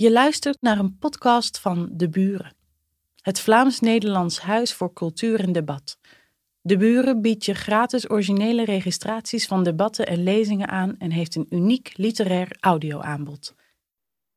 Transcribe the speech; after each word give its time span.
Je 0.00 0.12
luistert 0.12 0.56
naar 0.60 0.78
een 0.78 0.98
podcast 0.98 1.58
van 1.58 1.90
De 1.92 2.08
Buren, 2.08 2.54
het 3.20 3.40
Vlaams-Nederlands 3.40 4.40
Huis 4.40 4.74
voor 4.74 4.92
Cultuur 4.92 5.40
en 5.40 5.52
Debat. 5.52 5.98
De 6.60 6.76
Buren 6.76 7.20
biedt 7.20 7.44
je 7.44 7.54
gratis 7.54 8.10
originele 8.10 8.64
registraties 8.64 9.46
van 9.46 9.64
debatten 9.64 10.06
en 10.06 10.22
lezingen 10.22 10.68
aan 10.68 10.96
en 10.98 11.10
heeft 11.10 11.34
een 11.34 11.46
uniek 11.50 11.92
literair 11.96 12.56
audioaanbod. 12.60 13.54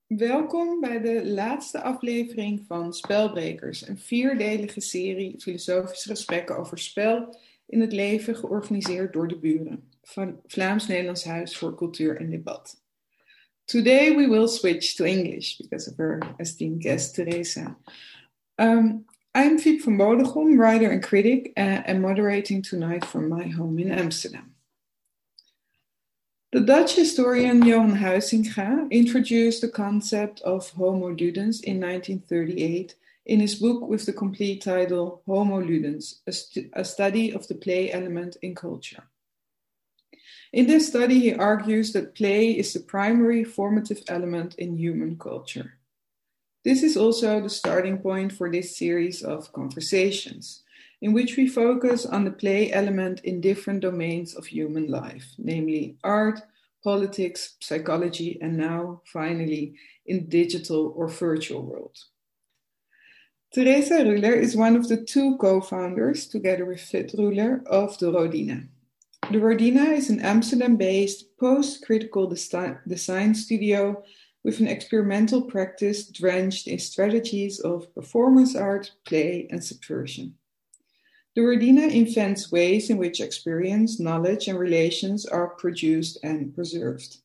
Welkom 0.07 0.79
bij 0.79 1.01
de 1.01 1.25
laatste 1.25 1.81
aflevering 1.81 2.63
van 2.67 2.93
Spelbrekers, 2.93 3.87
een 3.87 3.97
vierdelige 3.97 4.81
serie 4.81 5.39
filosofische 5.39 6.09
gesprekken 6.09 6.57
over 6.57 6.77
spel 6.77 7.39
in 7.65 7.81
het 7.81 7.91
leven, 7.91 8.35
georganiseerd 8.35 9.13
door 9.13 9.27
de 9.27 9.39
buren 9.39 9.89
van 10.01 10.39
Vlaams-Nederlands 10.45 11.23
Huis 11.23 11.57
voor 11.57 11.75
Cultuur 11.75 12.17
en 12.17 12.29
Debat. 12.29 12.82
Today 13.67 14.11
we 14.11 14.27
will 14.27 14.47
switch 14.47 14.97
to 14.97 15.05
English 15.05 15.57
because 15.57 15.87
of 15.87 15.99
our 15.99 16.19
esteemed 16.39 16.81
guest 16.81 17.15
Tereza. 17.15 17.75
Um, 18.59 19.05
I'm 19.33 19.57
Fiep 19.57 19.83
van 19.83 19.97
Bodegom, 19.97 20.59
writer 20.59 20.91
and 20.91 21.01
critic, 21.01 21.53
uh, 21.57 21.81
and 21.85 22.01
moderating 22.01 22.61
tonight 22.61 23.05
from 23.05 23.29
my 23.29 23.47
home 23.47 23.79
in 23.79 23.91
Amsterdam. 23.91 24.53
The 26.51 26.59
Dutch 26.59 26.95
historian 26.95 27.65
Johan 27.65 27.97
Huizinga 27.97 28.91
introduced 28.91 29.61
the 29.61 29.69
concept 29.69 30.41
of 30.41 30.69
Homo 30.71 31.09
Ludens 31.09 31.63
in 31.63 31.79
1938 31.79 32.95
in 33.25 33.39
his 33.39 33.55
book 33.55 33.87
with 33.87 34.05
the 34.05 34.13
complete 34.13 34.61
title 34.61 35.23
Homo 35.25 35.61
Ludens, 35.61 36.19
a, 36.27 36.31
st 36.31 36.69
a 36.73 36.83
study 36.83 37.31
of 37.31 37.47
the 37.47 37.55
play 37.55 37.91
element 37.91 38.35
in 38.41 38.53
culture. 38.53 39.03
In 40.53 40.67
this 40.67 40.87
study, 40.87 41.19
he 41.19 41.33
argues 41.33 41.93
that 41.93 42.13
play 42.13 42.51
is 42.51 42.73
the 42.73 42.79
primary 42.79 43.43
formative 43.43 44.03
element 44.07 44.53
in 44.59 44.77
human 44.77 45.17
culture. 45.17 45.79
This 46.63 46.83
is 46.83 46.95
also 46.95 47.41
the 47.41 47.49
starting 47.49 47.97
point 47.97 48.31
for 48.31 48.51
this 48.51 48.77
series 48.77 49.23
of 49.23 49.51
conversations, 49.51 50.61
in 51.01 51.11
which 51.11 51.37
we 51.37 51.47
focus 51.47 52.05
on 52.05 52.23
the 52.23 52.31
play 52.31 52.71
element 52.71 53.21
in 53.21 53.41
different 53.41 53.79
domains 53.79 54.35
of 54.35 54.45
human 54.45 54.85
life, 54.87 55.25
namely 55.39 55.97
art, 56.03 56.39
politics, 56.83 57.55
psychology, 57.59 58.37
and 58.39 58.55
now, 58.55 59.01
finally, 59.11 59.73
in 60.05 60.29
digital 60.29 60.93
or 60.95 61.07
virtual 61.07 61.63
world. 61.63 61.97
Tereza 63.55 64.05
Ruller 64.05 64.35
is 64.35 64.55
one 64.55 64.75
of 64.75 64.87
the 64.87 65.03
two 65.03 65.35
co-founders, 65.37 66.27
together 66.27 66.65
with 66.65 66.81
Vit 66.91 67.13
Ruller, 67.17 67.65
of 67.65 67.97
the 67.97 68.11
Rodina. 68.11 68.67
The 69.31 69.39
Rodina 69.39 69.93
is 69.93 70.09
an 70.09 70.19
Amsterdam-based 70.19 71.37
post-critical 71.39 72.27
design 72.27 73.33
studio 73.33 74.03
with 74.43 74.59
an 74.59 74.67
experimental 74.67 75.41
practice 75.41 76.07
drenched 76.07 76.67
in 76.67 76.77
strategies 76.77 77.59
of 77.61 77.93
performance 77.95 78.53
art, 78.55 78.91
play, 79.05 79.47
and 79.49 79.63
subversion. 79.63 80.35
The 81.35 81.41
Rodina 81.41 81.89
invents 81.89 82.51
ways 82.51 82.89
in 82.89 82.97
which 82.97 83.21
experience, 83.21 83.99
knowledge, 83.99 84.49
and 84.49 84.59
relations 84.59 85.25
are 85.25 85.55
produced 85.55 86.19
and 86.21 86.53
preserved. 86.53 87.17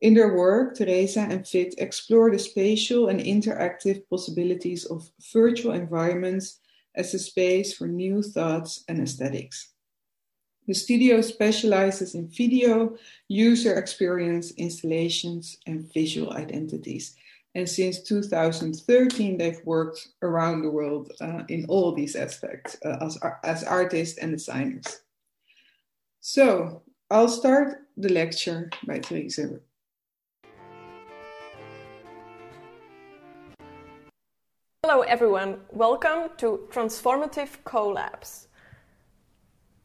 In 0.00 0.14
their 0.14 0.34
work, 0.34 0.76
Tereza 0.76 1.28
and 1.28 1.46
Vit 1.46 1.74
explore 1.78 2.30
the 2.30 2.38
spatial 2.38 3.08
and 3.08 3.20
interactive 3.20 4.08
possibilities 4.08 4.84
of 4.86 5.10
virtual 5.32 5.72
environments 5.72 6.60
as 6.94 7.12
a 7.12 7.18
space 7.18 7.74
for 7.76 7.88
new 7.88 8.22
thoughts 8.22 8.84
and 8.88 9.00
aesthetics. 9.00 9.73
The 10.66 10.72
studio 10.72 11.20
specializes 11.20 12.14
in 12.14 12.26
video, 12.28 12.96
user 13.28 13.74
experience, 13.74 14.50
installations, 14.52 15.58
and 15.66 15.92
visual 15.92 16.32
identities. 16.32 17.16
And 17.54 17.68
since 17.68 18.00
2013, 18.00 19.36
they've 19.36 19.60
worked 19.66 20.08
around 20.22 20.62
the 20.62 20.70
world 20.70 21.12
uh, 21.20 21.42
in 21.50 21.66
all 21.68 21.92
these 21.92 22.16
aspects 22.16 22.78
uh, 22.82 22.96
as, 23.02 23.18
as 23.42 23.62
artists 23.62 24.16
and 24.16 24.32
designers. 24.32 25.02
So 26.20 26.80
I'll 27.10 27.28
start 27.28 27.82
the 27.98 28.08
lecture 28.08 28.70
by 28.86 29.00
Tereza. 29.00 29.60
Hello, 34.82 35.02
everyone. 35.02 35.60
Welcome 35.72 36.30
to 36.38 36.66
Transformative 36.72 37.50
Collabs. 37.66 38.46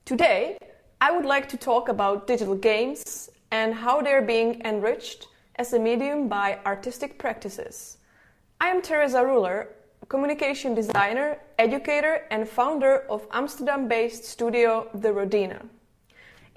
Today, 0.05 0.57
I 1.01 1.11
would 1.11 1.23
like 1.23 1.47
to 1.49 1.57
talk 1.57 1.87
about 1.87 2.27
digital 2.27 2.55
games 2.55 3.29
and 3.51 3.73
how 3.73 4.01
they're 4.01 4.21
being 4.21 4.61
enriched 4.65 5.27
as 5.55 5.71
a 5.71 5.79
medium 5.79 6.27
by 6.27 6.59
artistic 6.65 7.17
practices. 7.17 7.97
I 8.59 8.67
am 8.67 8.81
Tereza 8.81 9.23
Ruller, 9.23 9.67
communication 10.09 10.75
designer, 10.75 11.37
educator, 11.57 12.25
and 12.31 12.49
founder 12.49 13.05
of 13.09 13.25
Amsterdam 13.31 13.87
based 13.87 14.25
studio 14.25 14.89
The 14.93 15.07
Rodina. 15.07 15.65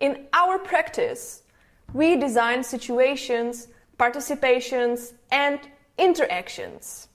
In 0.01 0.27
our 0.33 0.59
practice, 0.59 1.45
we 1.93 2.17
design 2.17 2.65
situations, 2.65 3.69
participations, 3.97 5.13
and 5.31 5.61
interactions, 5.99 7.07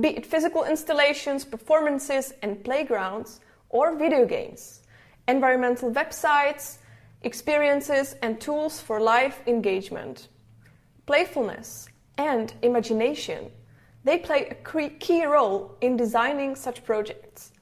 be 0.00 0.16
it 0.16 0.24
physical 0.24 0.64
installations, 0.64 1.44
performances, 1.44 2.32
and 2.40 2.64
playgrounds, 2.64 3.40
or 3.68 3.94
video 3.94 4.24
games 4.24 4.81
environmental 5.28 5.92
websites, 5.92 6.78
experiences, 7.22 8.16
and 8.22 8.40
tools 8.40 8.80
for 8.80 9.00
life 9.00 9.40
engagement. 9.46 10.28
Playfulness 11.06 11.88
and 12.18 12.54
imagination, 12.62 13.50
they 14.04 14.18
play 14.18 14.48
a 14.48 14.88
key 14.90 15.24
role 15.24 15.76
in 15.80 15.96
designing 15.96 16.56
such 16.56 16.84
projects. 16.84 17.52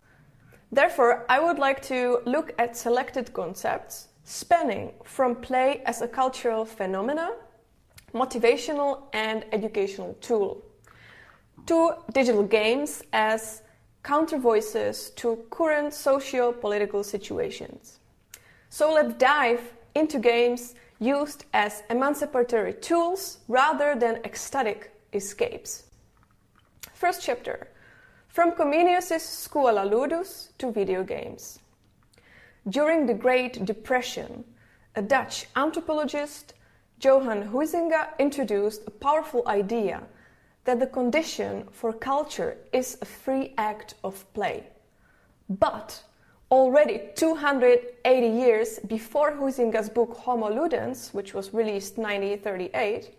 Therefore, 0.72 1.26
I 1.28 1.40
would 1.40 1.58
like 1.58 1.82
to 1.82 2.20
look 2.24 2.52
at 2.58 2.76
selected 2.76 3.32
concepts 3.32 4.08
spanning 4.24 4.92
from 5.04 5.34
play 5.34 5.82
as 5.84 6.02
a 6.02 6.08
cultural 6.08 6.64
phenomena, 6.64 7.32
motivational 8.14 9.02
and 9.12 9.44
educational 9.52 10.14
tool, 10.20 10.62
to 11.66 11.94
digital 12.12 12.44
games 12.44 13.02
as 13.12 13.62
counter 14.02 14.38
voices 14.38 15.10
to 15.10 15.44
current 15.50 15.92
socio 15.92 16.52
political 16.52 17.04
situations. 17.04 17.98
So 18.68 18.92
let's 18.92 19.14
dive 19.14 19.60
into 19.94 20.18
games 20.18 20.74
used 20.98 21.44
as 21.52 21.82
emancipatory 21.90 22.74
tools 22.74 23.38
rather 23.48 23.94
than 23.94 24.20
ecstatic 24.24 24.92
escapes. 25.12 25.84
First 26.94 27.22
chapter 27.22 27.68
From 28.28 28.52
Comenius' 28.52 29.42
Schola 29.42 29.84
Ludus 29.84 30.52
to 30.58 30.70
Video 30.70 31.02
Games. 31.02 31.58
During 32.68 33.06
the 33.06 33.14
Great 33.14 33.64
Depression, 33.64 34.44
a 34.94 35.02
Dutch 35.02 35.46
anthropologist, 35.56 36.54
Johan 37.00 37.48
Huizinga, 37.48 38.18
introduced 38.18 38.82
a 38.86 38.90
powerful 38.90 39.42
idea 39.46 40.02
that 40.64 40.80
the 40.80 40.86
condition 40.86 41.64
for 41.72 41.92
culture 41.92 42.56
is 42.72 42.98
a 43.00 43.04
free 43.04 43.54
act 43.56 43.94
of 44.04 44.30
play. 44.34 44.64
But 45.48 46.02
already 46.50 47.00
280 47.14 48.26
years 48.26 48.78
before 48.86 49.32
Huizinga's 49.32 49.88
book 49.88 50.16
Homo 50.16 50.50
Ludens, 50.50 51.14
which 51.14 51.34
was 51.34 51.54
released 51.54 51.96
1938, 51.96 53.16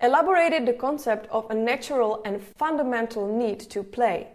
elaborated 0.00 0.66
the 0.66 0.72
concept 0.72 1.28
of 1.30 1.50
a 1.50 1.54
natural 1.54 2.22
and 2.24 2.42
fundamental 2.42 3.26
need 3.26 3.60
to 3.60 3.82
play. 3.82 4.28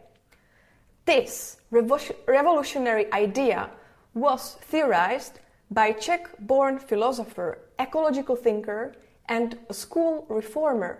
This 1.06 1.58
revolutionary 1.72 3.12
idea 3.14 3.70
was 4.14 4.58
theorized 4.62 5.40
by 5.72 5.92
Czech 5.92 6.30
born 6.40 6.80
philosopher, 6.80 7.60
ecological 7.80 8.36
thinker, 8.36 8.94
and 9.30 9.58
school 9.72 10.26
reformer 10.30 11.00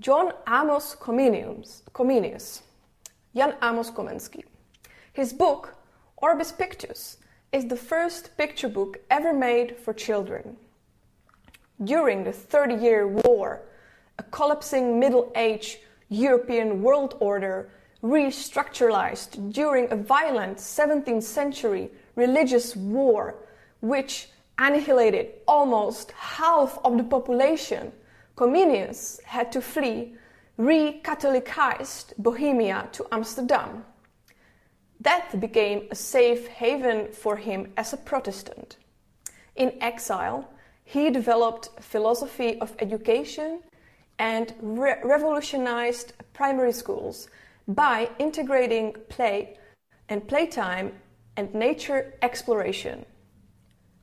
John 0.00 0.32
Amos 0.48 0.96
Comenius, 0.96 2.62
Jan 3.36 3.54
Amos 3.60 3.90
Komenský. 3.90 4.44
His 5.12 5.34
book, 5.34 5.74
Orbis 6.16 6.52
Pictus, 6.52 7.18
is 7.52 7.66
the 7.66 7.76
first 7.76 8.34
picture 8.38 8.70
book 8.70 9.00
ever 9.10 9.34
made 9.34 9.76
for 9.76 9.92
children. 9.92 10.56
During 11.84 12.24
the 12.24 12.32
Thirty 12.32 12.76
Year 12.76 13.06
War, 13.06 13.60
a 14.18 14.22
collapsing 14.22 14.98
Middle 14.98 15.30
Age 15.36 15.80
European 16.08 16.80
world 16.80 17.16
order 17.20 17.68
restructuralized 18.02 19.52
during 19.52 19.92
a 19.92 19.96
violent 19.96 20.56
17th 20.56 21.22
century 21.22 21.90
religious 22.16 22.74
war 22.74 23.34
which 23.82 24.30
annihilated 24.58 25.28
almost 25.46 26.12
half 26.12 26.78
of 26.86 26.96
the 26.96 27.04
population 27.04 27.92
Comenius 28.40 29.22
had 29.24 29.52
to 29.52 29.60
flee 29.60 30.14
re-Catholicized 30.56 32.14
Bohemia 32.16 32.88
to 32.92 33.04
Amsterdam. 33.12 33.84
That 34.98 35.38
became 35.38 35.88
a 35.90 35.94
safe 35.94 36.46
haven 36.46 37.12
for 37.12 37.36
him 37.36 37.70
as 37.76 37.92
a 37.92 37.98
Protestant. 37.98 38.78
In 39.56 39.74
exile, 39.82 40.48
he 40.84 41.10
developed 41.10 41.68
a 41.76 41.82
philosophy 41.82 42.58
of 42.62 42.74
education 42.78 43.60
and 44.18 44.54
re- 44.62 44.96
revolutionized 45.04 46.14
primary 46.32 46.72
schools 46.72 47.28
by 47.68 48.08
integrating 48.18 48.94
play 49.10 49.58
and 50.08 50.26
playtime 50.26 50.92
and 51.36 51.54
nature 51.54 52.14
exploration. 52.22 53.04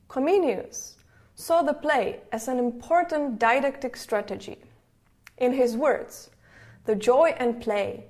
Comenius 0.07 0.96
saw 1.39 1.61
the 1.61 1.73
play 1.73 2.19
as 2.31 2.47
an 2.47 2.57
important 2.57 3.37
didactic 3.37 3.95
strategy. 3.95 4.57
In 5.37 5.53
his 5.53 5.77
words, 5.77 6.31
the 6.85 6.95
joy 6.95 7.35
and 7.37 7.61
play 7.61 8.05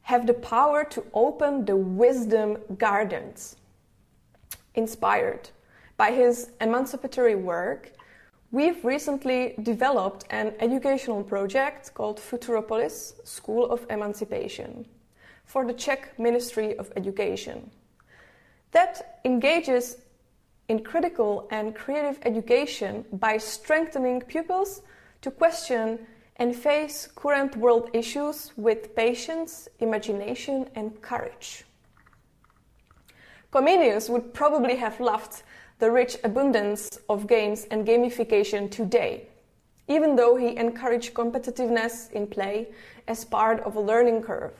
have 0.00 0.26
the 0.26 0.34
power 0.34 0.82
to 0.84 1.04
open 1.12 1.66
the 1.66 1.76
wisdom 1.76 2.56
gardens. 2.78 3.56
Inspired 4.74 5.50
by 5.98 6.12
his 6.12 6.50
emancipatory 6.62 7.34
work, 7.34 7.92
we've 8.52 8.82
recently 8.86 9.54
developed 9.62 10.24
an 10.30 10.54
educational 10.58 11.22
project 11.22 11.92
called 11.92 12.18
Futuropolis 12.18 13.26
School 13.26 13.70
of 13.70 13.84
Emancipation 13.90 14.86
for 15.44 15.66
the 15.66 15.74
Czech 15.74 16.18
Ministry 16.18 16.74
of 16.78 16.90
Education 16.96 17.70
that 18.70 19.20
engages 19.26 19.98
in 20.68 20.82
critical 20.82 21.46
and 21.50 21.74
creative 21.74 22.18
education 22.24 23.04
by 23.12 23.38
strengthening 23.38 24.20
pupils 24.20 24.82
to 25.22 25.30
question 25.30 25.98
and 26.36 26.54
face 26.54 27.08
current 27.14 27.56
world 27.56 27.88
issues 27.92 28.52
with 28.56 28.94
patience, 28.94 29.68
imagination, 29.80 30.68
and 30.74 31.00
courage. 31.00 31.64
Comenius 33.52 34.10
would 34.10 34.34
probably 34.34 34.76
have 34.76 35.00
loved 35.00 35.42
the 35.78 35.90
rich 35.90 36.16
abundance 36.24 36.98
of 37.08 37.26
games 37.26 37.66
and 37.70 37.86
gamification 37.86 38.70
today, 38.70 39.28
even 39.88 40.16
though 40.16 40.36
he 40.36 40.56
encouraged 40.56 41.14
competitiveness 41.14 42.10
in 42.12 42.26
play 42.26 42.68
as 43.08 43.24
part 43.24 43.60
of 43.60 43.76
a 43.76 43.80
learning 43.80 44.22
curve. 44.22 44.54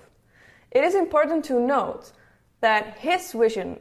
It 0.71 0.85
is 0.85 0.95
important 0.95 1.45
to 1.47 1.61
note 1.61 2.13
that 2.61 2.99
his 2.99 3.33
vision 3.33 3.81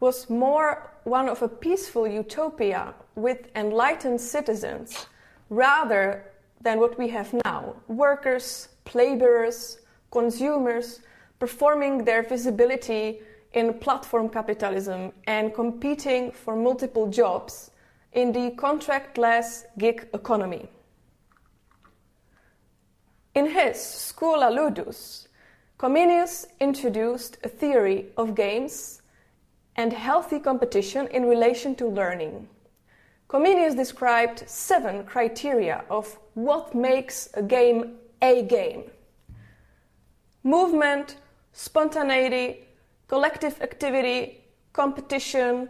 was 0.00 0.28
more 0.28 0.93
one 1.04 1.28
of 1.28 1.42
a 1.42 1.48
peaceful 1.48 2.06
utopia 2.08 2.94
with 3.14 3.48
enlightened 3.54 4.20
citizens 4.20 5.06
rather 5.50 6.24
than 6.60 6.80
what 6.80 6.98
we 6.98 7.08
have 7.08 7.32
now 7.44 7.76
workers, 7.88 8.68
playbourers, 8.84 9.78
consumers 10.10 11.00
performing 11.38 12.04
their 12.04 12.22
visibility 12.22 13.20
in 13.52 13.74
platform 13.74 14.28
capitalism 14.28 15.12
and 15.26 15.54
competing 15.54 16.32
for 16.32 16.56
multiple 16.56 17.06
jobs 17.08 17.70
in 18.12 18.32
the 18.32 18.50
contractless 18.52 19.64
gig 19.76 20.08
economy. 20.14 20.68
In 23.34 23.46
his 23.50 23.76
Schola 23.76 24.48
Ludus, 24.50 25.28
Comenius 25.78 26.46
introduced 26.60 27.36
a 27.42 27.48
theory 27.48 28.06
of 28.16 28.34
games 28.34 29.02
and 29.76 29.92
healthy 29.92 30.38
competition 30.38 31.06
in 31.08 31.26
relation 31.26 31.74
to 31.76 31.86
learning. 31.86 32.48
Comenius 33.28 33.74
described 33.74 34.48
seven 34.48 35.04
criteria 35.04 35.84
of 35.90 36.18
what 36.34 36.74
makes 36.74 37.28
a 37.34 37.42
game 37.42 37.96
a 38.22 38.42
game 38.42 38.84
movement, 40.44 41.16
spontaneity, 41.52 42.64
collective 43.08 43.60
activity, 43.62 44.44
competition, 44.72 45.68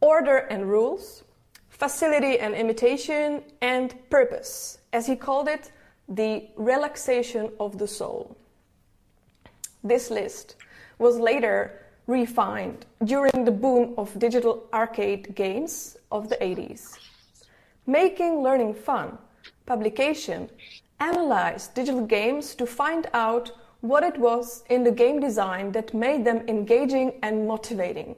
order 0.00 0.36
and 0.36 0.68
rules, 0.68 1.24
facility 1.70 2.38
and 2.38 2.54
imitation, 2.54 3.42
and 3.62 3.94
purpose, 4.10 4.78
as 4.92 5.06
he 5.06 5.16
called 5.16 5.48
it, 5.48 5.72
the 6.08 6.46
relaxation 6.56 7.50
of 7.58 7.78
the 7.78 7.88
soul. 7.88 8.36
This 9.82 10.10
list 10.10 10.56
was 10.98 11.18
later 11.18 11.81
refined 12.12 12.84
during 13.04 13.44
the 13.44 13.56
boom 13.64 13.94
of 13.96 14.18
digital 14.18 14.68
arcade 14.72 15.34
games 15.34 15.96
of 16.10 16.28
the 16.28 16.36
80s. 16.36 16.98
Making 17.86 18.42
Learning 18.42 18.74
Fun 18.74 19.18
publication 19.66 20.50
analyzed 21.00 21.74
digital 21.74 22.04
games 22.06 22.54
to 22.54 22.66
find 22.66 23.08
out 23.14 23.52
what 23.80 24.04
it 24.04 24.16
was 24.18 24.62
in 24.68 24.84
the 24.84 24.92
game 24.92 25.18
design 25.18 25.72
that 25.72 25.92
made 25.92 26.24
them 26.24 26.44
engaging 26.48 27.18
and 27.22 27.48
motivating. 27.48 28.14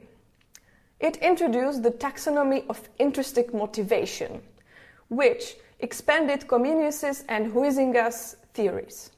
It 0.99 1.17
introduced 1.17 1.81
the 1.81 1.91
taxonomy 1.91 2.63
of 2.69 2.87
intrinsic 2.99 3.53
motivation, 3.53 4.41
which 5.09 5.55
expanded 5.79 6.47
Comenius's 6.47 7.23
and 7.29 7.51
Huizinga's 7.51 8.37
theories. 8.53 9.11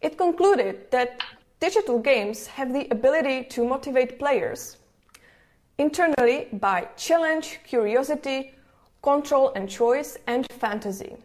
It 0.00 0.16
concluded 0.16 0.90
that 0.90 1.22
digital 1.60 1.98
games 1.98 2.46
have 2.46 2.72
the 2.72 2.88
ability 2.90 3.44
to 3.44 3.64
motivate 3.64 4.18
players 4.18 4.78
internally 5.78 6.48
by 6.52 6.88
challenge, 6.96 7.60
curiosity, 7.64 8.52
control 9.02 9.52
and 9.54 9.68
choice, 9.68 10.16
and 10.26 10.46
fantasy. 10.52 11.16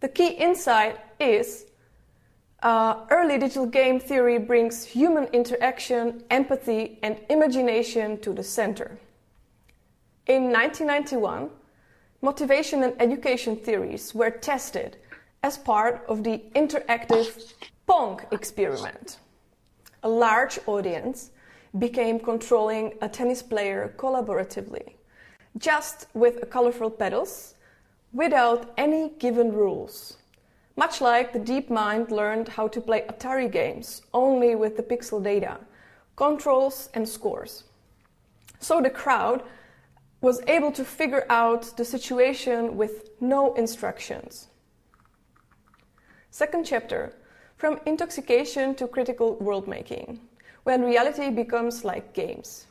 The 0.00 0.08
key 0.08 0.28
insight 0.28 0.98
is 1.18 1.66
uh, 2.62 3.04
early 3.10 3.38
digital 3.38 3.66
game 3.66 4.00
theory 4.00 4.38
brings 4.38 4.84
human 4.84 5.24
interaction, 5.32 6.24
empathy, 6.30 6.98
and 7.02 7.18
imagination 7.28 8.20
to 8.20 8.32
the 8.32 8.42
center. 8.42 8.98
In 10.26 10.50
1991, 10.50 11.50
motivation 12.22 12.82
and 12.82 12.94
education 13.00 13.56
theories 13.56 14.14
were 14.14 14.30
tested 14.30 14.96
as 15.42 15.58
part 15.58 16.04
of 16.08 16.24
the 16.24 16.42
interactive 16.54 17.52
Pong 17.86 18.20
experiment. 18.32 19.18
A 20.02 20.08
large 20.08 20.58
audience 20.66 21.30
became 21.78 22.18
controlling 22.18 22.94
a 23.02 23.08
tennis 23.08 23.42
player 23.42 23.94
collaboratively, 23.98 24.94
just 25.58 26.06
with 26.14 26.48
colorful 26.50 26.90
pedals, 26.90 27.54
without 28.12 28.72
any 28.78 29.10
given 29.18 29.52
rules. 29.52 30.16
Much 30.76 31.00
like 31.00 31.32
the 31.32 31.38
DeepMind 31.38 32.10
learned 32.10 32.48
how 32.48 32.68
to 32.68 32.80
play 32.80 33.02
Atari 33.02 33.50
games 33.50 34.02
only 34.14 34.54
with 34.54 34.76
the 34.76 34.82
pixel 34.82 35.22
data, 35.22 35.58
controls, 36.16 36.88
and 36.94 37.08
scores. 37.08 37.64
So 38.60 38.80
the 38.80 38.90
crowd 38.90 39.42
was 40.20 40.40
able 40.46 40.72
to 40.72 40.84
figure 40.84 41.26
out 41.28 41.76
the 41.76 41.84
situation 41.84 42.76
with 42.76 43.10
no 43.20 43.52
instructions. 43.54 44.48
Second 46.30 46.64
chapter 46.64 47.14
From 47.64 47.80
intoxication 47.86 48.74
to 48.74 48.84
critical 48.86 49.36
world 49.36 49.66
making, 49.66 50.20
when 50.64 50.82
reality 50.82 51.30
becomes 51.30 51.82
like 51.82 52.12
games. 52.12 52.66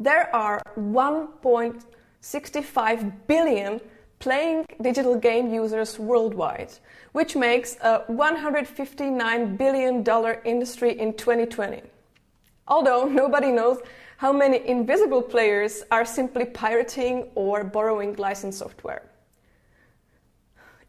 There 0.00 0.34
are 0.34 0.60
1.65 0.76 3.12
billion 3.28 3.80
playing 4.18 4.66
digital 4.80 5.14
game 5.14 5.54
users 5.54 5.96
worldwide, 5.96 6.72
which 7.12 7.36
makes 7.36 7.76
a 7.82 8.00
$159 8.10 9.56
billion 9.56 10.04
industry 10.44 10.98
in 10.98 11.12
2020. 11.12 11.82
Although 12.66 13.04
nobody 13.04 13.52
knows 13.52 13.78
how 14.16 14.32
many 14.32 14.66
invisible 14.66 15.22
players 15.22 15.84
are 15.92 16.04
simply 16.04 16.46
pirating 16.46 17.28
or 17.36 17.62
borrowing 17.62 18.16
licensed 18.16 18.58
software. 18.58 19.02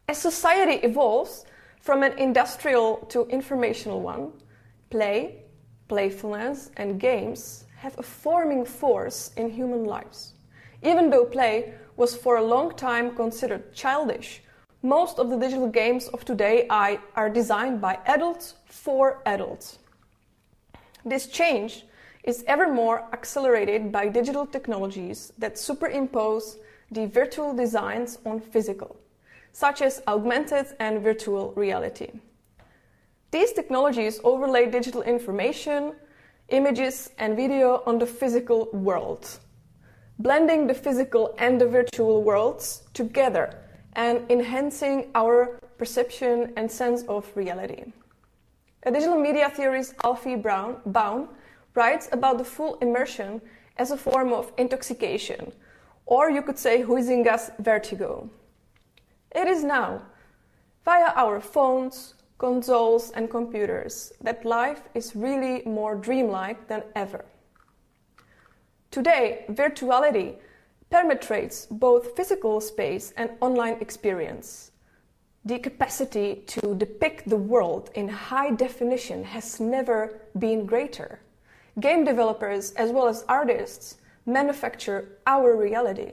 As 0.08 0.18
society 0.18 0.84
evolves 0.84 1.46
from 1.84 2.02
an 2.02 2.18
industrial 2.18 2.96
to 3.10 3.28
informational 3.28 4.00
one, 4.00 4.32
play, 4.90 5.44
playfulness, 5.90 6.72
and 6.78 6.98
games 6.98 7.66
have 7.76 8.00
a 8.00 8.04
forming 8.04 8.64
force 8.64 9.32
in 9.36 9.50
human 9.52 9.84
lives. 9.84 10.32
Even 10.82 11.10
though 11.10 11.26
play 11.26 11.74
was 11.98 12.16
for 12.16 12.38
a 12.38 12.42
long 12.42 12.74
time 12.78 13.14
considered 13.14 13.74
childish. 13.74 14.42
Most 14.82 15.20
of 15.20 15.30
the 15.30 15.38
digital 15.38 15.68
games 15.68 16.08
of 16.08 16.24
today 16.24 16.68
are 16.70 17.30
designed 17.30 17.82
by 17.82 18.00
adults 18.06 18.54
for 18.66 19.22
adults. 19.26 19.80
This 21.04 21.28
change 21.28 21.86
is 22.24 22.46
ever 22.48 22.74
more 22.74 23.10
accelerated 23.12 23.92
by 23.92 24.08
digital 24.08 24.46
technologies 24.46 25.34
that 25.38 25.58
superimpose 25.58 26.60
the 26.92 27.08
virtual 27.08 27.54
designs 27.54 28.20
on 28.26 28.40
physical, 28.40 28.96
such 29.54 29.82
as 29.82 30.02
augmented 30.08 30.68
and 30.80 31.02
virtual 31.02 31.54
reality. 31.56 32.12
These 33.32 33.54
technologies 33.54 34.20
overlay 34.24 34.70
digital 34.70 35.04
information, 35.04 35.94
images, 36.50 37.12
and 37.18 37.36
video 37.36 37.82
on 37.86 38.00
the 38.00 38.06
physical 38.06 38.70
world, 38.74 39.40
blending 40.20 40.68
the 40.68 40.74
physical 40.74 41.34
and 41.38 41.62
the 41.62 41.68
virtual 41.68 42.24
worlds 42.24 42.84
together 42.94 43.56
and 43.94 44.30
enhancing 44.30 45.10
our 45.16 45.60
perception 45.78 46.54
and 46.58 46.70
sense 46.72 47.04
of 47.04 47.32
reality. 47.36 47.84
A 48.84 48.92
digital 48.92 49.20
media 49.20 49.50
theorist 49.50 49.94
Alfie 50.04 50.36
Bown, 50.36 50.78
Baum 50.88 51.30
writes 51.76 52.10
about 52.12 52.38
the 52.38 52.44
full 52.44 52.76
immersion 52.82 53.42
as 53.78 53.92
a 53.92 53.98
form 53.98 54.34
of 54.34 54.52
intoxication, 54.58 55.52
or 56.06 56.30
you 56.30 56.42
could 56.42 56.60
say 56.60 56.84
Huizinga's 56.84 57.52
vertigo. 57.60 58.30
It 59.36 59.48
is 59.48 59.64
now 59.64 60.04
via 60.86 61.12
our 61.16 61.40
phones, 61.42 62.14
consoles, 62.38 63.12
and 63.12 63.30
computers 63.30 64.14
that 64.22 64.46
life 64.46 64.84
is 64.94 65.16
really 65.16 65.64
more 65.66 65.96
dreamlike 65.96 66.68
than 66.68 66.84
ever. 66.96 67.26
Today, 68.92 69.46
virtuality 69.50 70.36
penetrates 70.92 71.66
both 71.66 72.16
physical 72.16 72.62
space 72.62 73.12
and 73.18 73.32
online 73.42 73.78
experience. 73.82 74.72
The 75.46 75.58
capacity 75.58 76.44
to 76.48 76.76
depict 76.76 77.28
the 77.28 77.38
world 77.38 77.90
in 77.96 78.08
high 78.08 78.52
definition 78.52 79.24
has 79.24 79.60
never 79.60 80.22
been 80.38 80.68
greater. 80.68 81.20
Game 81.80 82.04
developers, 82.04 82.72
as 82.74 82.92
well 82.92 83.08
as 83.08 83.26
artists, 83.28 83.98
manufacture 84.28 85.18
our 85.26 85.58
reality. 85.58 86.12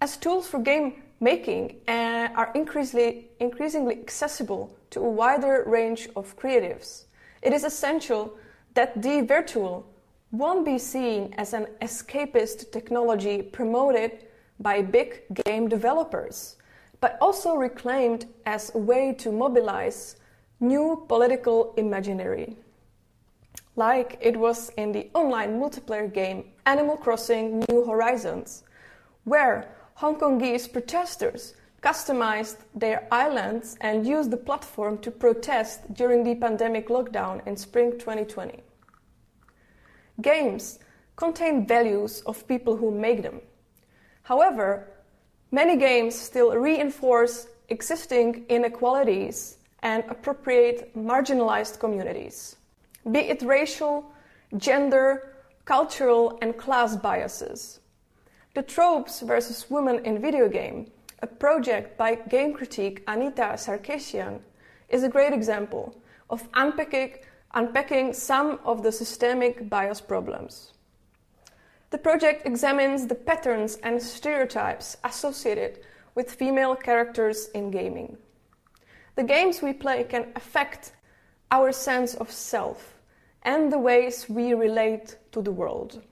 As 0.00 0.16
tools 0.16 0.48
for 0.48 0.58
game 0.58 1.02
making 1.20 1.76
uh, 1.88 2.28
are 2.34 2.50
increasingly, 2.54 3.30
increasingly 3.40 3.98
accessible 3.98 4.76
to 4.90 5.00
a 5.00 5.10
wider 5.10 5.64
range 5.66 6.08
of 6.16 6.36
creatives, 6.36 7.04
it 7.42 7.52
is 7.52 7.64
essential 7.64 8.36
that 8.74 9.00
the 9.02 9.20
virtual 9.22 9.86
won't 10.30 10.64
be 10.64 10.78
seen 10.78 11.34
as 11.38 11.52
an 11.52 11.66
escapist 11.80 12.70
technology 12.70 13.42
promoted 13.42 14.26
by 14.60 14.82
big 14.82 15.22
game 15.44 15.68
developers, 15.68 16.56
but 17.00 17.16
also 17.20 17.54
reclaimed 17.54 18.26
as 18.44 18.74
a 18.74 18.78
way 18.78 19.14
to 19.14 19.32
mobilize 19.32 20.16
new 20.60 21.04
political 21.08 21.72
imaginary. 21.76 22.56
Like 23.76 24.18
it 24.20 24.36
was 24.36 24.70
in 24.76 24.92
the 24.92 25.08
online 25.14 25.60
multiplayer 25.60 26.12
game 26.12 26.44
Animal 26.66 26.96
Crossing 26.96 27.64
New 27.68 27.84
Horizons, 27.84 28.64
where 29.24 29.68
Hongkongese 30.00 30.72
protesters 30.72 31.54
customized 31.82 32.58
their 32.72 33.08
islands 33.10 33.76
and 33.80 34.06
used 34.06 34.30
the 34.30 34.36
platform 34.36 34.98
to 34.98 35.10
protest 35.10 35.92
during 35.94 36.22
the 36.22 36.36
pandemic 36.36 36.88
lockdown 36.88 37.44
in 37.48 37.56
spring 37.56 37.92
2020. 37.98 38.62
Games 40.20 40.78
contain 41.16 41.66
values 41.66 42.22
of 42.26 42.46
people 42.46 42.76
who 42.76 42.92
make 42.92 43.22
them. 43.22 43.40
However, 44.22 44.88
many 45.50 45.76
games 45.76 46.14
still 46.14 46.54
reinforce 46.54 47.48
existing 47.68 48.44
inequalities 48.48 49.58
and 49.82 50.04
appropriate 50.08 50.96
marginalized 50.96 51.80
communities, 51.80 52.56
be 53.10 53.20
it 53.20 53.42
racial, 53.42 54.12
gender, 54.56 55.34
cultural, 55.64 56.38
and 56.40 56.56
class 56.56 56.96
biases. 56.96 57.77
The 58.58 58.64
Tropes 58.64 59.20
versus 59.20 59.70
Women 59.70 60.04
in 60.04 60.20
Video 60.20 60.48
Game, 60.48 60.90
a 61.22 61.28
project 61.28 61.96
by 61.96 62.16
game 62.16 62.52
critic 62.52 63.04
Anita 63.06 63.54
Sarkeesian, 63.54 64.40
is 64.88 65.04
a 65.04 65.08
great 65.08 65.32
example 65.32 65.96
of 66.28 66.48
unpacking 66.54 67.18
unpacking 67.54 68.12
some 68.12 68.58
of 68.64 68.82
the 68.82 68.90
systemic 68.90 69.70
bias 69.70 70.00
problems. 70.00 70.72
The 71.90 71.98
project 71.98 72.46
examines 72.46 73.06
the 73.06 73.14
patterns 73.14 73.76
and 73.84 74.02
stereotypes 74.02 74.96
associated 75.04 75.78
with 76.16 76.34
female 76.34 76.74
characters 76.74 77.50
in 77.54 77.70
gaming. 77.70 78.18
The 79.14 79.22
games 79.22 79.62
we 79.62 79.72
play 79.72 80.02
can 80.02 80.32
affect 80.34 80.96
our 81.52 81.70
sense 81.70 82.16
of 82.16 82.32
self 82.32 82.98
and 83.44 83.70
the 83.70 83.78
ways 83.78 84.28
we 84.28 84.52
relate 84.52 85.16
to 85.30 85.42
the 85.42 85.52
world. 85.52 86.02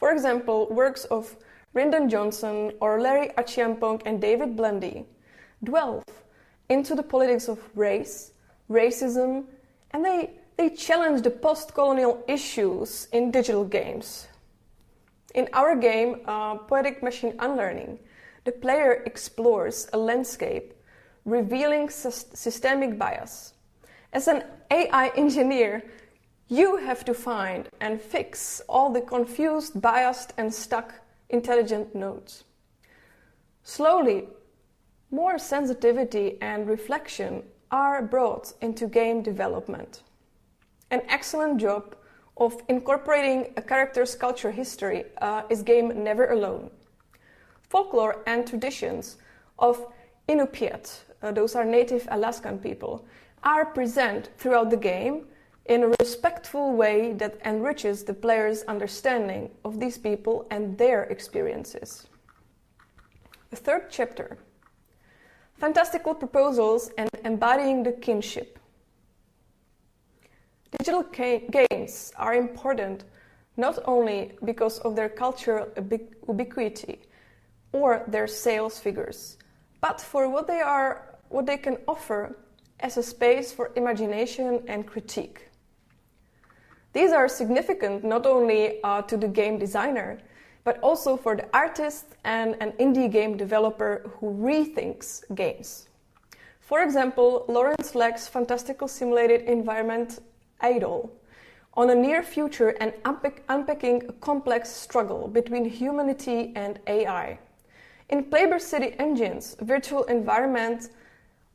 For 0.00 0.10
example, 0.10 0.66
works 0.70 1.04
of 1.04 1.36
Bryndon 1.74 2.08
Johnson 2.08 2.72
or 2.80 3.00
Larry 3.00 3.28
Achiampong 3.36 4.02
and 4.06 4.20
David 4.20 4.56
Blandy 4.56 5.04
delve 5.62 6.02
into 6.70 6.94
the 6.94 7.02
politics 7.02 7.48
of 7.48 7.60
race, 7.76 8.32
racism, 8.70 9.44
and 9.90 10.04
they, 10.04 10.30
they 10.56 10.70
challenge 10.70 11.22
the 11.22 11.30
post 11.30 11.74
colonial 11.74 12.24
issues 12.26 13.08
in 13.12 13.30
digital 13.30 13.64
games. 13.64 14.26
In 15.34 15.48
our 15.52 15.76
game, 15.76 16.22
uh, 16.24 16.56
Poetic 16.56 17.02
Machine 17.02 17.34
Unlearning, 17.38 17.98
the 18.44 18.52
player 18.52 19.02
explores 19.04 19.88
a 19.92 19.98
landscape 19.98 20.72
revealing 21.26 21.90
systemic 21.90 22.98
bias. 22.98 23.52
As 24.12 24.26
an 24.28 24.44
AI 24.70 25.08
engineer, 25.16 25.84
you 26.50 26.76
have 26.78 27.04
to 27.04 27.14
find 27.14 27.68
and 27.80 28.02
fix 28.02 28.60
all 28.68 28.92
the 28.92 29.00
confused, 29.00 29.80
biased, 29.80 30.32
and 30.36 30.52
stuck 30.52 30.92
intelligent 31.28 31.94
nodes. 31.94 32.42
Slowly, 33.62 34.28
more 35.12 35.38
sensitivity 35.38 36.38
and 36.42 36.68
reflection 36.68 37.44
are 37.70 38.02
brought 38.02 38.52
into 38.60 38.88
game 38.88 39.22
development. 39.22 40.02
An 40.90 41.02
excellent 41.08 41.60
job 41.60 41.94
of 42.36 42.60
incorporating 42.68 43.52
a 43.56 43.62
character's 43.62 44.16
culture 44.16 44.50
history 44.50 45.04
uh, 45.22 45.42
is 45.50 45.62
game 45.62 46.02
Never 46.02 46.32
Alone. 46.32 46.68
Folklore 47.68 48.24
and 48.26 48.44
traditions 48.44 49.18
of 49.60 49.86
Inupiat, 50.28 50.98
uh, 51.22 51.30
those 51.30 51.54
are 51.54 51.64
native 51.64 52.08
Alaskan 52.10 52.58
people, 52.58 53.04
are 53.44 53.66
present 53.66 54.30
throughout 54.36 54.70
the 54.70 54.76
game 54.76 55.26
in 55.70 55.84
a 55.84 55.94
respectful 56.00 56.72
way 56.72 57.12
that 57.12 57.38
enriches 57.44 58.02
the 58.02 58.12
player's 58.12 58.62
understanding 58.64 59.48
of 59.64 59.78
these 59.78 59.96
people 59.96 60.44
and 60.50 60.76
their 60.76 61.04
experiences. 61.04 62.08
The 63.50 63.56
third 63.56 63.86
chapter 63.88 64.36
fantastical 65.54 66.14
proposals 66.14 66.90
and 66.98 67.08
embodying 67.24 67.84
the 67.84 67.92
kinship. 67.92 68.58
Digital 70.78 71.04
games 71.04 72.12
are 72.16 72.34
important 72.34 73.04
not 73.56 73.78
only 73.84 74.32
because 74.44 74.78
of 74.80 74.96
their 74.96 75.10
cultural 75.10 75.68
ubiquity 76.26 76.98
or 77.72 78.02
their 78.08 78.26
sales 78.26 78.80
figures, 78.80 79.36
but 79.80 80.00
for 80.00 80.28
what 80.28 80.46
they 80.46 80.60
are, 80.62 81.18
what 81.28 81.46
they 81.46 81.58
can 81.58 81.76
offer 81.86 82.36
as 82.80 82.96
a 82.96 83.02
space 83.02 83.52
for 83.52 83.70
imagination 83.76 84.64
and 84.66 84.86
critique. 84.86 85.49
These 86.92 87.12
are 87.12 87.28
significant 87.28 88.04
not 88.04 88.26
only 88.26 88.82
uh, 88.82 89.02
to 89.02 89.16
the 89.16 89.28
game 89.28 89.58
designer, 89.58 90.18
but 90.64 90.78
also 90.80 91.16
for 91.16 91.36
the 91.36 91.46
artist 91.54 92.16
and 92.24 92.56
an 92.60 92.72
indie 92.72 93.10
game 93.10 93.36
developer 93.36 94.10
who 94.18 94.34
rethinks 94.34 95.22
games. 95.34 95.88
For 96.60 96.82
example, 96.82 97.44
Lawrence 97.48 97.94
Lek's 97.94 98.28
fantastical 98.28 98.88
simulated 98.88 99.42
environment 99.42 100.20
AIDOL, 100.62 101.10
on 101.74 101.90
a 101.90 101.94
near 101.94 102.22
future 102.22 102.70
and 102.80 102.92
unpack- 103.04 103.42
unpacking 103.48 104.02
a 104.08 104.12
complex 104.14 104.68
struggle 104.68 105.28
between 105.28 105.64
humanity 105.64 106.52
and 106.56 106.78
AI. 106.86 107.38
In 108.08 108.24
Playbour 108.24 108.58
City 108.58 108.94
Engines 108.98 109.56
virtual 109.60 110.02
environment, 110.04 110.90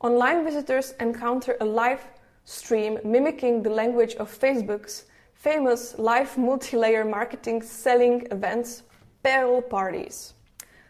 online 0.00 0.44
visitors 0.44 0.94
encounter 1.00 1.56
a 1.60 1.64
live 1.64 2.06
stream 2.44 2.98
mimicking 3.04 3.62
the 3.62 3.70
language 3.70 4.14
of 4.14 4.30
Facebook's 4.30 5.04
famous 5.36 5.98
live 5.98 6.36
multi-layer 6.38 7.04
marketing 7.04 7.62
selling 7.62 8.26
events 8.30 8.82
Peril 9.22 9.60
parties. 9.60 10.34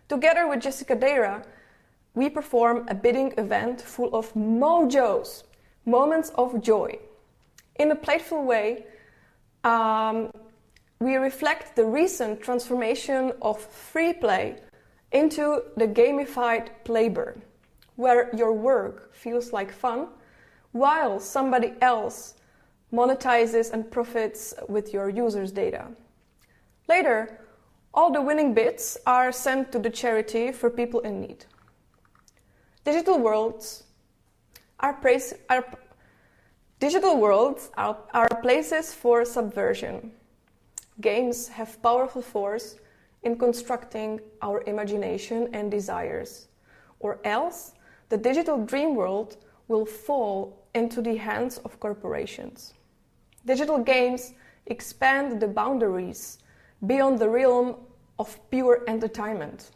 Together 0.08 0.46
with 0.46 0.60
Jessica 0.60 0.94
Dara, 0.94 1.42
we 2.14 2.30
perform 2.30 2.86
a 2.88 2.94
bidding 2.94 3.32
event 3.38 3.80
full 3.80 4.14
of 4.14 4.32
mojos, 4.34 5.44
moments 5.84 6.30
of 6.36 6.62
joy. 6.62 6.98
In 7.78 7.90
a 7.90 7.94
playful 7.94 8.44
way, 8.44 8.86
um, 9.64 10.30
we 11.00 11.16
reflect 11.16 11.76
the 11.76 11.84
recent 11.84 12.40
transformation 12.40 13.32
of 13.42 13.60
free 13.60 14.12
play 14.12 14.56
into 15.12 15.62
the 15.76 15.88
gamified 15.88 16.68
Playbour, 16.84 17.36
where 17.96 18.34
your 18.34 18.52
work 18.52 19.14
feels 19.14 19.52
like 19.52 19.72
fun 19.72 20.08
while 20.72 21.18
somebody 21.18 21.74
else 21.80 22.35
monetizes 22.96 23.72
and 23.72 23.90
profits 23.90 24.54
with 24.68 24.94
your 24.94 25.08
users' 25.10 25.52
data. 25.52 25.84
Later, 26.88 27.40
all 27.92 28.10
the 28.10 28.22
winning 28.22 28.54
bits 28.54 28.96
are 29.06 29.30
sent 29.32 29.72
to 29.72 29.78
the 29.78 29.90
charity 29.90 30.52
for 30.52 30.70
people 30.70 31.00
in 31.00 31.20
need. 31.20 31.44
Digital 32.84 33.18
worlds 33.18 33.84
are, 34.80 34.94
praise, 34.94 35.34
are 35.50 35.64
digital 36.78 37.18
worlds 37.18 37.70
are, 37.76 37.98
are 38.14 38.28
places 38.42 38.94
for 38.94 39.24
subversion. 39.24 40.12
Games 41.00 41.48
have 41.48 41.82
powerful 41.82 42.22
force 42.22 42.76
in 43.22 43.36
constructing 43.36 44.20
our 44.40 44.62
imagination 44.66 45.48
and 45.52 45.70
desires, 45.70 46.48
or 47.00 47.18
else 47.24 47.72
the 48.08 48.16
digital 48.16 48.64
dream 48.64 48.94
world 48.94 49.36
will 49.68 49.84
fall 49.84 50.62
into 50.74 51.02
the 51.02 51.16
hands 51.16 51.58
of 51.64 51.80
corporations. 51.80 52.74
Digital 53.46 53.78
games 53.78 54.34
expand 54.66 55.40
the 55.40 55.48
boundaries 55.48 56.38
beyond 56.86 57.18
the 57.18 57.28
realm 57.28 57.76
of 58.18 58.38
pure 58.50 58.82
entertainment. 58.88 59.70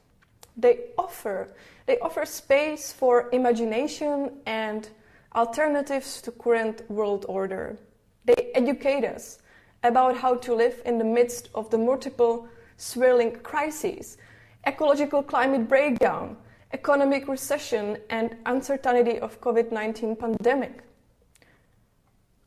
They 0.56 0.90
offer 0.98 1.48
they 1.86 1.98
offer 1.98 2.24
space 2.24 2.92
for 2.92 3.28
imagination 3.32 4.30
and 4.46 4.88
alternatives 5.34 6.22
to 6.22 6.30
current 6.30 6.88
world 6.88 7.26
order. 7.28 7.78
They 8.24 8.52
educate 8.54 9.04
us 9.04 9.38
about 9.82 10.16
how 10.16 10.36
to 10.36 10.54
live 10.54 10.82
in 10.84 10.98
the 10.98 11.04
midst 11.04 11.48
of 11.54 11.70
the 11.70 11.78
multiple 11.78 12.46
swirling 12.76 13.32
crises, 13.42 14.18
ecological 14.66 15.22
climate 15.22 15.68
breakdown, 15.68 16.36
economic 16.72 17.26
recession 17.26 17.98
and 18.10 18.36
uncertainty 18.46 19.18
of 19.18 19.40
COVID-19 19.40 20.16
pandemic. 20.16 20.82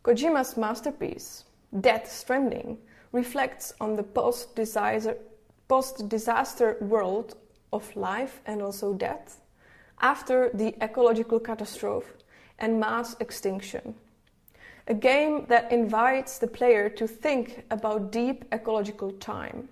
Kojima's 0.04 0.58
masterpiece, 0.58 1.46
Death 1.80 2.12
Stranding, 2.12 2.78
reflects 3.14 3.74
on 3.80 3.96
the 3.96 4.04
post-disaster, 4.04 5.18
post-disaster 5.70 6.78
world 6.82 7.38
of 7.72 7.96
life 7.96 8.42
and 8.46 8.62
also 8.62 8.94
death 8.94 9.40
after 10.02 10.50
the 10.54 10.76
ecological 10.84 11.40
catastrophe 11.40 12.12
and 12.60 12.80
mass 12.80 13.16
extinction. 13.22 13.96
A 14.88 14.94
game 14.94 15.46
that 15.48 15.72
invites 15.72 16.38
the 16.38 16.48
player 16.48 16.90
to 16.90 17.08
think 17.08 17.64
about 17.72 18.12
deep 18.12 18.44
ecological 18.52 19.12
time. 19.14 19.70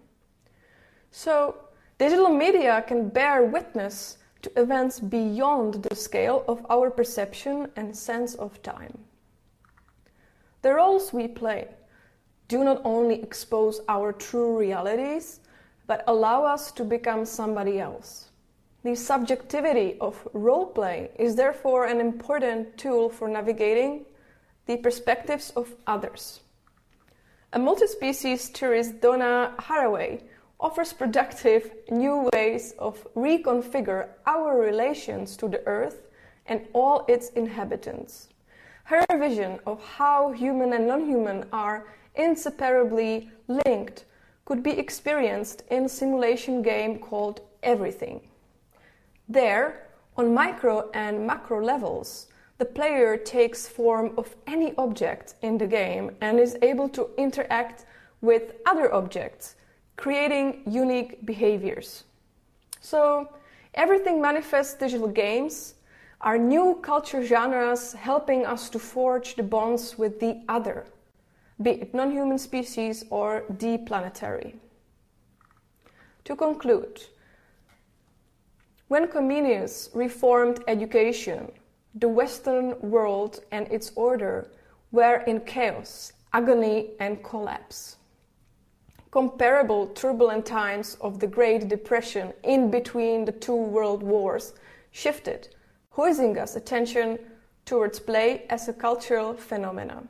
So, 1.11 1.55
digital 1.97 2.29
media 2.29 2.83
can 2.87 3.09
bear 3.09 3.43
witness 3.43 4.17
to 4.43 4.51
events 4.55 5.01
beyond 5.01 5.83
the 5.83 5.95
scale 5.95 6.45
of 6.47 6.65
our 6.69 6.89
perception 6.89 7.69
and 7.75 7.95
sense 7.95 8.35
of 8.35 8.61
time. 8.63 8.97
The 10.61 10.73
roles 10.73 11.11
we 11.11 11.27
play 11.27 11.67
do 12.47 12.63
not 12.63 12.81
only 12.83 13.21
expose 13.23 13.81
our 13.87 14.11
true 14.13 14.57
realities, 14.57 15.39
but 15.87 16.03
allow 16.07 16.43
us 16.43 16.71
to 16.73 16.83
become 16.83 17.25
somebody 17.25 17.79
else. 17.79 18.29
The 18.83 18.95
subjectivity 18.95 19.97
of 19.99 20.27
role 20.33 20.65
play 20.65 21.11
is 21.17 21.35
therefore 21.35 21.85
an 21.85 21.99
important 21.99 22.77
tool 22.77 23.09
for 23.09 23.27
navigating 23.27 24.05
the 24.65 24.77
perspectives 24.77 25.51
of 25.51 25.75
others. 25.87 26.41
A 27.53 27.59
multi-species 27.59 28.49
tourist, 28.49 29.01
Donna 29.01 29.53
Haraway, 29.59 30.21
offers 30.59 30.93
productive 30.93 31.71
new 31.89 32.29
ways 32.33 32.73
of 32.79 33.05
reconfigure 33.15 34.09
our 34.25 34.59
relations 34.59 35.35
to 35.37 35.49
the 35.49 35.65
earth 35.65 36.07
and 36.45 36.67
all 36.73 37.05
its 37.07 37.29
inhabitants. 37.31 38.29
Her 38.83 39.05
vision 39.17 39.59
of 39.65 39.83
how 39.83 40.31
human 40.31 40.73
and 40.73 40.87
non-human 40.87 41.45
are 41.53 41.87
inseparably 42.15 43.29
linked 43.47 44.05
could 44.45 44.63
be 44.63 44.71
experienced 44.71 45.63
in 45.69 45.85
a 45.85 45.89
simulation 45.89 46.61
game 46.61 46.99
called 46.99 47.41
Everything. 47.63 48.21
There, 49.29 49.87
on 50.17 50.33
micro 50.33 50.89
and 50.93 51.25
macro 51.25 51.63
levels, 51.63 52.27
the 52.57 52.65
player 52.65 53.17
takes 53.17 53.67
form 53.67 54.13
of 54.17 54.35
any 54.45 54.75
object 54.77 55.35
in 55.41 55.57
the 55.57 55.67
game 55.67 56.11
and 56.21 56.39
is 56.39 56.57
able 56.61 56.89
to 56.89 57.09
interact 57.17 57.85
with 58.21 58.53
other 58.65 58.93
objects, 58.93 59.55
creating 59.95 60.63
unique 60.67 61.25
behaviors. 61.25 62.03
So, 62.81 63.29
everything 63.73 64.21
manifests 64.21 64.73
digital 64.73 65.07
games 65.07 65.75
are 66.21 66.37
new 66.37 66.79
culture 66.81 67.23
genres 67.23 67.93
helping 67.93 68.45
us 68.45 68.69
to 68.69 68.79
forge 68.79 69.35
the 69.35 69.43
bonds 69.43 69.97
with 69.97 70.19
the 70.19 70.41
other, 70.47 70.85
be 71.61 71.71
it 71.71 71.93
non 71.93 72.11
human 72.11 72.37
species 72.37 73.03
or 73.09 73.43
the 73.59 73.79
planetary. 73.79 74.55
To 76.25 76.35
conclude, 76.35 77.01
when 78.87 79.07
Comenius 79.07 79.89
reformed 79.93 80.63
education, 80.67 81.51
the 81.95 82.07
Western 82.07 82.79
world 82.81 83.43
and 83.51 83.67
its 83.71 83.91
order 83.95 84.51
were 84.91 85.23
in 85.27 85.41
chaos, 85.41 86.13
agony, 86.33 86.91
and 86.99 87.23
collapse. 87.23 87.97
Comparable 89.09 89.87
turbulent 89.87 90.45
times 90.45 90.95
of 91.01 91.19
the 91.19 91.27
Great 91.27 91.67
Depression 91.67 92.31
in 92.43 92.69
between 92.69 93.25
the 93.25 93.31
two 93.31 93.55
world 93.55 94.03
wars 94.03 94.53
shifted 94.91 95.49
Huizinga's 95.95 96.55
attention 96.55 97.19
towards 97.65 97.99
play 97.99 98.45
as 98.49 98.69
a 98.69 98.73
cultural 98.73 99.33
phenomenon. 99.33 100.07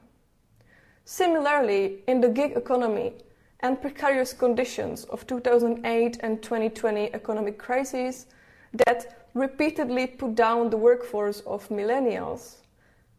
Similarly, 1.06 2.04
in 2.08 2.22
the 2.22 2.30
gig 2.30 2.52
economy 2.56 3.14
and 3.62 3.82
precarious 3.82 4.32
conditions 4.32 5.06
of 5.06 5.26
2008 5.26 6.18
and 6.22 6.42
2020 6.42 7.14
economic 7.14 7.58
crises 7.58 8.28
that 8.86 9.26
repeatedly 9.34 10.06
put 10.06 10.36
down 10.36 10.70
the 10.70 10.78
workforce 10.78 11.40
of 11.42 11.68
millennials, 11.70 12.58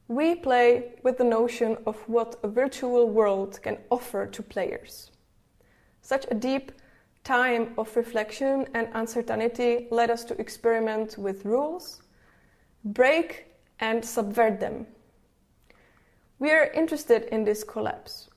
we 0.07 0.37
play 0.37 0.93
with 1.03 1.19
the 1.19 1.25
notion 1.25 1.77
of 1.87 1.97
what 2.09 2.37
a 2.45 2.49
virtual 2.49 3.09
world 3.09 3.61
can 3.63 3.79
offer 3.91 4.27
to 4.27 4.43
players. 4.43 5.11
Such 6.01 6.27
a 6.31 6.35
deep 6.35 6.71
time 7.25 7.75
of 7.77 7.97
reflection 7.97 8.67
and 8.75 8.89
uncertainty 8.95 9.89
led 9.91 10.11
us 10.11 10.25
to 10.25 10.41
experiment 10.41 11.19
with 11.19 11.45
rules 11.45 12.02
break 12.85 13.47
and 13.81 14.05
subvert 14.05 14.61
them. 14.61 14.87
We 16.39 16.51
are 16.51 16.71
interested 16.73 17.25
in 17.33 17.45
this 17.45 17.63
collapse, 17.63 18.29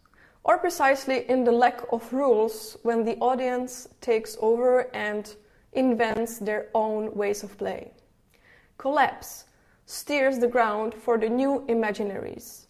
or 0.43 0.58
precisely 0.58 1.27
in 1.29 1.43
the 1.43 1.51
lack 1.51 1.81
of 1.91 2.13
rules 2.13 2.77
when 2.84 3.03
the 3.03 3.17
audience 3.17 3.88
takes 4.01 4.38
over 4.39 4.93
and 4.95 5.36
invents 5.73 6.38
their 6.38 6.67
own 6.73 7.13
ways 7.15 7.43
of 7.43 7.58
play. 7.58 7.91
Collapse 8.77 9.45
steers 9.86 10.39
the 10.39 10.47
ground 10.47 10.93
for 10.93 11.17
the 11.17 11.29
new 11.29 11.63
imaginaries. 11.67 12.65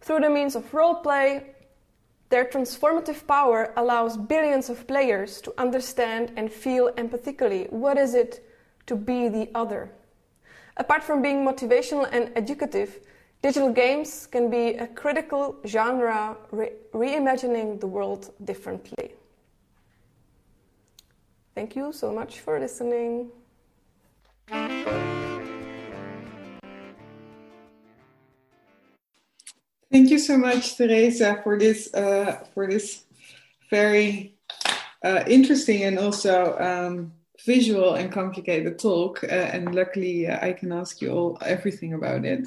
Through 0.00 0.20
the 0.20 0.30
means 0.30 0.54
of 0.54 0.72
role 0.72 0.96
play, 0.96 1.54
their 2.28 2.44
transformative 2.44 3.26
power 3.26 3.72
allows 3.76 4.16
billions 4.16 4.68
of 4.68 4.86
players 4.86 5.40
to 5.42 5.54
understand 5.58 6.32
and 6.36 6.52
feel 6.52 6.92
empathically 6.92 7.70
what 7.72 7.98
is 7.98 8.14
it 8.14 8.48
to 8.86 8.96
be 8.96 9.28
the 9.28 9.48
other. 9.54 9.90
Apart 10.78 11.02
from 11.02 11.22
being 11.22 11.44
motivational 11.44 12.06
and 12.12 12.30
educative, 12.36 13.00
digital 13.40 13.72
games 13.72 14.26
can 14.26 14.50
be 14.50 14.74
a 14.74 14.86
critical 14.86 15.56
genre 15.66 16.36
re- 16.50 16.72
reimagining 16.92 17.80
the 17.80 17.86
world 17.86 18.34
differently. 18.44 19.14
Thank 21.54 21.74
you 21.76 21.92
so 21.92 22.12
much 22.12 22.40
for 22.40 22.60
listening. 22.60 23.30
Thank 29.90 30.10
you 30.10 30.18
so 30.18 30.36
much, 30.36 30.76
Tereza, 30.76 31.42
for 31.42 31.58
this 31.58 31.94
uh, 31.94 32.44
for 32.52 32.66
this 32.66 33.04
very 33.70 34.34
uh, 35.02 35.24
interesting 35.26 35.84
and 35.84 35.98
also 35.98 36.58
um, 36.58 37.12
visual 37.46 37.94
and 37.94 38.12
complicated 38.12 38.78
talk, 38.78 39.24
uh, 39.24 39.48
and 39.54 39.74
luckily 39.74 40.26
uh, 40.26 40.46
I 40.46 40.52
can 40.52 40.72
ask 40.72 41.00
you 41.00 41.12
all 41.12 41.38
everything 41.40 41.94
about 41.94 42.24
it. 42.24 42.40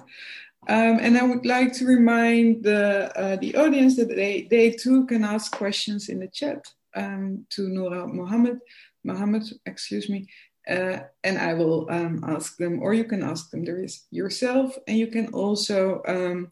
Um, 0.68 1.00
and 1.00 1.18
I 1.18 1.24
would 1.24 1.46
like 1.46 1.74
to 1.74 1.86
remind 1.86 2.64
the 2.64 3.12
uh, 3.18 3.38
the 3.38 3.56
audience 3.56 3.96
that 3.96 4.10
they 4.10 4.48
they 4.50 4.72
too 4.72 5.06
can 5.08 5.24
ask 5.24 5.56
questions 5.58 6.10
in 6.10 6.20
the 6.20 6.28
chat 6.28 6.66
um, 6.96 7.46
to 7.52 7.70
Noura 7.70 8.08
Mohammed, 8.08 8.60
Mohammed, 9.04 9.44
excuse 9.66 10.10
me, 10.10 10.28
uh, 10.70 11.00
and 11.24 11.38
I 11.38 11.54
will 11.54 11.88
um, 11.90 12.24
ask 12.28 12.58
them, 12.58 12.82
or 12.82 12.94
you 12.94 13.06
can 13.06 13.24
ask 13.24 13.50
them 13.50 13.64
there 13.64 13.84
is 13.84 14.06
yourself, 14.12 14.78
and 14.88 14.98
you 14.98 15.08
can 15.08 15.34
also 15.34 16.02
um, 16.08 16.52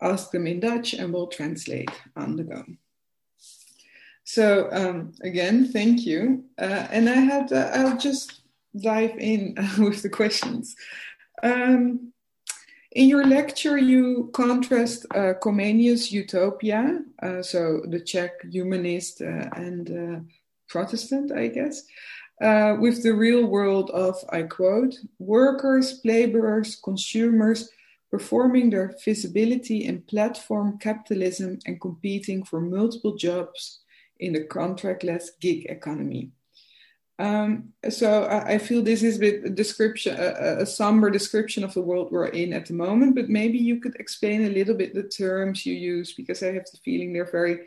ask 0.00 0.30
them 0.30 0.46
in 0.46 0.60
Dutch, 0.60 0.94
and 0.94 1.12
we'll 1.12 1.26
translate 1.28 1.90
on 2.14 2.36
the 2.36 2.44
go. 2.44 2.64
So 4.26 4.68
um, 4.72 5.12
again, 5.22 5.68
thank 5.72 6.04
you. 6.04 6.44
Uh, 6.58 6.88
and 6.90 7.08
I 7.08 7.14
had 7.14 7.52
uh, 7.52 7.70
I'll 7.72 7.96
just 7.96 8.40
dive 8.76 9.16
in 9.18 9.54
with 9.78 10.02
the 10.02 10.08
questions. 10.10 10.74
Um, 11.44 12.12
in 12.90 13.08
your 13.08 13.24
lecture, 13.24 13.78
you 13.78 14.30
contrast 14.32 15.06
uh, 15.14 15.34
Comenius' 15.40 16.10
Utopia, 16.10 17.02
uh, 17.22 17.40
so 17.40 17.82
the 17.86 18.00
Czech 18.00 18.32
humanist 18.50 19.22
uh, 19.22 19.48
and 19.54 19.90
uh, 19.90 20.20
Protestant, 20.68 21.30
I 21.30 21.48
guess, 21.48 21.82
with 22.80 23.02
the 23.02 23.14
real 23.14 23.46
world 23.46 23.90
of, 23.90 24.16
I 24.30 24.42
quote, 24.42 24.94
workers, 25.18 26.00
laborers, 26.04 26.76
consumers 26.82 27.70
performing 28.10 28.70
their 28.70 28.96
visibility 29.04 29.84
in 29.84 30.02
platform 30.02 30.78
capitalism 30.78 31.58
and 31.66 31.80
competing 31.80 32.44
for 32.44 32.60
multiple 32.60 33.14
jobs 33.14 33.80
in 34.20 34.32
the 34.32 34.44
contractless 34.44 35.28
gig 35.40 35.66
economy. 35.66 36.30
Um, 37.18 37.72
so 37.88 38.24
I, 38.24 38.54
I, 38.54 38.58
feel 38.58 38.82
this 38.82 39.02
is 39.02 39.18
a 39.22 39.48
description, 39.48 40.16
a, 40.18 40.58
a, 40.60 40.66
somber 40.66 41.08
description 41.08 41.64
of 41.64 41.72
the 41.72 41.80
world 41.80 42.12
we're 42.12 42.26
in 42.26 42.52
at 42.52 42.66
the 42.66 42.74
moment. 42.74 43.14
But 43.14 43.30
maybe 43.30 43.56
you 43.56 43.80
could 43.80 43.96
explain 43.96 44.44
a 44.44 44.50
little 44.50 44.74
bit 44.74 44.92
the 44.92 45.04
terms 45.04 45.64
you 45.64 45.74
use 45.74 46.12
because 46.12 46.42
I 46.42 46.52
have 46.52 46.66
the 46.70 46.78
feeling 46.84 47.14
they're 47.14 47.30
very 47.30 47.60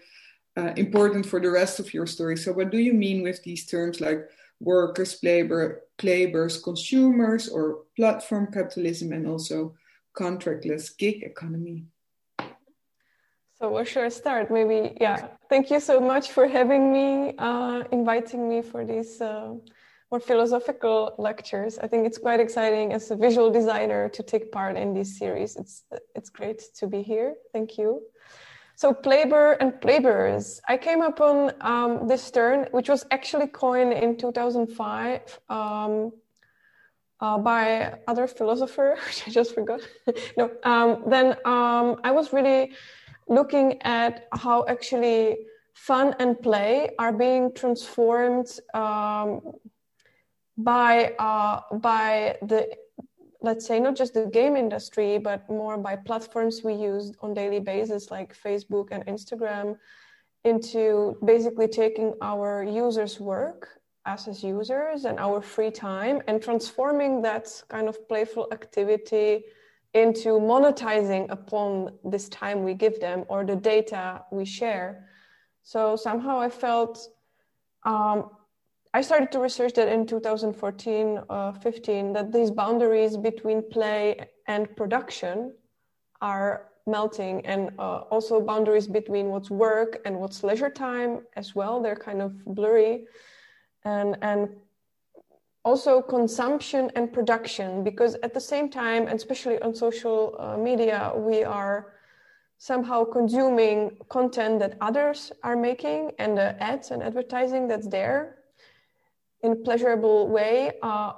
uh, 0.56 0.74
important 0.76 1.26
for 1.26 1.40
the 1.40 1.50
rest 1.50 1.80
of 1.80 1.92
your 1.96 2.06
story. 2.06 2.38
So 2.38 2.52
what 2.52 2.70
do 2.70 2.78
you 2.78 2.94
mean 2.94 3.24
with 3.24 3.42
these 3.42 3.66
terms 3.66 4.00
like 4.00 4.30
workers, 4.60 5.18
labor, 5.24 5.82
Playbours 6.00 6.64
consumers 6.64 7.50
or 7.50 7.80
platform 7.96 8.48
capitalism 8.54 9.12
and 9.12 9.28
also 9.28 9.76
contractless 10.18 10.98
gig 10.98 11.24
economy. 11.24 11.86
So 13.62 13.84
should 13.84 14.06
I 14.06 14.10
start? 14.10 14.50
Maybe, 14.50 14.96
yeah. 15.02 15.28
Thank 15.50 15.70
you 15.70 15.82
so 15.82 16.00
much 16.00 16.32
for 16.32 16.48
having 16.48 16.94
me, 16.94 17.34
uh, 17.38 17.84
inviting 17.92 18.48
me 18.48 18.62
for 18.62 18.86
these 18.86 19.20
uh, 19.20 19.54
more 20.12 20.22
philosophical 20.22 21.14
lectures. 21.18 21.78
I 21.78 21.88
think 21.88 22.08
it's 22.08 22.18
quite 22.18 22.40
exciting 22.40 22.94
as 22.94 23.12
a 23.12 23.18
visual 23.18 23.52
designer 23.52 24.08
to 24.10 24.24
take 24.24 24.54
part 24.54 24.78
in 24.78 24.94
this 24.94 25.20
series. 25.20 25.58
It's 25.58 25.84
it's 26.16 26.30
great 26.30 26.64
to 26.76 26.88
be 26.88 27.02
here. 27.02 27.36
Thank 27.52 27.78
you. 27.78 28.02
So 28.76 28.94
Playbour 28.94 29.58
and 29.60 29.74
Playbours. 29.82 30.62
I 30.70 30.78
came 30.78 31.02
upon 31.02 31.52
um, 31.60 32.08
this 32.08 32.32
term, 32.32 32.66
which 32.72 32.88
was 32.88 33.06
actually 33.12 33.48
coined 33.48 33.92
in 33.92 34.16
2005 34.16 35.40
um, 35.50 36.14
uh, 37.20 37.38
by 37.38 38.00
other 38.08 38.26
philosopher, 38.26 38.98
which 39.06 39.28
I 39.28 39.32
just 39.32 39.54
forgot. 39.54 39.82
no, 40.38 40.50
um, 40.64 41.04
then 41.08 41.36
um, 41.44 42.00
I 42.06 42.12
was 42.12 42.32
really 42.32 42.72
looking 43.30 43.82
at 43.84 44.28
how 44.34 44.66
actually 44.68 45.38
fun 45.74 46.16
and 46.20 46.42
play 46.42 46.90
are 47.00 47.14
being 47.14 47.54
transformed 47.54 48.60
um, 48.74 49.42
by 50.58 51.14
uh, 51.20 51.62
by 51.78 52.38
the 52.42 52.68
let's 53.42 53.66
say 53.66 53.80
not 53.80 53.96
just 53.96 54.14
the 54.14 54.26
game 54.26 54.58
industry 54.58 55.18
but 55.18 55.50
more 55.50 55.78
by 55.78 55.96
platforms 55.96 56.62
we 56.64 56.74
use 56.74 57.14
on 57.22 57.34
daily 57.34 57.60
basis 57.60 58.12
like 58.12 58.36
facebook 58.38 58.90
and 58.92 59.06
instagram 59.06 59.78
into 60.44 61.18
basically 61.24 61.68
taking 61.68 62.14
our 62.22 62.64
users 62.64 63.20
work 63.20 63.80
us 64.06 64.28
as 64.28 64.44
users 64.44 65.06
and 65.06 65.20
our 65.20 65.42
free 65.42 65.72
time 65.72 66.22
and 66.28 66.42
transforming 66.42 67.22
that 67.22 67.48
kind 67.70 67.88
of 67.88 67.96
playful 68.10 68.48
activity 68.52 69.44
into 69.94 70.40
monetizing 70.40 71.30
upon 71.32 71.98
this 72.04 72.30
time 72.30 72.64
we 72.64 72.74
give 72.74 73.00
them 73.00 73.26
or 73.28 73.44
the 73.44 73.56
data 73.56 74.24
we 74.32 74.46
share. 74.46 75.08
So 75.64 75.96
somehow 75.96 76.40
I 76.40 76.50
felt 76.50 77.00
um, 77.84 78.32
I 78.94 79.02
started 79.02 79.32
to 79.34 79.40
research 79.40 79.74
that 79.74 79.88
in 79.88 80.06
2014 80.06 81.20
uh, 81.30 81.52
15 81.54 82.14
that 82.14 82.32
these 82.32 82.52
boundaries 82.52 83.18
between 83.18 83.62
play 83.70 84.28
and 84.48 84.76
production 84.76 85.54
are 86.22 86.70
melting 86.88 87.46
and 87.46 87.72
uh, 87.78 88.02
also 88.12 88.42
boundaries 88.42 88.88
between 88.88 89.28
what's 89.28 89.50
work 89.52 90.00
and 90.06 90.20
what's 90.20 90.44
leisure 90.44 90.72
time 90.72 91.22
as 91.36 91.54
well 91.54 91.82
they're 91.82 91.96
kind 91.96 92.22
of 92.22 92.44
blurry 92.46 93.06
and 93.86 94.18
and 94.22 94.50
also 95.66 96.02
consumption 96.02 96.92
and 96.96 97.12
production 97.12 97.84
because 97.84 98.16
at 98.24 98.34
the 98.34 98.40
same 98.40 98.70
time 98.70 99.08
and 99.08 99.16
especially 99.16 99.62
on 99.62 99.76
social 99.76 100.36
uh, 100.40 100.58
media 100.58 101.12
we 101.16 101.44
are 101.44 101.94
somehow 102.58 103.04
consuming 103.04 103.98
content 104.10 104.60
that 104.60 104.78
others 104.82 105.32
are 105.44 105.56
making 105.56 106.12
and 106.20 106.38
the 106.38 106.62
ads 106.62 106.92
and 106.92 107.02
advertising 107.04 107.68
that's 107.68 107.88
there 107.88 108.38
in 109.44 109.52
a 109.52 109.56
pleasurable 109.56 110.28
way 110.28 110.72
uh, 110.82 111.14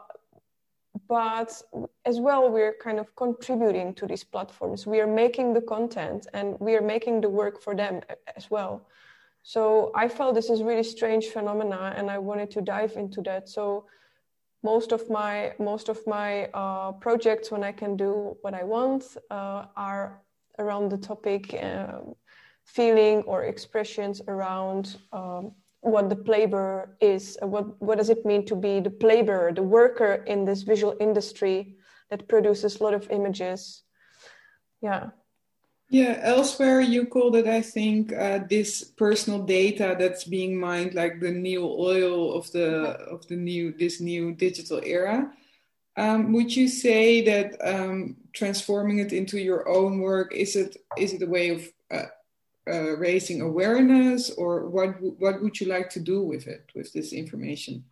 but 1.07 1.61
as 2.05 2.19
well 2.19 2.49
we're 2.49 2.75
kind 2.81 2.99
of 2.99 3.13
contributing 3.15 3.93
to 3.93 4.05
these 4.05 4.23
platforms. 4.23 4.87
We 4.87 5.01
are 5.01 5.07
making 5.07 5.53
the 5.53 5.61
content 5.61 6.27
and 6.33 6.57
we 6.59 6.75
are 6.75 6.81
making 6.81 7.21
the 7.21 7.29
work 7.29 7.61
for 7.61 7.75
them 7.75 8.01
as 8.37 8.49
well. 8.49 8.87
So 9.43 9.91
i 9.95 10.07
felt 10.07 10.35
this 10.35 10.49
is 10.49 10.63
really 10.63 10.83
strange 10.83 11.25
phenomena 11.27 11.93
and 11.97 12.09
i 12.09 12.17
wanted 12.17 12.49
to 12.51 12.61
dive 12.61 12.93
into 12.95 13.21
that. 13.23 13.49
So 13.49 13.85
most 14.63 14.91
of 14.91 15.09
my 15.09 15.53
most 15.59 15.89
of 15.89 15.99
my 16.07 16.45
uh, 16.53 16.91
projects 16.93 17.51
when 17.51 17.63
I 17.63 17.71
can 17.71 17.95
do 17.97 18.37
what 18.41 18.53
I 18.53 18.63
want 18.63 19.17
uh, 19.29 19.65
are 19.75 20.21
around 20.59 20.89
the 20.89 20.97
topic 20.97 21.55
um, 21.61 22.15
feeling 22.65 23.23
or 23.23 23.45
expressions 23.45 24.21
around 24.27 24.97
um, 25.11 25.53
what 25.81 26.09
the 26.09 26.15
playbour 26.15 26.95
is 27.01 27.37
uh, 27.41 27.47
what 27.47 27.81
what 27.81 27.97
does 27.97 28.09
it 28.09 28.25
mean 28.25 28.45
to 28.45 28.55
be 28.55 28.79
the 28.79 28.91
playbour 28.91 29.51
the 29.53 29.63
worker 29.63 30.23
in 30.27 30.45
this 30.45 30.61
visual 30.61 30.95
industry 30.99 31.75
that 32.09 32.27
produces 32.27 32.79
a 32.79 32.83
lot 32.83 32.93
of 32.93 33.09
images. 33.09 33.83
Yeah 34.81 35.09
yeah, 35.91 36.19
elsewhere 36.21 36.79
you 36.79 37.05
called 37.05 37.35
it, 37.35 37.47
I 37.47 37.61
think, 37.61 38.13
uh, 38.13 38.39
this 38.49 38.81
personal 38.81 39.43
data 39.43 39.97
that's 39.99 40.23
being 40.23 40.57
mined, 40.57 40.93
like 40.93 41.19
the 41.19 41.31
new 41.31 41.65
oil 41.65 42.33
of 42.33 42.49
the 42.53 42.95
of 43.11 43.27
the 43.27 43.35
new 43.35 43.73
this 43.73 43.99
new 43.99 44.33
digital 44.33 44.79
era. 44.85 45.29
Um, 45.97 46.31
would 46.31 46.55
you 46.55 46.69
say 46.69 47.21
that 47.25 47.57
um, 47.61 48.15
transforming 48.31 48.99
it 48.99 49.11
into 49.11 49.37
your 49.37 49.67
own 49.67 49.99
work 49.99 50.33
is 50.33 50.55
it 50.55 50.77
is 50.97 51.11
it 51.11 51.23
a 51.23 51.27
way 51.27 51.49
of 51.49 51.69
uh, 51.91 52.05
uh, 52.71 52.95
raising 52.95 53.41
awareness, 53.41 54.31
or 54.31 54.69
what 54.69 54.95
what 55.19 55.43
would 55.43 55.59
you 55.59 55.67
like 55.67 55.89
to 55.89 55.99
do 55.99 56.23
with 56.23 56.47
it 56.47 56.71
with 56.73 56.93
this 56.93 57.11
information? 57.11 57.83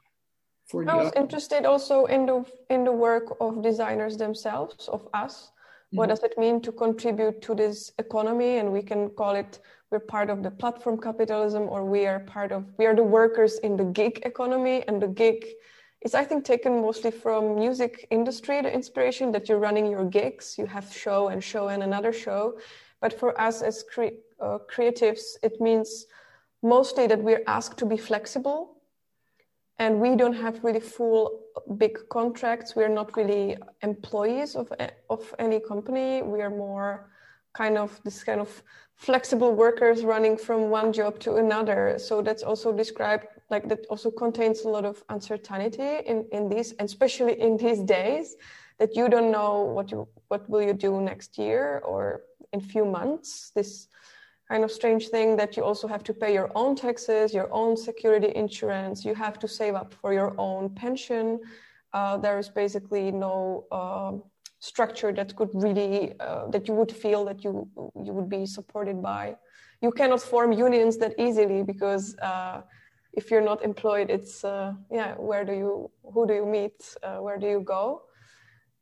For 0.67 0.89
I 0.89 0.95
was 0.95 1.11
interested 1.17 1.65
also 1.65 2.05
in 2.05 2.25
the 2.25 2.45
in 2.69 2.85
the 2.85 2.93
work 2.93 3.35
of 3.41 3.61
designers 3.61 4.15
themselves, 4.15 4.87
of 4.87 5.05
us 5.13 5.51
what 5.91 6.09
mm-hmm. 6.09 6.09
does 6.09 6.23
it 6.23 6.37
mean 6.37 6.61
to 6.61 6.71
contribute 6.71 7.41
to 7.41 7.55
this 7.55 7.91
economy? 7.97 8.57
And 8.57 8.71
we 8.71 8.81
can 8.81 9.09
call 9.09 9.35
it 9.35 9.59
we're 9.91 9.99
part 9.99 10.29
of 10.29 10.43
the 10.43 10.51
platform 10.51 10.99
capitalism, 10.99 11.63
or 11.63 11.83
we 11.83 12.05
are 12.05 12.19
part 12.19 12.51
of 12.51 12.63
we 12.77 12.85
are 12.85 12.95
the 12.95 13.03
workers 13.03 13.57
in 13.59 13.75
the 13.75 13.85
gig 13.85 14.21
economy. 14.23 14.83
And 14.87 15.01
the 15.01 15.07
gig 15.07 15.45
is, 16.01 16.13
I 16.13 16.23
think, 16.23 16.45
taken 16.45 16.81
mostly 16.81 17.11
from 17.11 17.55
music 17.55 18.07
industry. 18.11 18.61
The 18.61 18.71
inspiration 18.71 19.31
that 19.31 19.49
you're 19.49 19.59
running 19.59 19.89
your 19.89 20.05
gigs, 20.05 20.57
you 20.57 20.67
have 20.67 20.93
show 20.93 21.29
and 21.29 21.43
show 21.43 21.69
and 21.69 21.81
another 21.81 22.13
show. 22.13 22.59
But 23.01 23.17
for 23.17 23.39
us 23.41 23.61
as 23.63 23.83
cre- 23.83 24.19
uh, 24.39 24.59
creatives, 24.71 25.37
it 25.41 25.59
means 25.59 26.05
mostly 26.61 27.07
that 27.07 27.23
we're 27.23 27.43
asked 27.47 27.77
to 27.79 27.85
be 27.85 27.97
flexible 27.97 28.78
and 29.79 29.99
we 29.99 30.15
don't 30.15 30.33
have 30.33 30.63
really 30.63 30.81
full 30.81 31.39
big 31.77 31.97
contracts. 32.09 32.75
We're 32.75 32.89
not 32.89 33.15
really 33.15 33.57
employees 33.81 34.55
of, 34.55 34.71
of 35.09 35.33
any 35.39 35.59
company. 35.59 36.21
We 36.21 36.41
are 36.41 36.49
more 36.49 37.09
kind 37.53 37.77
of 37.77 37.99
this 38.03 38.23
kind 38.23 38.41
of 38.41 38.61
flexible 38.95 39.53
workers 39.55 40.03
running 40.03 40.37
from 40.37 40.69
one 40.69 40.91
job 40.91 41.19
to 41.19 41.37
another. 41.37 41.95
So 41.97 42.21
that's 42.21 42.43
also 42.43 42.73
described 42.73 43.25
like 43.49 43.67
that 43.69 43.85
also 43.89 44.11
contains 44.11 44.61
a 44.61 44.69
lot 44.69 44.85
of 44.85 45.03
uncertainty 45.09 45.91
in 46.05 46.27
in 46.31 46.49
these 46.49 46.73
and 46.73 46.85
especially 46.85 47.39
in 47.39 47.57
these 47.57 47.79
days 47.79 48.35
that 48.77 48.95
you 48.95 49.09
don't 49.09 49.31
know 49.31 49.63
what 49.75 49.91
you 49.91 50.07
what 50.27 50.47
will 50.49 50.61
you 50.61 50.73
do 50.73 51.01
next 51.01 51.37
year 51.37 51.81
or 51.85 52.21
in 52.53 52.59
few 52.59 52.85
months. 52.85 53.51
This 53.55 53.87
kind 54.49 54.63
of 54.63 54.71
strange 54.71 55.09
thing 55.09 55.35
that 55.37 55.55
you 55.55 55.63
also 55.63 55.87
have 55.87 56.03
to 56.03 56.13
pay 56.13 56.33
your 56.33 56.49
own 56.55 56.75
taxes, 56.75 57.33
your 57.33 57.51
own 57.53 57.77
security 57.77 58.31
insurance, 58.35 59.05
you 59.05 59.13
have 59.13 59.37
to 59.39 59.47
save 59.47 59.75
up 59.75 59.93
for 59.93 60.11
your 60.11 60.33
own 60.37 60.69
pension. 60.69 61.39
Uh, 61.93 62.17
there 62.17 62.39
is 62.39 62.49
basically 62.49 63.11
no 63.11 63.65
uh, 63.71 64.13
structure 64.59 65.11
that 65.13 65.35
could 65.35 65.49
really 65.53 66.13
uh, 66.19 66.47
that 66.47 66.67
you 66.67 66.73
would 66.73 66.91
feel 66.91 67.23
that 67.25 67.43
you 67.43 67.67
you 68.05 68.11
would 68.13 68.29
be 68.29 68.45
supported 68.45 69.01
by. 69.01 69.35
You 69.81 69.91
cannot 69.91 70.21
form 70.21 70.51
unions 70.51 70.97
that 70.97 71.13
easily 71.17 71.63
because 71.63 72.15
uh, 72.17 72.61
if 73.13 73.31
you're 73.31 73.47
not 73.51 73.63
employed, 73.63 74.09
it's 74.09 74.43
uh, 74.43 74.73
yeah, 74.91 75.15
where 75.15 75.45
do 75.45 75.53
you 75.53 75.91
who 76.13 76.27
do 76.27 76.33
you 76.33 76.45
meet, 76.45 76.95
uh, 77.03 77.17
where 77.17 77.37
do 77.37 77.47
you 77.47 77.61
go? 77.61 78.03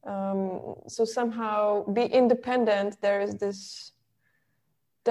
Um, 0.05 0.75
so 0.87 1.03
somehow 1.05 1.85
be 1.91 2.05
independent. 2.05 3.01
There 3.01 3.21
is 3.21 3.35
this 3.35 3.91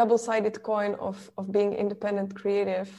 double-sided 0.01 0.57
coin 0.63 0.93
of 1.09 1.17
of 1.39 1.45
being 1.57 1.73
independent 1.85 2.31
creative. 2.41 2.91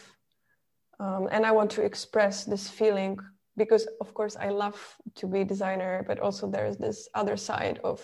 Um, 1.03 1.23
and 1.33 1.45
i 1.49 1.51
want 1.60 1.69
to 1.77 1.81
express 1.89 2.36
this 2.51 2.65
feeling 2.79 3.13
because 3.62 3.83
of 4.03 4.07
course 4.17 4.36
i 4.47 4.49
love 4.63 4.79
to 5.19 5.25
be 5.33 5.39
a 5.41 5.49
designer 5.53 5.93
but 6.10 6.17
also 6.25 6.43
there's 6.49 6.77
this 6.86 6.99
other 7.13 7.38
side 7.38 7.77
of 7.83 7.99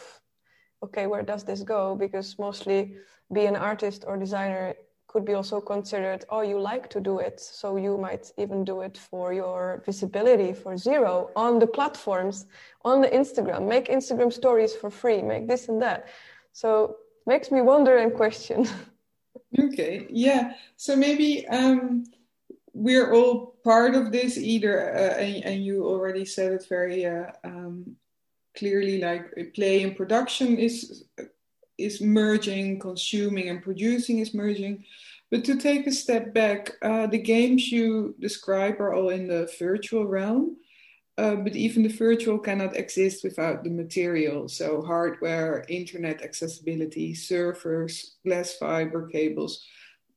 okay 0.83 1.07
where 1.07 1.23
does 1.23 1.43
this 1.43 1.63
go? 1.63 1.95
Because 1.95 2.37
mostly 2.37 2.95
be 3.31 3.45
an 3.45 3.55
artist 3.55 4.03
or 4.07 4.17
designer 4.17 4.75
could 5.07 5.25
be 5.25 5.33
also 5.33 5.61
considered 5.61 6.25
oh 6.29 6.43
you 6.51 6.59
like 6.59 6.85
to 6.89 6.99
do 6.99 7.19
it 7.27 7.39
so 7.39 7.77
you 7.77 7.97
might 7.97 8.25
even 8.37 8.59
do 8.71 8.81
it 8.81 8.97
for 9.09 9.33
your 9.41 9.81
visibility 9.85 10.51
for 10.53 10.75
zero 10.89 11.13
on 11.35 11.59
the 11.59 11.67
platforms 11.77 12.45
on 12.89 13.01
the 13.01 13.11
instagram. 13.19 13.61
Make 13.67 13.87
instagram 13.87 14.31
stories 14.41 14.73
for 14.75 14.89
free 14.89 15.21
make 15.21 15.47
this 15.47 15.69
and 15.69 15.81
that. 15.81 15.99
So 16.51 16.97
makes 17.25 17.51
me 17.51 17.61
wonder 17.61 17.97
and 17.97 18.13
question. 18.13 18.67
okay, 19.59 20.07
yeah. 20.09 20.53
So 20.77 20.95
maybe 20.95 21.47
um, 21.47 22.05
we're 22.73 23.13
all 23.13 23.55
part 23.63 23.95
of 23.95 24.11
this 24.11 24.37
either, 24.37 24.95
uh, 24.95 25.17
and, 25.19 25.43
and, 25.45 25.65
you 25.65 25.85
already 25.85 26.25
said 26.25 26.51
it 26.53 26.65
very 26.67 27.05
uh, 27.05 27.31
um, 27.43 27.95
clearly. 28.57 28.99
Like 28.99 29.53
play 29.55 29.83
and 29.83 29.95
production 29.95 30.57
is 30.57 31.05
is 31.77 32.01
merging, 32.01 32.79
consuming 32.79 33.49
and 33.49 33.61
producing 33.61 34.19
is 34.19 34.33
merging. 34.33 34.83
But 35.31 35.43
to 35.45 35.57
take 35.57 35.87
a 35.87 35.91
step 35.91 36.33
back, 36.33 36.71
uh, 36.83 37.07
the 37.07 37.17
games 37.17 37.71
you 37.71 38.15
describe 38.19 38.79
are 38.79 38.93
all 38.93 39.09
in 39.09 39.27
the 39.27 39.51
virtual 39.57 40.05
realm. 40.05 40.57
Uh, 41.17 41.35
but 41.35 41.55
even 41.55 41.83
the 41.83 41.89
virtual 41.89 42.39
cannot 42.39 42.75
exist 42.75 43.23
without 43.23 43.63
the 43.63 43.69
material. 43.69 44.49
So, 44.49 44.81
hardware, 44.81 45.63
internet 45.69 46.23
accessibility, 46.23 47.13
servers, 47.13 48.15
glass 48.25 48.53
fiber 48.53 49.07
cables, 49.07 49.63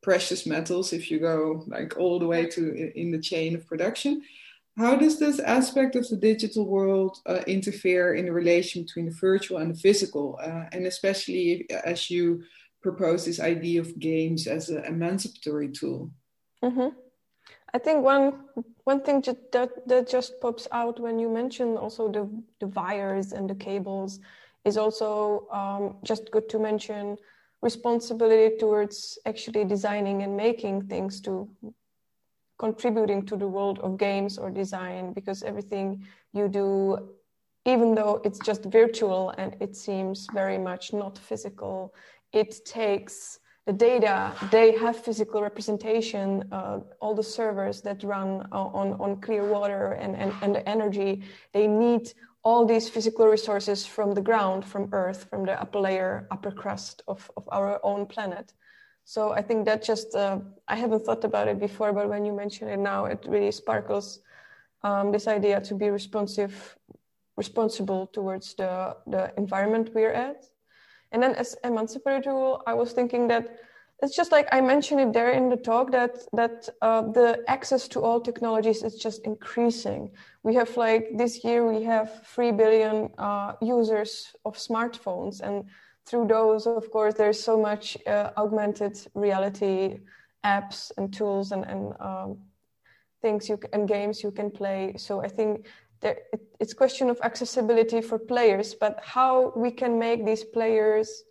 precious 0.02 0.46
metals, 0.46 0.92
if 0.92 1.10
you 1.10 1.18
go 1.18 1.64
like 1.66 1.98
all 1.98 2.18
the 2.18 2.26
way 2.26 2.46
to 2.46 2.92
in 2.98 3.10
the 3.10 3.20
chain 3.20 3.54
of 3.54 3.66
production. 3.66 4.22
How 4.78 4.94
does 4.94 5.18
this 5.18 5.38
aspect 5.38 5.96
of 5.96 6.06
the 6.08 6.16
digital 6.16 6.66
world 6.66 7.18
uh, 7.24 7.40
interfere 7.46 8.14
in 8.14 8.26
the 8.26 8.32
relation 8.32 8.82
between 8.82 9.06
the 9.06 9.18
virtual 9.20 9.58
and 9.58 9.74
the 9.74 9.78
physical? 9.78 10.38
Uh, 10.42 10.64
and 10.72 10.86
especially 10.86 11.66
as 11.84 12.10
you 12.10 12.42
propose 12.82 13.24
this 13.24 13.40
idea 13.40 13.80
of 13.80 13.98
games 13.98 14.46
as 14.46 14.68
an 14.68 14.84
emancipatory 14.84 15.68
tool? 15.68 16.10
Mm-hmm. 16.62 16.88
I 17.72 17.78
think 17.78 18.04
one 18.04 18.44
one 18.86 19.00
thing 19.00 19.20
that 19.52 19.88
that 19.88 20.08
just 20.08 20.40
pops 20.40 20.68
out 20.70 21.00
when 21.00 21.18
you 21.18 21.28
mention 21.28 21.76
also 21.76 22.08
the 22.08 22.24
the 22.60 22.68
wires 22.68 23.32
and 23.32 23.50
the 23.50 23.54
cables 23.54 24.20
is 24.64 24.76
also 24.76 25.46
um, 25.50 25.96
just 26.04 26.30
good 26.30 26.48
to 26.48 26.58
mention 26.58 27.16
responsibility 27.62 28.56
towards 28.58 29.18
actually 29.26 29.64
designing 29.64 30.22
and 30.22 30.36
making 30.36 30.86
things 30.86 31.20
to 31.20 31.48
contributing 32.58 33.26
to 33.26 33.36
the 33.36 33.46
world 33.46 33.78
of 33.80 33.98
games 33.98 34.38
or 34.38 34.50
design 34.50 35.12
because 35.12 35.42
everything 35.42 36.04
you 36.32 36.48
do 36.48 36.96
even 37.64 37.92
though 37.94 38.20
it's 38.24 38.38
just 38.38 38.62
virtual 38.66 39.34
and 39.36 39.56
it 39.60 39.74
seems 39.74 40.28
very 40.32 40.58
much 40.58 40.92
not 40.92 41.18
physical 41.18 41.92
it 42.32 42.64
takes 42.64 43.40
the 43.66 43.72
data 43.72 44.32
they 44.52 44.72
have 44.76 44.96
physical 44.96 45.42
representation 45.42 46.48
uh, 46.52 46.78
all 47.00 47.14
the 47.14 47.22
servers 47.22 47.82
that 47.82 48.02
run 48.04 48.46
on, 48.52 48.92
on 49.00 49.20
clear 49.20 49.44
water 49.44 49.92
and, 49.92 50.14
and, 50.16 50.32
and 50.40 50.54
the 50.54 50.66
energy. 50.68 51.22
They 51.52 51.66
need 51.66 52.12
all 52.44 52.64
these 52.64 52.88
physical 52.88 53.26
resources 53.26 53.84
from 53.84 54.14
the 54.14 54.22
ground 54.22 54.64
from 54.64 54.88
earth 54.92 55.26
from 55.28 55.44
the 55.44 55.60
upper 55.60 55.80
layer 55.80 56.28
upper 56.30 56.52
crust 56.52 57.02
of, 57.08 57.28
of 57.36 57.48
our 57.50 57.80
own 57.82 58.06
planet. 58.06 58.52
So 59.04 59.32
i 59.32 59.42
think 59.42 59.66
that 59.66 59.82
just 59.82 60.14
uh, 60.14 60.38
i 60.68 60.76
haven't 60.76 61.04
thought 61.04 61.24
about 61.24 61.48
it 61.48 61.58
before 61.58 61.92
but 61.92 62.08
when 62.08 62.24
you 62.24 62.32
mention 62.32 62.68
it 62.68 62.78
now 62.78 63.06
it 63.06 63.24
really 63.28 63.50
sparkles 63.50 64.20
um, 64.82 65.10
this 65.10 65.26
idea 65.26 65.60
to 65.60 65.74
be 65.74 65.90
responsive 65.90 66.76
responsible 67.36 68.06
towards 68.06 68.54
the, 68.54 68.96
the 69.06 69.32
environment 69.36 69.90
we're 69.94 70.12
at 70.12 70.46
and 71.16 71.22
then 71.22 71.34
as 71.36 71.56
emancipatory 71.64 72.20
tool, 72.20 72.62
I 72.66 72.74
was 72.74 72.92
thinking 72.92 73.26
that 73.28 73.56
it's 74.02 74.14
just 74.14 74.32
like 74.32 74.46
I 74.52 74.60
mentioned 74.60 75.00
it 75.00 75.14
there 75.14 75.30
in 75.30 75.48
the 75.48 75.56
talk 75.56 75.90
that 75.92 76.14
that 76.34 76.68
uh, 76.82 77.10
the 77.10 77.42
access 77.48 77.88
to 77.88 78.02
all 78.02 78.20
technologies 78.20 78.82
is 78.82 78.96
just 78.96 79.24
increasing. 79.24 80.10
We 80.42 80.54
have 80.56 80.76
like 80.76 81.08
this 81.16 81.42
year 81.42 81.66
we 81.66 81.82
have 81.84 82.22
three 82.26 82.52
billion 82.52 83.08
uh, 83.16 83.54
users 83.62 84.34
of 84.44 84.58
smartphones, 84.58 85.40
and 85.40 85.64
through 86.04 86.26
those, 86.26 86.66
of 86.66 86.90
course, 86.90 87.14
there's 87.14 87.42
so 87.42 87.58
much 87.58 87.96
uh, 88.06 88.32
augmented 88.36 88.94
reality 89.14 90.00
apps 90.44 90.92
and 90.98 91.10
tools 91.10 91.52
and 91.52 91.64
and 91.64 91.94
um, 91.98 92.36
things 93.22 93.48
you 93.48 93.58
and 93.72 93.88
games 93.88 94.22
you 94.22 94.30
can 94.30 94.50
play. 94.50 94.92
So 94.98 95.22
I 95.24 95.28
think 95.28 95.66
there, 96.06 96.18
it, 96.32 96.40
it's 96.60 96.72
question 96.72 97.10
of 97.10 97.18
accessibility 97.22 98.00
for 98.00 98.18
players, 98.18 98.74
but 98.74 98.94
how 99.02 99.52
we 99.56 99.70
can 99.70 99.98
make 99.98 100.24
these 100.24 100.44
players 100.44 101.24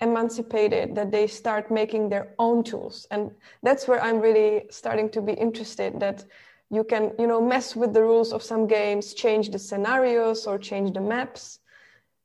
emancipated, 0.00 0.96
that 0.96 1.12
they 1.12 1.26
start 1.28 1.70
making 1.70 2.08
their 2.08 2.34
own 2.38 2.64
tools. 2.64 3.06
And 3.12 3.30
that's 3.62 3.86
where 3.86 4.02
I'm 4.02 4.18
really 4.18 4.64
starting 4.70 5.08
to 5.10 5.22
be 5.22 5.34
interested 5.34 6.00
that 6.00 6.24
you 6.70 6.82
can, 6.82 7.12
you 7.18 7.28
know, 7.28 7.40
mess 7.40 7.76
with 7.76 7.92
the 7.94 8.02
rules 8.02 8.32
of 8.32 8.42
some 8.42 8.66
games, 8.66 9.14
change 9.14 9.50
the 9.50 9.58
scenarios 9.58 10.46
or 10.48 10.58
change 10.58 10.92
the 10.94 11.00
maps, 11.00 11.60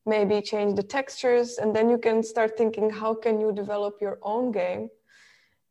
maybe 0.06 0.42
change 0.42 0.76
the 0.76 0.88
textures, 0.98 1.60
and 1.60 1.76
then 1.76 1.88
you 1.90 2.00
can 2.00 2.24
start 2.24 2.58
thinking, 2.58 2.90
how 2.90 3.14
can 3.14 3.40
you 3.40 3.52
develop 3.52 4.02
your 4.02 4.18
own 4.24 4.52
game? 4.52 4.90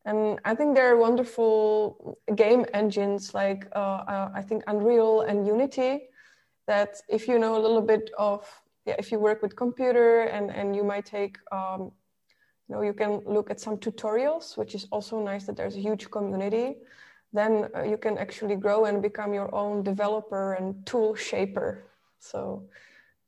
And 0.06 0.38
I 0.44 0.54
think 0.54 0.76
there 0.76 0.88
are 0.92 0.96
wonderful 0.96 2.16
game 2.36 2.64
engines 2.72 3.34
like 3.34 3.66
uh, 3.74 4.00
uh, 4.14 4.30
I 4.34 4.40
think 4.40 4.62
Unreal 4.68 5.22
and 5.22 5.44
Unity 5.44 6.08
that 6.68 7.02
if 7.08 7.26
you 7.26 7.38
know 7.40 7.56
a 7.56 7.62
little 7.66 7.82
bit 7.82 8.10
of, 8.16 8.46
yeah, 8.86 8.94
if 9.00 9.10
you 9.10 9.18
work 9.18 9.42
with 9.42 9.56
computer 9.56 10.20
and, 10.20 10.50
and 10.50 10.76
you 10.76 10.84
might 10.84 11.06
take, 11.06 11.36
um, 11.50 11.90
you 12.68 12.74
know, 12.74 12.82
you 12.82 12.92
can 12.92 13.20
look 13.26 13.50
at 13.50 13.58
some 13.60 13.76
tutorials, 13.78 14.56
which 14.56 14.76
is 14.76 14.86
also 14.92 15.20
nice 15.20 15.44
that 15.46 15.56
there's 15.56 15.76
a 15.76 15.80
huge 15.80 16.08
community. 16.10 16.76
Then 17.32 17.68
uh, 17.74 17.82
you 17.82 17.96
can 17.96 18.16
actually 18.16 18.56
grow 18.56 18.84
and 18.84 19.02
become 19.02 19.34
your 19.34 19.52
own 19.52 19.82
developer 19.82 20.54
and 20.54 20.86
tool 20.86 21.16
shaper. 21.16 21.84
So 22.20 22.62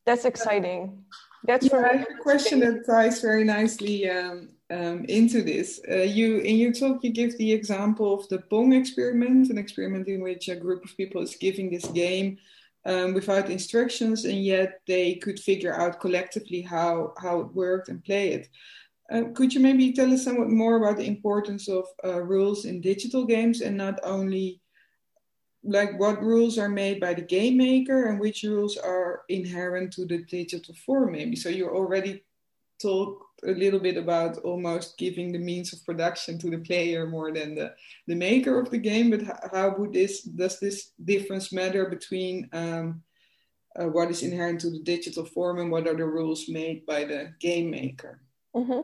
that's 0.07 0.25
exciting. 0.25 1.05
That's 1.45 1.67
yeah, 1.67 1.71
for 1.71 1.83
me. 1.83 2.05
a 2.09 2.23
question 2.23 2.61
that 2.61 2.87
ties 2.87 3.21
very 3.21 3.45
nicely 3.45 4.09
um, 4.09 4.51
um, 4.71 5.05
into 5.07 5.43
this. 5.43 5.81
Uh, 5.91 6.03
you 6.03 6.39
in 6.39 6.57
your 6.57 6.73
talk 6.73 7.03
you 7.03 7.11
give 7.11 7.37
the 7.39 7.53
example 7.53 8.15
of 8.15 8.29
the 8.29 8.39
Pong 8.39 8.73
experiment, 8.73 9.51
an 9.51 9.59
experiment 9.59 10.09
in 10.09 10.23
which 10.23 10.49
a 10.49 10.57
group 10.57 10.85
of 10.85 10.97
people 10.97 11.23
is 11.23 11.37
giving 11.37 11.71
this 11.71 11.87
game 11.87 12.39
um, 12.85 13.15
without 13.15 13.51
instructions, 13.51 14.25
and 14.25 14.45
yet 14.45 14.81
they 14.87 15.15
could 15.15 15.41
figure 15.41 15.75
out 15.75 16.01
collectively 16.01 16.61
how 16.61 17.15
how 17.21 17.41
it 17.41 17.55
worked 17.55 17.89
and 17.89 18.05
play 18.05 18.29
it. 18.33 18.49
Uh, 19.11 19.23
could 19.35 19.55
you 19.55 19.61
maybe 19.61 19.93
tell 19.93 20.13
us 20.13 20.25
somewhat 20.25 20.51
more 20.51 20.77
about 20.77 20.99
the 20.99 21.07
importance 21.07 21.67
of 21.69 21.87
uh, 22.05 22.21
rules 22.21 22.67
in 22.67 22.81
digital 22.81 23.25
games 23.25 23.63
and 23.63 23.75
not 23.75 23.99
only 24.03 24.61
like 25.65 25.99
what 25.99 26.23
rules 26.23 26.59
are 26.59 26.69
made 26.69 27.01
by 27.01 27.15
the 27.15 27.23
game 27.23 27.57
maker 27.57 28.07
and 28.07 28.21
which 28.21 28.43
rules 28.43 28.77
are 28.77 29.23
inherent 29.29 29.93
to 29.93 30.05
the 30.05 30.23
digital 30.25 30.75
form 30.87 31.13
maybe 31.13 31.35
so 31.35 31.49
you 31.49 31.69
already 31.69 32.23
talk 32.81 33.28
a 33.45 33.53
little 33.53 33.79
bit 33.79 33.97
about 33.97 34.39
almost 34.39 34.99
giving 34.99 35.33
the 35.33 35.39
means 35.39 35.73
of 35.73 35.85
production 35.85 36.39
to 36.39 36.51
the 36.51 36.59
player 36.59 37.07
more 37.07 37.33
than 37.33 37.55
the, 37.55 37.73
the 38.07 38.15
maker 38.15 38.59
of 38.59 38.71
the 38.71 38.79
game 38.79 39.11
but 39.11 39.23
how 39.53 39.75
would 39.77 39.93
this 39.93 40.23
does 40.23 40.59
this 40.59 40.93
difference 41.05 41.53
matter 41.53 41.89
between 41.89 42.49
um, 42.53 43.03
uh, 43.79 43.87
what 43.87 44.11
is 44.11 44.23
inherent 44.23 44.61
to 44.61 44.71
the 44.71 44.83
digital 44.83 45.25
form 45.25 45.59
and 45.59 45.71
what 45.71 45.87
are 45.87 45.97
the 45.97 46.05
rules 46.05 46.49
made 46.49 46.85
by 46.87 47.05
the 47.05 47.33
game 47.41 47.71
maker 47.71 48.21
mm-hmm. 48.57 48.81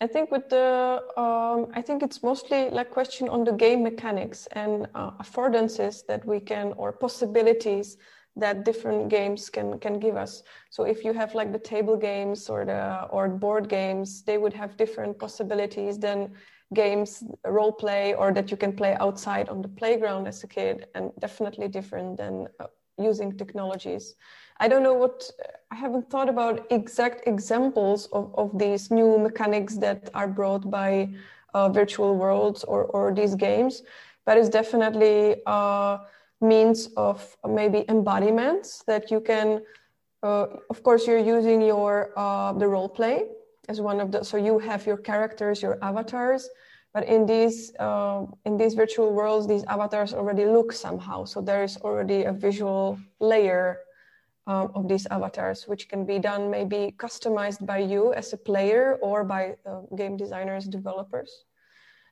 i 0.00 0.06
think 0.06 0.30
with 0.30 0.48
the 0.48 1.02
um, 1.16 1.66
i 1.74 1.82
think 1.82 2.02
it's 2.02 2.22
mostly 2.22 2.70
like 2.70 2.90
question 2.90 3.28
on 3.28 3.44
the 3.44 3.52
game 3.52 3.82
mechanics 3.82 4.48
and 4.52 4.86
uh, 4.94 5.10
affordances 5.22 6.06
that 6.06 6.24
we 6.24 6.40
can 6.40 6.72
or 6.76 6.92
possibilities 6.92 7.98
that 8.36 8.64
different 8.64 9.08
games 9.08 9.50
can 9.50 9.78
can 9.78 9.98
give 9.98 10.16
us. 10.16 10.42
So 10.70 10.84
if 10.84 11.04
you 11.04 11.12
have 11.12 11.34
like 11.34 11.52
the 11.52 11.58
table 11.58 11.96
games 11.96 12.48
or 12.48 12.64
the 12.64 13.04
or 13.10 13.28
board 13.28 13.68
games 13.68 14.22
they 14.22 14.38
would 14.38 14.54
have 14.54 14.76
different 14.76 15.18
possibilities 15.18 15.98
than 15.98 16.32
games 16.74 17.22
role 17.44 17.72
play 17.72 18.14
or 18.14 18.32
that 18.32 18.50
you 18.50 18.56
can 18.56 18.72
play 18.72 18.96
outside 19.00 19.48
on 19.48 19.60
the 19.60 19.68
playground 19.68 20.26
as 20.26 20.42
a 20.42 20.46
kid 20.46 20.86
and 20.94 21.10
definitely 21.18 21.68
different 21.68 22.16
than 22.16 22.48
uh, 22.60 22.66
using 22.98 23.36
technologies. 23.36 24.14
I 24.58 24.68
don't 24.68 24.82
know 24.82 24.94
what 24.94 25.30
i 25.72 25.74
haven't 25.74 26.08
thought 26.10 26.28
about 26.28 26.66
exact 26.70 27.26
examples 27.26 28.06
of, 28.12 28.24
of 28.36 28.58
these 28.58 28.90
new 28.90 29.18
mechanics 29.18 29.76
that 29.76 30.10
are 30.14 30.28
brought 30.28 30.70
by 30.70 31.08
uh, 31.54 31.68
virtual 31.68 32.16
worlds 32.16 32.64
or 32.64 32.84
or 32.96 33.12
these 33.12 33.34
games 33.34 33.82
but 34.24 34.36
it's 34.38 34.48
definitely 34.48 35.42
uh, 35.46 35.98
means 36.42 36.88
of 36.96 37.36
maybe 37.48 37.84
embodiments 37.88 38.82
that 38.86 39.10
you 39.10 39.20
can 39.20 39.62
uh, 40.22 40.46
of 40.70 40.82
course 40.82 41.06
you're 41.06 41.26
using 41.36 41.60
your 41.62 42.12
uh, 42.16 42.52
the 42.52 42.66
role 42.66 42.88
play 42.88 43.26
as 43.68 43.80
one 43.80 44.00
of 44.00 44.12
the 44.12 44.22
so 44.24 44.36
you 44.36 44.58
have 44.58 44.86
your 44.86 44.96
characters 44.96 45.62
your 45.62 45.78
avatars 45.82 46.48
but 46.92 47.08
in 47.08 47.24
these 47.24 47.74
uh, 47.78 48.26
in 48.44 48.56
these 48.56 48.74
virtual 48.74 49.12
worlds 49.12 49.46
these 49.46 49.64
avatars 49.64 50.12
already 50.12 50.44
look 50.44 50.72
somehow. 50.72 51.24
So 51.24 51.40
there 51.40 51.64
is 51.64 51.76
already 51.78 52.24
a 52.24 52.32
visual 52.32 52.98
layer 53.18 53.80
um, 54.46 54.72
of 54.74 54.88
these 54.88 55.06
avatars 55.06 55.66
which 55.66 55.88
can 55.88 56.04
be 56.04 56.18
done 56.18 56.50
maybe 56.50 56.94
customized 56.98 57.64
by 57.64 57.78
you 57.78 58.12
as 58.12 58.32
a 58.32 58.36
player 58.36 58.98
or 59.00 59.24
by 59.24 59.56
uh, 59.64 59.82
game 59.96 60.16
designers 60.16 60.66
developers 60.66 61.44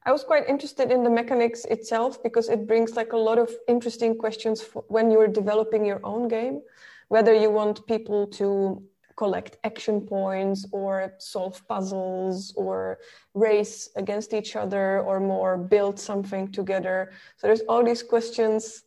I 0.06 0.12
was 0.12 0.24
quite 0.24 0.48
interested 0.48 0.90
in 0.90 1.04
the 1.04 1.10
mechanics 1.10 1.66
itself 1.66 2.22
because 2.22 2.48
it 2.48 2.66
brings 2.66 2.96
like 2.96 3.12
a 3.12 3.18
lot 3.18 3.38
of 3.38 3.54
interesting 3.68 4.16
questions 4.16 4.64
when 4.88 5.10
you're 5.10 5.28
developing 5.28 5.84
your 5.84 6.00
own 6.04 6.26
game, 6.28 6.62
whether 7.08 7.34
you 7.34 7.50
want 7.50 7.86
people 7.86 8.26
to 8.28 8.82
collect 9.16 9.58
action 9.64 10.00
points 10.00 10.66
or 10.72 11.12
solve 11.18 11.60
puzzles 11.68 12.54
or 12.56 12.98
race 13.34 13.90
against 13.96 14.32
each 14.32 14.56
other 14.56 15.00
or 15.02 15.20
more 15.20 15.58
build 15.58 16.00
something 16.00 16.50
together. 16.50 17.12
So 17.36 17.46
there's 17.46 17.66
all 17.68 17.84
these 17.84 18.02
questions 18.02 18.84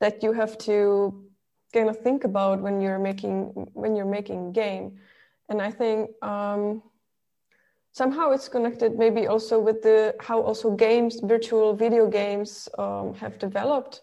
that 0.00 0.22
you 0.22 0.32
have 0.32 0.58
to 0.58 1.24
kind 1.72 1.88
of 1.88 1.98
think 2.00 2.24
about 2.24 2.60
when 2.60 2.82
you're 2.82 2.98
making 2.98 3.34
when 3.72 3.96
you're 3.96 4.14
making 4.18 4.52
game. 4.52 4.98
And 5.48 5.62
I 5.62 5.70
think 5.70 6.10
um, 6.22 6.82
somehow 7.92 8.30
it's 8.30 8.48
connected 8.48 8.98
maybe 8.98 9.26
also 9.26 9.60
with 9.60 9.82
the 9.82 10.14
how 10.20 10.40
also 10.40 10.70
games 10.70 11.20
virtual 11.22 11.74
video 11.74 12.06
games 12.06 12.68
um, 12.78 13.14
have 13.14 13.38
developed. 13.38 14.00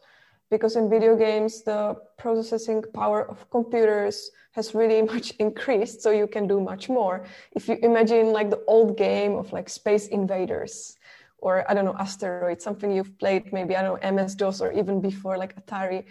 Because 0.52 0.75
in 0.75 0.89
video 0.89 1.15
games 1.15 1.63
the 1.63 1.95
processing 2.17 2.84
power 2.93 3.30
of 3.30 3.49
computers 3.52 4.32
has 4.52 4.73
really 4.73 5.02
much 5.13 5.32
increased 5.39 6.02
so 6.02 6.10
you 6.12 6.28
can 6.28 6.47
do 6.47 6.60
much 6.60 6.89
more. 6.89 7.25
If 7.52 7.67
you 7.67 7.78
imagine 7.84 8.32
like 8.32 8.49
the 8.49 8.63
old 8.67 8.97
game 8.97 9.36
of 9.36 9.52
like 9.52 9.69
space 9.69 10.08
invaders 10.08 10.97
or 11.41 11.69
i 11.69 11.73
don't 11.73 11.86
know 11.86 11.95
asteroid 11.99 12.62
something 12.62 12.91
you've 12.91 13.17
played 13.17 13.52
maybe 13.54 13.75
i 13.75 13.82
don't 13.82 14.02
know 14.02 14.12
ms-dos 14.12 14.62
or 14.62 14.71
even 14.71 14.99
before 15.02 15.38
like 15.38 15.54
atari. 15.60 16.04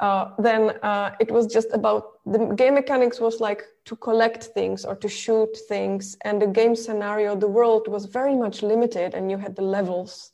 Uh, 0.00 0.30
then 0.40 0.70
uh, 0.82 1.12
it 1.20 1.30
was 1.30 1.46
just 1.46 1.68
about 1.72 2.18
the 2.26 2.38
game 2.56 2.74
mechanics 2.74 3.20
was 3.20 3.40
like 3.40 3.62
to 3.84 3.94
collect 3.94 4.42
things 4.42 4.84
or 4.84 4.96
to 4.96 5.08
shoot 5.08 5.56
things 5.68 6.16
and 6.24 6.42
the 6.42 6.48
game 6.48 6.74
scenario 6.74 7.36
the 7.36 7.46
world 7.46 7.86
was 7.86 8.06
very 8.06 8.34
much 8.34 8.62
limited 8.62 9.14
and 9.14 9.30
you 9.30 9.38
had 9.38 9.54
the 9.54 9.62
levels. 9.62 10.32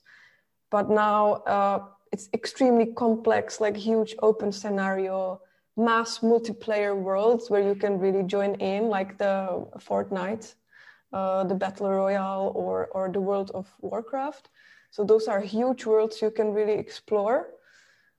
But 0.70 0.88
now 0.88 1.42
uh, 1.46 1.84
it's 2.12 2.28
extremely 2.32 2.86
complex, 2.86 3.60
like 3.60 3.76
huge 3.76 4.14
open 4.22 4.52
scenario, 4.52 5.40
mass 5.76 6.18
multiplayer 6.18 6.96
worlds 6.96 7.50
where 7.50 7.60
you 7.60 7.74
can 7.74 7.98
really 7.98 8.22
join 8.22 8.54
in, 8.56 8.88
like 8.88 9.18
the 9.18 9.66
Fortnite, 9.78 10.54
uh, 11.12 11.44
the 11.44 11.54
Battle 11.54 11.90
Royale, 11.90 12.52
or 12.54 12.86
or 12.88 13.08
the 13.08 13.20
World 13.20 13.50
of 13.54 13.72
Warcraft. 13.80 14.48
So 14.90 15.04
those 15.04 15.28
are 15.28 15.40
huge 15.40 15.86
worlds 15.86 16.20
you 16.20 16.30
can 16.30 16.52
really 16.52 16.78
explore, 16.78 17.50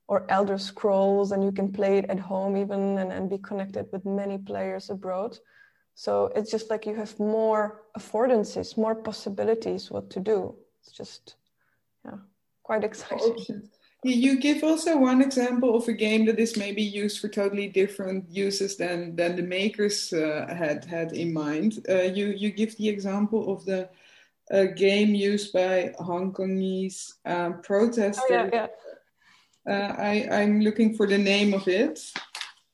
or 0.07 0.25
Elder 0.29 0.57
Scrolls, 0.57 1.31
and 1.31 1.43
you 1.43 1.51
can 1.51 1.71
play 1.71 1.97
it 1.97 2.05
at 2.09 2.19
home 2.19 2.55
even 2.57 2.97
and, 2.97 3.11
and 3.11 3.29
be 3.29 3.37
connected 3.37 3.87
with 3.91 4.05
many 4.05 4.37
players 4.37 4.89
abroad. 4.89 5.37
So 5.95 6.31
it's 6.35 6.51
just 6.51 6.69
like 6.69 6.85
you 6.85 6.95
have 6.95 7.19
more 7.19 7.83
affordances, 7.97 8.77
more 8.77 8.95
possibilities 8.95 9.91
what 9.91 10.09
to 10.11 10.19
do. 10.19 10.55
It's 10.81 10.91
just, 10.91 11.35
yeah, 12.05 12.17
quite 12.63 12.83
exciting. 12.89 13.69
You 14.03 14.39
give 14.39 14.63
also 14.63 14.97
one 14.97 15.21
example 15.21 15.75
of 15.75 15.87
a 15.87 15.93
game 15.93 16.25
that 16.25 16.39
is 16.39 16.57
maybe 16.57 16.81
used 16.81 17.19
for 17.19 17.27
totally 17.27 17.67
different 17.67 18.25
uses 18.31 18.75
than 18.75 19.15
than 19.15 19.35
the 19.35 19.43
makers 19.43 20.11
uh, 20.11 20.47
had 20.49 20.85
had 20.85 21.13
in 21.13 21.31
mind. 21.31 21.85
Uh, 21.87 22.09
you 22.09 22.29
you 22.29 22.51
give 22.51 22.75
the 22.77 22.89
example 22.89 23.53
of 23.53 23.63
the 23.65 23.89
uh, 24.51 24.65
game 24.75 25.13
used 25.13 25.53
by 25.53 25.93
Hong 25.99 26.33
Kongese 26.33 27.13
um, 27.25 27.61
protesters. 27.61 28.23
Oh, 28.27 28.33
yeah, 28.33 28.49
yeah. 28.51 28.67
Uh, 29.69 29.95
I 29.97 30.27
I'm 30.31 30.61
looking 30.61 30.95
for 30.95 31.05
the 31.05 31.19
name 31.19 31.53
of 31.53 31.67
it. 31.67 31.99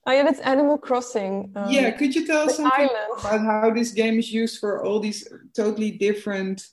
Oh 0.05 0.13
yeah, 0.13 0.23
that's 0.23 0.39
Animal 0.39 0.77
Crossing. 0.77 1.51
Um, 1.57 1.69
yeah, 1.69 1.91
could 1.91 2.15
you 2.15 2.25
tell 2.25 2.47
us 2.47 2.55
something 2.55 2.87
island. 2.87 3.19
about 3.19 3.41
how 3.41 3.69
this 3.71 3.91
game 3.91 4.17
is 4.17 4.31
used 4.31 4.59
for 4.61 4.81
all 4.81 5.01
these 5.01 5.27
totally 5.53 5.91
different? 5.91 6.65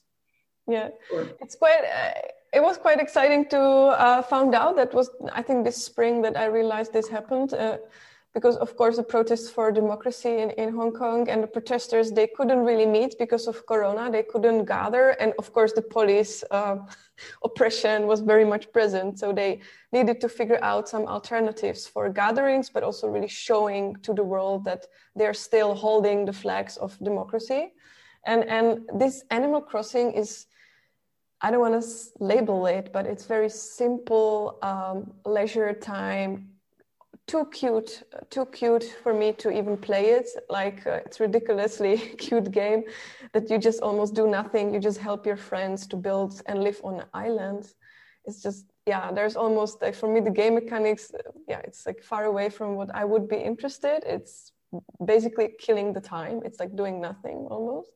Yeah, 0.65 0.89
or... 1.11 1.27
it's 1.41 1.55
quite 1.55 1.83
uh, 1.83 2.13
it 2.55 2.63
was 2.63 2.77
quite 2.77 2.99
exciting 3.01 3.45
to 3.49 3.59
uh, 3.59 4.21
found 4.21 4.55
out. 4.55 4.77
That 4.77 4.93
was 4.93 5.09
I 5.33 5.41
think 5.41 5.65
this 5.65 5.83
spring 5.83 6.21
that 6.21 6.37
I 6.37 6.45
realized 6.45 6.93
this 6.93 7.09
happened 7.09 7.53
uh, 7.53 7.77
because 8.33 8.55
of 8.57 8.77
course 8.77 8.95
the 8.95 9.03
protests 9.03 9.49
for 9.49 9.71
democracy 9.71 10.37
in, 10.43 10.51
in 10.51 10.73
Hong 10.73 10.93
Kong 10.93 11.29
and 11.29 11.43
the 11.43 11.47
protesters 11.47 12.11
they 12.11 12.27
couldn't 12.27 12.63
really 12.69 12.85
meet 12.85 13.17
because 13.19 13.47
of 13.47 13.65
Corona. 13.65 14.09
They 14.09 14.23
couldn't 14.23 14.65
gather. 14.65 15.09
And 15.21 15.33
of 15.37 15.51
course 15.51 15.73
the 15.73 15.81
police 15.81 16.45
uh, 16.49 16.77
oppression 17.43 18.07
was 18.07 18.21
very 18.21 18.45
much 18.45 18.71
present. 18.71 19.19
So 19.19 19.33
they 19.33 19.59
needed 19.91 20.21
to 20.21 20.29
figure 20.29 20.59
out 20.61 20.87
some 20.87 21.05
alternatives 21.07 21.85
for 21.87 22.09
gatherings 22.09 22.69
but 22.69 22.83
also 22.83 23.07
really 23.09 23.33
showing 23.47 23.95
to 24.03 24.13
the 24.13 24.23
world 24.23 24.63
that 24.63 24.85
they're 25.13 25.39
still 25.47 25.75
holding 25.75 26.23
the 26.23 26.33
flags 26.33 26.77
of 26.77 26.97
democracy. 27.03 27.73
And 28.25 28.45
and 28.45 28.67
this 29.01 29.25
Animal 29.29 29.61
Crossing 29.61 30.11
is 30.11 30.47
I 31.41 31.51
don't 31.51 31.59
want 31.59 31.81
to 31.81 31.87
label 32.19 32.65
it, 32.65 32.91
but 32.93 33.05
it's 33.05 33.25
very 33.25 33.49
simple 33.49 34.57
um, 34.61 35.13
leisure 35.25 35.73
time. 35.73 36.49
Too 37.27 37.45
cute, 37.51 38.03
too 38.29 38.45
cute 38.47 38.83
for 39.03 39.13
me 39.13 39.33
to 39.33 39.49
even 39.49 39.77
play 39.77 40.11
it. 40.11 40.27
Like 40.49 40.85
uh, 40.85 41.01
it's 41.05 41.19
ridiculously 41.19 41.97
cute 42.17 42.51
game 42.51 42.83
that 43.33 43.49
you 43.49 43.57
just 43.57 43.81
almost 43.81 44.13
do 44.13 44.27
nothing. 44.27 44.73
You 44.73 44.79
just 44.79 44.99
help 44.99 45.25
your 45.25 45.37
friends 45.37 45.87
to 45.87 45.97
build 45.97 46.41
and 46.45 46.63
live 46.63 46.79
on 46.83 46.99
an 47.01 47.07
island. 47.13 47.73
It's 48.25 48.41
just 48.41 48.65
yeah. 48.85 49.11
There's 49.11 49.35
almost 49.35 49.81
like 49.81 49.95
for 49.95 50.07
me 50.07 50.19
the 50.19 50.31
game 50.31 50.55
mechanics. 50.55 51.11
Yeah, 51.47 51.59
it's 51.59 51.85
like 51.85 52.01
far 52.03 52.25
away 52.25 52.49
from 52.49 52.75
what 52.75 52.93
I 52.93 53.05
would 53.05 53.27
be 53.27 53.37
interested. 53.37 54.03
It's 54.05 54.51
basically 55.03 55.49
killing 55.59 55.93
the 55.93 56.01
time. 56.01 56.41
It's 56.45 56.59
like 56.59 56.75
doing 56.75 57.01
nothing 57.01 57.47
almost. 57.49 57.91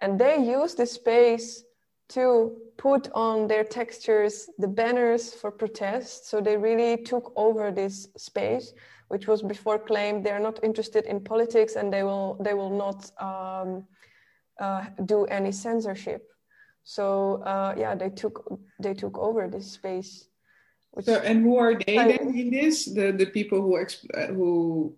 And 0.00 0.18
they 0.18 0.38
use 0.38 0.74
this 0.74 0.92
space 0.92 1.64
to 2.08 2.56
put 2.76 3.10
on 3.14 3.48
their 3.48 3.64
textures 3.64 4.48
the 4.58 4.68
banners 4.68 5.34
for 5.34 5.50
protest. 5.50 6.28
So 6.28 6.40
they 6.40 6.56
really 6.56 6.96
took 7.02 7.32
over 7.36 7.70
this 7.70 8.08
space, 8.16 8.72
which 9.08 9.26
was 9.26 9.42
before 9.42 9.78
claimed 9.78 10.24
they're 10.24 10.40
not 10.40 10.62
interested 10.62 11.04
in 11.04 11.20
politics 11.20 11.76
and 11.76 11.92
they 11.92 12.02
will 12.02 12.38
they 12.40 12.54
will 12.54 12.70
not 12.70 13.10
um, 13.20 13.84
uh, 14.58 14.86
do 15.04 15.24
any 15.26 15.52
censorship. 15.52 16.30
So 16.84 17.42
uh, 17.42 17.74
yeah, 17.76 17.94
they 17.94 18.10
took 18.10 18.58
they 18.80 18.94
took 18.94 19.18
over 19.18 19.48
this 19.48 19.70
space. 19.70 20.28
so 21.02 21.16
and 21.16 21.42
who 21.42 21.58
are 21.58 21.74
they 21.74 21.96
then 21.96 22.34
in 22.34 22.50
this? 22.50 22.86
The 22.86 23.12
the 23.12 23.26
people 23.26 23.60
who 23.60 23.76
exp- 23.76 24.08
uh, 24.14 24.32
who 24.32 24.96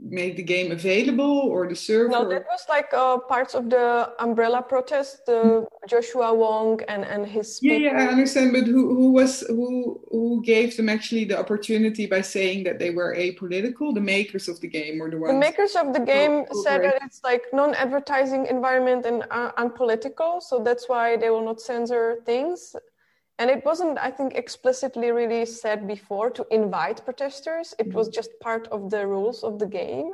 made 0.00 0.36
the 0.36 0.42
game 0.42 0.72
available 0.72 1.38
or 1.52 1.68
the 1.68 1.76
server? 1.76 2.10
No, 2.10 2.28
that 2.28 2.44
was 2.50 2.64
like 2.68 2.92
uh, 2.92 3.18
parts 3.18 3.54
of 3.54 3.70
the 3.70 4.12
umbrella 4.18 4.62
protest. 4.62 5.26
The 5.26 5.66
Joshua 5.88 6.34
Wong 6.34 6.80
and 6.88 7.04
and 7.04 7.26
his. 7.26 7.58
Yeah, 7.62 7.76
yeah, 7.76 7.98
I 7.98 8.06
understand. 8.08 8.52
But 8.52 8.66
who 8.66 8.94
who 8.94 9.12
was 9.12 9.40
who 9.48 10.00
who 10.10 10.42
gave 10.44 10.76
them 10.76 10.88
actually 10.88 11.24
the 11.24 11.38
opportunity 11.38 12.06
by 12.06 12.20
saying 12.20 12.64
that 12.64 12.78
they 12.78 12.90
were 12.90 13.14
apolitical? 13.14 13.94
The 13.94 14.00
makers 14.00 14.48
of 14.48 14.60
the 14.60 14.68
game 14.68 15.00
or 15.02 15.10
the 15.10 15.18
ones? 15.18 15.32
The 15.32 15.38
makers 15.38 15.74
of 15.76 15.92
the 15.92 16.00
game 16.00 16.44
said 16.64 16.84
that 16.84 16.98
it's 17.02 17.20
like 17.24 17.42
non-advertising 17.52 18.46
environment 18.46 19.06
and 19.06 19.24
uh, 19.30 19.52
unpolitical, 19.56 20.40
so 20.40 20.62
that's 20.62 20.88
why 20.88 21.16
they 21.16 21.30
will 21.30 21.44
not 21.44 21.60
censor 21.60 22.20
things 22.24 22.74
and 23.38 23.50
it 23.50 23.64
wasn't 23.64 23.98
i 23.98 24.10
think 24.10 24.34
explicitly 24.34 25.10
really 25.10 25.46
said 25.46 25.86
before 25.86 26.30
to 26.30 26.46
invite 26.50 27.04
protesters. 27.04 27.74
It 27.78 27.94
was 27.94 28.08
just 28.08 28.30
part 28.40 28.68
of 28.68 28.90
the 28.90 29.06
rules 29.06 29.44
of 29.44 29.58
the 29.58 29.66
game. 29.66 30.12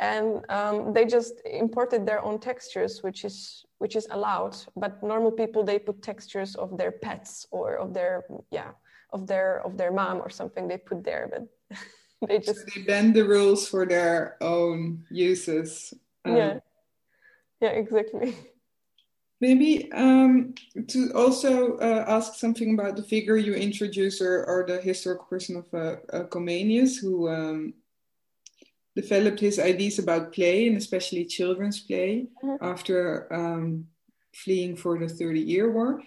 And 0.00 0.44
um, 0.48 0.92
they 0.92 1.04
just 1.04 1.34
imported 1.44 2.06
their 2.06 2.22
own 2.22 2.38
textures 2.38 3.02
which 3.02 3.24
is 3.24 3.64
which 3.78 3.96
is 3.96 4.06
allowed. 4.10 4.56
But 4.76 5.02
normal 5.02 5.30
people 5.30 5.64
they 5.64 5.78
put 5.78 6.02
textures 6.02 6.54
of 6.56 6.76
their 6.78 6.92
pets 6.92 7.46
or 7.50 7.76
of 7.76 7.94
their 7.94 8.24
yeah 8.50 8.72
of 9.12 9.26
their 9.26 9.60
of 9.66 9.76
their 9.76 9.92
mom 9.92 10.18
or 10.18 10.30
something 10.30 10.68
they 10.68 10.78
put 10.78 11.04
there 11.04 11.28
but 11.32 11.78
they 12.28 12.38
just 12.38 12.60
so 12.60 12.64
they 12.74 12.82
bend 12.82 13.14
the 13.14 13.24
rules 13.24 13.68
for 13.68 13.86
their 13.86 14.36
own 14.40 15.04
uses. 15.10 15.94
Um, 16.24 16.36
yeah. 16.36 16.58
Yeah 17.60 17.70
exactly 17.70 18.34
Maybe 19.42 19.90
um, 19.90 20.54
to 20.86 21.10
also 21.16 21.76
uh, 21.78 22.04
ask 22.06 22.34
something 22.34 22.74
about 22.74 22.94
the 22.94 23.02
figure 23.02 23.36
you 23.36 23.54
introduce 23.54 24.22
or, 24.22 24.44
or 24.44 24.64
the 24.64 24.80
historical 24.80 25.26
person 25.26 25.56
of 25.56 25.66
uh, 25.74 25.96
uh, 26.16 26.24
Comenius, 26.28 27.00
who 27.00 27.28
um, 27.28 27.74
developed 28.94 29.40
his 29.40 29.58
ideas 29.58 29.98
about 29.98 30.32
play 30.32 30.68
and 30.68 30.76
especially 30.76 31.24
children's 31.24 31.80
play 31.80 32.28
mm-hmm. 32.40 32.64
after 32.64 33.26
um, 33.34 33.88
fleeing 34.32 34.76
for 34.76 34.96
the 34.96 35.08
Thirty 35.08 35.40
Year 35.40 35.72
War. 35.72 36.00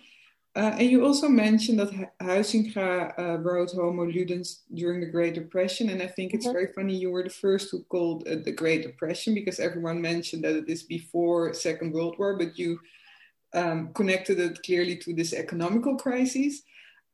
Uh, 0.55 0.71
and 0.79 0.89
you 0.89 1.03
also 1.03 1.27
mentioned 1.27 1.79
that 1.79 1.91
Huizinga 2.21 3.19
uh, 3.19 3.37
wrote 3.39 3.71
Homo 3.71 4.05
Ludens 4.05 4.61
during 4.73 5.01
the 5.01 5.11
Great 5.11 5.33
Depression. 5.33 5.89
And 5.89 6.01
I 6.01 6.07
think 6.07 6.33
it's 6.33 6.45
mm-hmm. 6.45 6.53
very 6.53 6.71
funny 6.73 6.95
you 6.95 7.11
were 7.11 7.23
the 7.23 7.29
first 7.29 7.69
who 7.69 7.83
called 7.83 8.25
it 8.25 8.45
the 8.45 8.53
Great 8.53 8.81
Depression 8.81 9.33
because 9.33 9.59
everyone 9.59 9.99
mentioned 10.01 10.45
that 10.45 10.55
it 10.55 10.69
is 10.69 10.83
before 10.83 11.53
Second 11.53 11.91
World 11.91 12.15
War, 12.17 12.37
but 12.37 12.57
you 12.57 12.79
um, 13.53 13.93
connected 13.93 14.39
it 14.39 14.61
clearly 14.63 14.97
to 14.97 15.13
this 15.13 15.33
economical 15.33 15.95
crisis. 15.95 16.61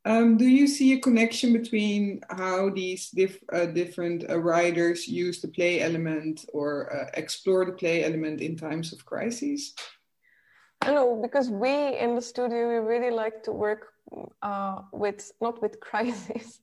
Um, 0.04 0.36
do 0.36 0.46
you 0.46 0.66
see 0.66 0.94
a 0.94 1.00
connection 1.00 1.52
between 1.52 2.22
how 2.28 2.70
these 2.70 3.10
diff, 3.10 3.38
uh, 3.52 3.66
different 3.66 4.28
uh, 4.28 4.38
writers 4.38 5.06
use 5.06 5.40
the 5.40 5.48
play 5.48 5.80
element 5.80 6.44
or 6.52 6.92
uh, 6.92 7.10
explore 7.14 7.64
the 7.64 7.72
play 7.72 8.04
element 8.04 8.40
in 8.40 8.56
times 8.56 8.92
of 8.92 9.04
crises? 9.04 9.74
I 10.80 10.92
know 10.92 11.20
because 11.22 11.48
we 11.48 11.96
in 11.96 12.16
the 12.16 12.22
studio 12.22 12.68
we 12.68 12.74
really 12.74 13.14
like 13.14 13.44
to 13.44 13.52
work 13.52 13.92
uh, 14.42 14.82
with 14.92 15.30
not 15.40 15.62
with 15.62 15.78
crises, 15.88 16.60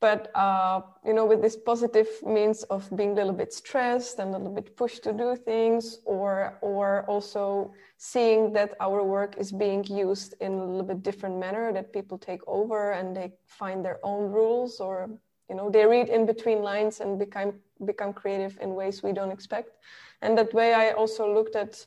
but 0.00 0.30
uh, 0.34 0.80
you 1.04 1.14
know 1.14 1.24
with 1.24 1.40
this 1.40 1.56
positive 1.56 2.08
means 2.24 2.62
of 2.64 2.88
being 2.96 3.12
a 3.12 3.14
little 3.14 3.32
bit 3.32 3.52
stressed 3.52 4.18
and 4.18 4.34
a 4.34 4.38
little 4.38 4.52
bit 4.52 4.76
pushed 4.76 5.02
to 5.04 5.12
do 5.12 5.34
things 5.36 6.00
or 6.04 6.58
or 6.60 7.04
also 7.08 7.72
seeing 7.96 8.52
that 8.52 8.74
our 8.80 9.02
work 9.02 9.36
is 9.38 9.50
being 9.50 9.82
used 9.84 10.34
in 10.40 10.52
a 10.52 10.64
little 10.64 10.82
bit 10.82 11.02
different 11.02 11.38
manner 11.38 11.72
that 11.72 11.92
people 11.92 12.18
take 12.18 12.40
over 12.46 12.92
and 12.92 13.16
they 13.16 13.32
find 13.46 13.84
their 13.84 13.98
own 14.02 14.30
rules 14.30 14.80
or 14.80 15.08
you 15.48 15.56
know 15.56 15.70
they 15.70 15.86
read 15.86 16.08
in 16.08 16.26
between 16.26 16.62
lines 16.62 17.00
and 17.00 17.18
become 17.18 17.54
become 17.86 18.12
creative 18.12 18.58
in 18.60 18.74
ways 18.74 19.02
we 19.02 19.12
don't 19.12 19.30
expect. 19.30 19.70
And 20.22 20.36
that 20.38 20.52
way 20.54 20.72
i 20.74 20.90
also 20.92 21.32
looked 21.32 21.56
at 21.56 21.86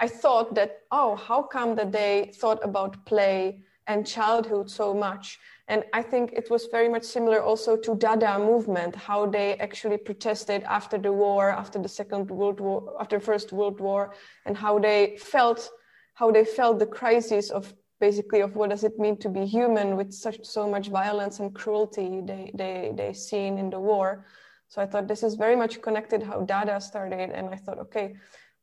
i 0.00 0.08
thought 0.08 0.54
that 0.54 0.82
oh 0.90 1.16
how 1.16 1.42
come 1.42 1.74
that 1.74 1.90
they 1.92 2.32
thought 2.40 2.62
about 2.62 3.04
play 3.06 3.62
and 3.86 4.06
childhood 4.06 4.70
so 4.70 4.94
much 4.94 5.38
And 5.68 5.82
I 5.92 6.02
think 6.02 6.32
it 6.32 6.48
was 6.48 6.66
very 6.66 6.88
much 6.88 7.02
similar 7.02 7.42
also 7.42 7.76
to 7.76 7.94
Dada 7.96 8.38
movement, 8.38 8.94
how 8.94 9.26
they 9.26 9.56
actually 9.56 9.98
protested 9.98 10.62
after 10.62 10.96
the 10.96 11.12
war, 11.12 11.50
after 11.50 11.80
the 11.80 11.88
Second 11.88 12.30
World 12.30 12.60
War, 12.60 12.94
after 13.00 13.18
First 13.18 13.52
World 13.52 13.80
War, 13.80 14.14
and 14.44 14.56
how 14.56 14.78
they 14.78 15.16
felt 15.16 15.68
how 16.14 16.30
they 16.30 16.44
felt 16.44 16.78
the 16.78 16.86
crisis 16.86 17.50
of 17.50 17.74
basically 18.00 18.40
of 18.40 18.56
what 18.56 18.70
does 18.70 18.84
it 18.84 18.98
mean 18.98 19.16
to 19.18 19.28
be 19.28 19.44
human 19.44 19.96
with 19.96 20.12
such 20.12 20.44
so 20.44 20.68
much 20.68 20.88
violence 20.88 21.40
and 21.40 21.54
cruelty 21.54 22.22
they 22.24 22.50
they 22.54 22.92
they 22.94 23.12
seen 23.12 23.58
in 23.58 23.68
the 23.70 23.80
war. 23.80 24.24
So 24.68 24.82
I 24.82 24.86
thought 24.86 25.08
this 25.08 25.22
is 25.22 25.34
very 25.34 25.56
much 25.56 25.82
connected 25.82 26.22
how 26.22 26.40
Dada 26.40 26.80
started, 26.80 27.30
and 27.30 27.48
I 27.50 27.56
thought, 27.56 27.78
okay, 27.78 28.14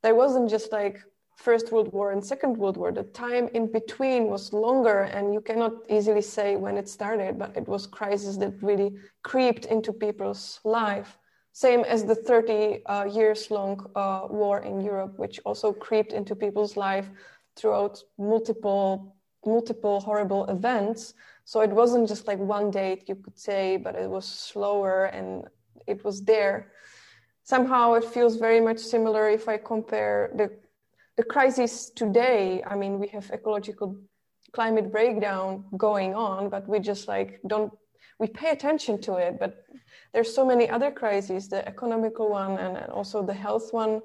there 0.03 0.15
wasn't 0.15 0.49
just 0.49 0.71
like 0.71 0.97
First 1.43 1.73
World 1.73 1.91
War 1.91 2.13
and 2.13 2.23
Second 2.23 2.55
World 2.57 2.77
War. 2.77 2.93
The 2.93 3.03
time 3.03 3.49
in 3.53 3.69
between 3.69 4.27
was 4.27 4.53
longer, 4.53 5.01
and 5.01 5.33
you 5.33 5.41
cannot 5.41 5.73
easily 5.89 6.21
say 6.21 6.55
when 6.55 6.77
it 6.77 6.87
started, 6.87 7.37
but 7.37 7.57
it 7.57 7.67
was 7.67 7.85
crisis 7.85 8.37
that 8.37 8.63
really 8.63 8.95
creeped 9.23 9.65
into 9.65 9.91
people's 9.91 10.61
life. 10.63 11.17
Same 11.51 11.81
as 11.81 12.05
the 12.05 12.15
30 12.15 12.85
uh, 12.85 13.03
years 13.11 13.51
long 13.51 13.85
uh, 13.93 14.27
war 14.29 14.59
in 14.59 14.79
Europe, 14.79 15.19
which 15.19 15.41
also 15.43 15.73
creeped 15.73 16.13
into 16.13 16.33
people's 16.33 16.77
life 16.77 17.09
throughout 17.57 18.01
multiple 18.17 19.17
multiple 19.45 19.99
horrible 19.99 20.45
events. 20.45 21.13
So 21.43 21.59
it 21.59 21.71
wasn't 21.71 22.07
just 22.07 22.25
like 22.25 22.39
one 22.39 22.71
date 22.71 23.09
you 23.09 23.15
could 23.15 23.37
say, 23.37 23.75
but 23.75 23.95
it 23.95 24.09
was 24.09 24.23
slower 24.23 25.05
and 25.07 25.43
it 25.87 26.05
was 26.05 26.23
there. 26.23 26.71
Somehow 27.43 27.95
it 27.95 28.05
feels 28.05 28.37
very 28.37 28.61
much 28.61 28.79
similar 28.79 29.29
if 29.29 29.49
I 29.49 29.57
compare 29.57 30.31
the 30.37 30.62
the 31.17 31.23
crisis 31.23 31.89
today, 31.89 32.63
I 32.65 32.75
mean, 32.75 32.99
we 32.99 33.07
have 33.09 33.29
ecological 33.31 33.95
climate 34.51 34.91
breakdown 34.91 35.65
going 35.77 36.13
on, 36.13 36.49
but 36.49 36.67
we 36.67 36.79
just 36.79 37.07
like 37.07 37.39
don't 37.47 37.73
we 38.19 38.27
pay 38.27 38.51
attention 38.51 39.01
to 39.01 39.15
it. 39.15 39.39
But 39.39 39.65
there's 40.13 40.33
so 40.33 40.45
many 40.45 40.69
other 40.69 40.91
crises, 40.91 41.49
the 41.49 41.67
economical 41.67 42.29
one 42.29 42.57
and 42.57 42.77
also 42.89 43.25
the 43.25 43.33
health 43.33 43.73
one. 43.73 44.01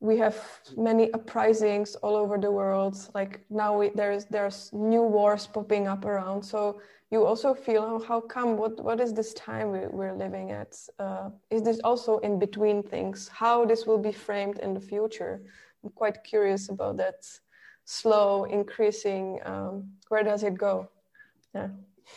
We 0.00 0.18
have 0.18 0.36
many 0.76 1.12
uprisings 1.12 1.94
all 1.96 2.16
over 2.16 2.36
the 2.36 2.50
world. 2.50 2.96
Like 3.14 3.40
now, 3.48 3.78
we, 3.78 3.90
there's 3.94 4.26
there's 4.26 4.70
new 4.72 5.02
wars 5.02 5.46
popping 5.46 5.86
up 5.86 6.04
around. 6.04 6.42
So 6.42 6.80
you 7.14 7.24
also 7.24 7.54
feel 7.54 7.82
oh, 7.92 8.00
how 8.10 8.20
come? 8.20 8.56
What 8.56 8.74
what 8.88 8.98
is 9.00 9.12
this 9.14 9.32
time 9.34 9.66
we, 9.74 9.80
we're 9.98 10.16
living 10.24 10.50
at? 10.50 10.72
Uh, 10.98 11.30
is 11.48 11.62
this 11.62 11.78
also 11.88 12.18
in 12.18 12.38
between 12.46 12.82
things? 12.82 13.28
How 13.28 13.64
this 13.64 13.86
will 13.86 14.02
be 14.10 14.14
framed 14.26 14.58
in 14.58 14.74
the 14.74 14.84
future? 14.92 15.34
I'm 15.82 15.90
quite 15.90 16.18
curious 16.24 16.62
about 16.74 16.96
that 16.96 17.20
slow 17.84 18.44
increasing 18.58 19.38
um, 19.44 19.74
where 20.08 20.24
does 20.24 20.42
it 20.42 20.56
go? 20.58 20.88
Yeah. 21.54 21.68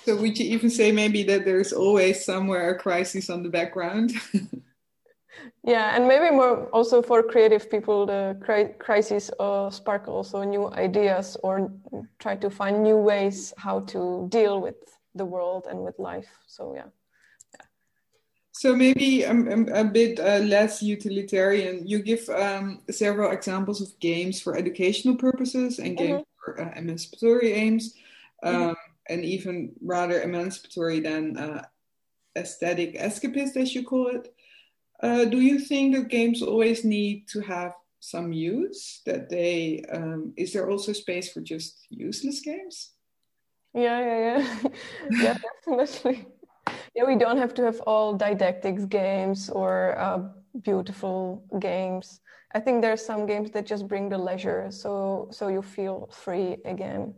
So 0.05 0.15
would 0.15 0.37
you 0.39 0.45
even 0.55 0.69
say 0.69 0.91
maybe 0.91 1.21
that 1.29 1.45
there's 1.45 1.73
always 1.73 2.25
somewhere 2.25 2.71
a 2.71 2.79
crisis 2.85 3.29
on 3.29 3.43
the 3.43 3.49
background 3.49 4.13
yeah 5.63 5.95
and 5.95 6.07
maybe 6.07 6.33
more 6.33 6.65
also 6.71 7.01
for 7.01 7.21
creative 7.23 7.69
people 7.69 8.05
the 8.05 8.37
crisis 8.79 9.29
uh, 9.39 9.69
spark 9.69 10.07
also 10.07 10.43
new 10.43 10.71
ideas 10.71 11.37
or 11.43 11.71
try 12.19 12.35
to 12.35 12.49
find 12.49 12.83
new 12.83 12.97
ways 12.97 13.53
how 13.57 13.81
to 13.81 14.27
deal 14.29 14.61
with 14.61 14.75
the 15.15 15.25
world 15.25 15.67
and 15.69 15.79
with 15.83 15.97
life 15.99 16.29
so 16.47 16.73
yeah, 16.75 16.85
yeah. 17.55 17.65
so 18.51 18.75
maybe 18.75 19.25
um, 19.25 19.67
a 19.73 19.83
bit 19.83 20.19
uh, 20.19 20.39
less 20.39 20.81
utilitarian 20.81 21.85
you 21.87 21.99
give 21.99 22.27
um, 22.29 22.81
several 22.89 23.31
examples 23.31 23.81
of 23.81 23.97
games 23.99 24.41
for 24.41 24.55
educational 24.55 25.15
purposes 25.15 25.79
and 25.79 25.97
games 25.97 26.21
mm-hmm. 26.21 26.53
for 26.53 26.61
uh, 26.61 26.71
emancipatory 26.77 27.51
aims 27.53 27.93
mm-hmm. 28.43 28.55
um, 28.55 28.61
mm-hmm. 28.69 29.13
and 29.13 29.25
even 29.25 29.73
rather 29.81 30.21
emancipatory 30.21 30.99
than 30.99 31.35
uh, 31.37 31.65
aesthetic 32.37 32.95
escapist 32.95 33.57
as 33.57 33.73
you 33.73 33.83
call 33.83 34.07
it 34.07 34.33
uh, 35.01 35.25
do 35.25 35.41
you 35.41 35.59
think 35.59 35.95
that 35.95 36.07
games 36.09 36.41
always 36.41 36.83
need 36.83 37.27
to 37.29 37.41
have 37.41 37.73
some 37.99 38.31
use? 38.33 39.01
That 39.05 39.29
they 39.29 39.83
um, 39.91 40.33
is 40.37 40.53
there 40.53 40.69
also 40.69 40.93
space 40.93 41.31
for 41.31 41.41
just 41.41 41.85
useless 41.89 42.41
games? 42.41 42.93
Yeah, 43.73 43.99
yeah, 43.99 44.19
yeah, 44.19 44.69
yeah, 45.21 45.37
definitely. 45.65 46.25
Yeah, 46.95 47.05
we 47.05 47.15
don't 47.15 47.37
have 47.37 47.53
to 47.55 47.63
have 47.63 47.79
all 47.81 48.13
didactics 48.13 48.85
games 48.85 49.49
or 49.49 49.97
uh, 49.99 50.19
beautiful 50.63 51.43
games. 51.59 52.21
I 52.53 52.59
think 52.59 52.81
there 52.81 52.93
are 52.93 52.97
some 52.97 53.25
games 53.27 53.51
that 53.51 53.65
just 53.65 53.87
bring 53.87 54.09
the 54.09 54.17
leisure, 54.17 54.71
so 54.71 55.27
so 55.31 55.49
you 55.49 55.61
feel 55.61 56.09
free 56.11 56.57
again. 56.65 57.13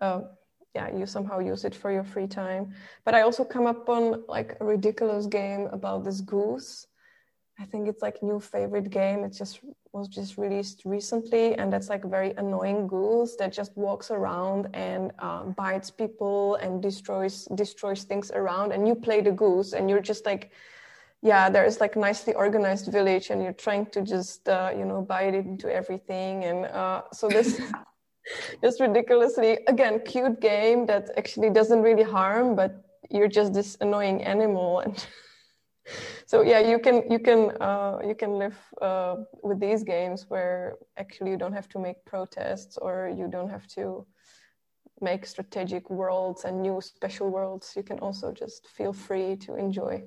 Uh, 0.00 0.20
yeah, 0.74 0.94
you 0.94 1.06
somehow 1.06 1.38
use 1.40 1.64
it 1.64 1.74
for 1.74 1.90
your 1.90 2.04
free 2.04 2.26
time. 2.28 2.74
But 3.04 3.14
I 3.14 3.22
also 3.22 3.44
come 3.44 3.66
up 3.66 3.88
on 3.88 4.24
like 4.28 4.56
a 4.60 4.64
ridiculous 4.64 5.26
game 5.26 5.68
about 5.72 6.04
this 6.04 6.20
goose 6.20 6.86
I 7.58 7.64
think 7.64 7.88
it's 7.88 8.02
like 8.02 8.22
new 8.22 8.38
favorite 8.38 8.90
game. 8.90 9.24
It 9.24 9.32
just 9.32 9.60
was 9.92 10.08
just 10.08 10.36
released 10.36 10.82
recently, 10.84 11.54
and 11.54 11.72
that's 11.72 11.88
like 11.88 12.04
very 12.04 12.34
annoying 12.36 12.86
goose 12.86 13.36
that 13.36 13.52
just 13.52 13.74
walks 13.76 14.10
around 14.10 14.68
and 14.74 15.12
um, 15.20 15.52
bites 15.52 15.90
people 15.90 16.56
and 16.56 16.82
destroys 16.82 17.46
destroys 17.54 18.04
things 18.04 18.30
around. 18.30 18.72
And 18.72 18.86
you 18.86 18.94
play 18.94 19.22
the 19.22 19.32
goose, 19.32 19.72
and 19.72 19.88
you're 19.88 20.02
just 20.02 20.26
like, 20.26 20.50
yeah, 21.22 21.48
there 21.48 21.64
is 21.64 21.80
like 21.80 21.96
nicely 21.96 22.34
organized 22.34 22.92
village, 22.92 23.30
and 23.30 23.42
you're 23.42 23.60
trying 23.64 23.86
to 23.86 24.02
just 24.02 24.46
uh, 24.48 24.70
you 24.76 24.84
know 24.84 25.00
bite 25.00 25.34
it 25.34 25.46
into 25.46 25.72
everything. 25.72 26.44
And 26.44 26.66
uh, 26.66 27.02
so 27.12 27.26
this 27.28 27.58
just 28.62 28.80
ridiculously 28.80 29.60
again 29.66 30.00
cute 30.04 30.40
game 30.42 30.84
that 30.86 31.08
actually 31.16 31.48
doesn't 31.48 31.80
really 31.80 32.02
harm, 32.02 32.54
but 32.54 32.84
you're 33.10 33.28
just 33.28 33.54
this 33.54 33.78
annoying 33.80 34.22
animal 34.24 34.80
and 34.80 35.06
so 36.26 36.42
yeah 36.42 36.58
you 36.58 36.78
can 36.78 37.02
you 37.10 37.18
can 37.18 37.50
uh, 37.60 37.98
you 38.04 38.14
can 38.14 38.32
live 38.38 38.58
uh, 38.82 39.16
with 39.42 39.58
these 39.60 39.82
games 39.82 40.26
where 40.28 40.76
actually 40.96 41.30
you 41.30 41.36
don't 41.36 41.54
have 41.54 41.68
to 41.68 41.78
make 41.78 42.04
protests 42.04 42.76
or 42.78 43.10
you 43.16 43.28
don't 43.28 43.50
have 43.50 43.66
to 43.68 44.06
make 45.00 45.26
strategic 45.26 45.90
worlds 45.90 46.44
and 46.44 46.62
new 46.62 46.80
special 46.80 47.30
worlds. 47.30 47.74
You 47.76 47.82
can 47.82 47.98
also 47.98 48.32
just 48.32 48.66
feel 48.68 48.92
free 48.92 49.36
to 49.36 49.54
enjoy. 49.56 50.02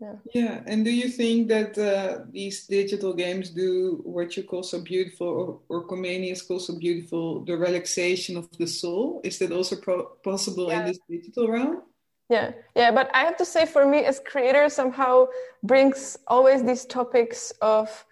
Yeah. 0.00 0.16
Yeah 0.34 0.62
and 0.66 0.82
do 0.82 0.90
you 0.90 1.08
think 1.08 1.48
that 1.48 1.76
uh, 1.76 2.24
these 2.32 2.66
digital 2.66 3.12
games 3.12 3.50
do 3.50 4.00
what 4.04 4.34
you 4.34 4.44
call 4.44 4.62
so 4.62 4.80
beautiful 4.80 5.28
or, 5.28 5.60
or 5.68 5.86
comenius 5.86 6.46
calls 6.46 6.68
so 6.68 6.78
beautiful 6.78 7.44
the 7.44 7.56
relaxation 7.56 8.38
of 8.38 8.48
the 8.58 8.66
soul? 8.66 9.20
Is 9.24 9.38
that 9.38 9.52
also 9.52 9.76
possible 10.24 10.68
yeah. 10.68 10.80
in 10.80 10.86
this 10.86 10.98
digital 11.08 11.48
realm 11.48 11.82
yeah 12.30 12.52
yeah 12.76 12.90
but 12.92 13.10
i 13.12 13.24
have 13.24 13.36
to 13.36 13.44
say 13.44 13.66
for 13.66 13.84
me 13.86 14.04
as 14.04 14.20
creator 14.24 14.68
somehow 14.68 15.26
brings 15.64 16.16
always 16.28 16.62
these 16.62 16.86
topics 16.86 17.52
of 17.60 18.06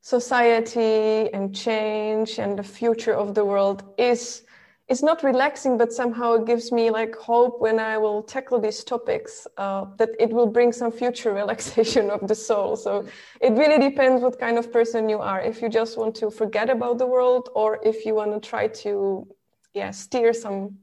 society 0.00 1.32
and 1.32 1.54
change 1.54 2.38
and 2.38 2.58
the 2.58 2.62
future 2.62 3.14
of 3.14 3.34
the 3.34 3.44
world 3.44 3.84
is 3.96 4.42
is 4.88 5.04
not 5.04 5.22
relaxing 5.22 5.78
but 5.78 5.92
somehow 5.92 6.32
it 6.32 6.44
gives 6.46 6.72
me 6.72 6.90
like 6.90 7.14
hope 7.14 7.60
when 7.60 7.78
i 7.78 7.96
will 7.96 8.22
tackle 8.24 8.58
these 8.58 8.82
topics 8.82 9.46
uh, 9.56 9.84
that 9.98 10.10
it 10.18 10.30
will 10.30 10.48
bring 10.48 10.72
some 10.72 10.90
future 10.90 11.32
relaxation 11.42 12.10
of 12.10 12.26
the 12.26 12.34
soul. 12.34 12.74
So 12.76 13.04
it 13.40 13.52
really 13.52 13.78
depends 13.78 14.20
what 14.20 14.40
kind 14.40 14.58
of 14.58 14.72
person 14.72 15.08
you 15.08 15.20
are. 15.20 15.40
If 15.40 15.62
you 15.62 15.68
just 15.68 15.96
want 15.96 16.16
to 16.16 16.30
forget 16.30 16.68
about 16.70 16.98
the 16.98 17.06
world 17.06 17.50
or 17.54 17.78
if 17.84 18.04
you 18.04 18.16
want 18.16 18.32
to 18.32 18.40
try 18.48 18.66
to 18.82 19.26
yeah 19.74 19.92
steer 19.92 20.32
some 20.32 20.76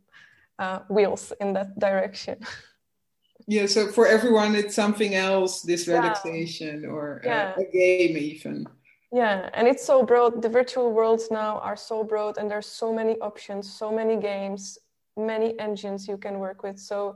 uh, 0.59 0.79
wheels 0.89 1.33
in 1.41 1.53
that 1.53 1.77
direction 1.79 2.37
yeah 3.47 3.65
so 3.65 3.87
for 3.87 4.05
everyone 4.05 4.55
it's 4.55 4.75
something 4.75 5.15
else 5.15 5.61
this 5.61 5.87
relaxation 5.87 6.83
yeah. 6.83 6.89
or 6.89 7.21
yeah. 7.23 7.53
a, 7.57 7.61
a, 7.61 7.71
game 7.71 8.17
even 8.17 8.67
yeah 9.11 9.49
and 9.53 9.67
it's 9.67 9.83
so 9.83 10.03
broad 10.03 10.41
the 10.41 10.49
virtual 10.49 10.91
worlds 10.91 11.29
now 11.31 11.59
are 11.59 11.77
so 11.77 12.03
broad 12.03 12.37
and 12.37 12.51
there's 12.51 12.67
so 12.67 12.93
many 12.93 13.15
options 13.19 13.71
so 13.71 13.91
many 13.91 14.17
games 14.17 14.77
many 15.15 15.57
engines 15.59 16.07
you 16.07 16.17
can 16.17 16.39
work 16.39 16.61
with 16.61 16.77
so 16.77 17.15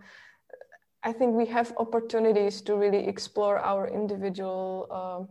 i 1.03 1.11
think 1.11 1.35
we 1.35 1.45
have 1.45 1.73
opportunities 1.77 2.61
to 2.61 2.75
really 2.75 3.05
explore 3.07 3.59
our 3.59 3.87
individual 3.87 4.87
uh, 4.89 5.21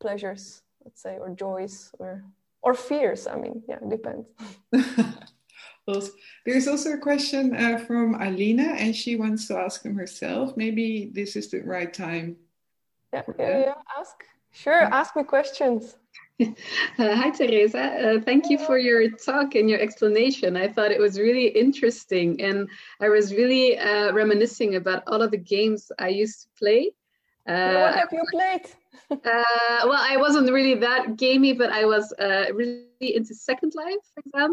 pleasures 0.00 0.62
let's 0.84 1.02
say 1.02 1.18
or 1.18 1.30
joys 1.30 1.92
or 1.98 2.24
or 2.62 2.74
fears 2.74 3.26
i 3.26 3.36
mean 3.36 3.62
yeah 3.68 3.78
it 3.82 4.00
There's 5.86 6.68
also 6.68 6.92
a 6.92 6.98
question 6.98 7.54
uh, 7.54 7.78
from 7.78 8.14
Alina, 8.14 8.74
and 8.78 8.94
she 8.94 9.16
wants 9.16 9.46
to 9.48 9.58
ask 9.58 9.84
him 9.84 9.96
herself. 9.96 10.56
Maybe 10.56 11.10
this 11.12 11.36
is 11.36 11.50
the 11.50 11.60
right 11.60 11.92
time. 11.92 12.36
Yeah, 13.12 13.22
yeah, 13.38 13.58
yeah, 13.58 13.74
ask. 13.98 14.24
Sure, 14.52 14.82
ask 14.82 15.16
me 15.16 15.24
questions. 15.24 15.96
Uh, 16.98 17.14
hi, 17.14 17.30
Tereza. 17.30 17.84
Uh, 18.16 18.20
thank 18.20 18.50
you 18.50 18.58
for 18.58 18.76
your 18.76 19.08
talk 19.08 19.54
and 19.54 19.70
your 19.70 19.78
explanation. 19.78 20.56
I 20.56 20.66
thought 20.66 20.90
it 20.90 20.98
was 20.98 21.16
really 21.16 21.46
interesting, 21.46 22.40
and 22.42 22.68
I 23.00 23.08
was 23.08 23.32
really 23.32 23.78
uh, 23.78 24.12
reminiscing 24.12 24.74
about 24.74 25.04
all 25.06 25.22
of 25.22 25.30
the 25.30 25.38
games 25.38 25.92
I 26.00 26.08
used 26.08 26.42
to 26.42 26.48
play. 26.58 26.90
what 27.46 27.94
have 27.94 28.12
you 28.12 28.24
played? 28.32 28.66
Uh, 29.24 29.80
well, 29.88 30.00
I 30.00 30.16
wasn't 30.16 30.50
really 30.50 30.74
that 30.76 31.16
gamey, 31.16 31.52
but 31.52 31.70
I 31.70 31.84
was 31.84 32.12
uh, 32.18 32.46
really 32.54 32.84
into 32.88 33.00
Second 33.00 33.42
Life, 33.48 33.70
for 33.82 33.88
example. 33.90 34.52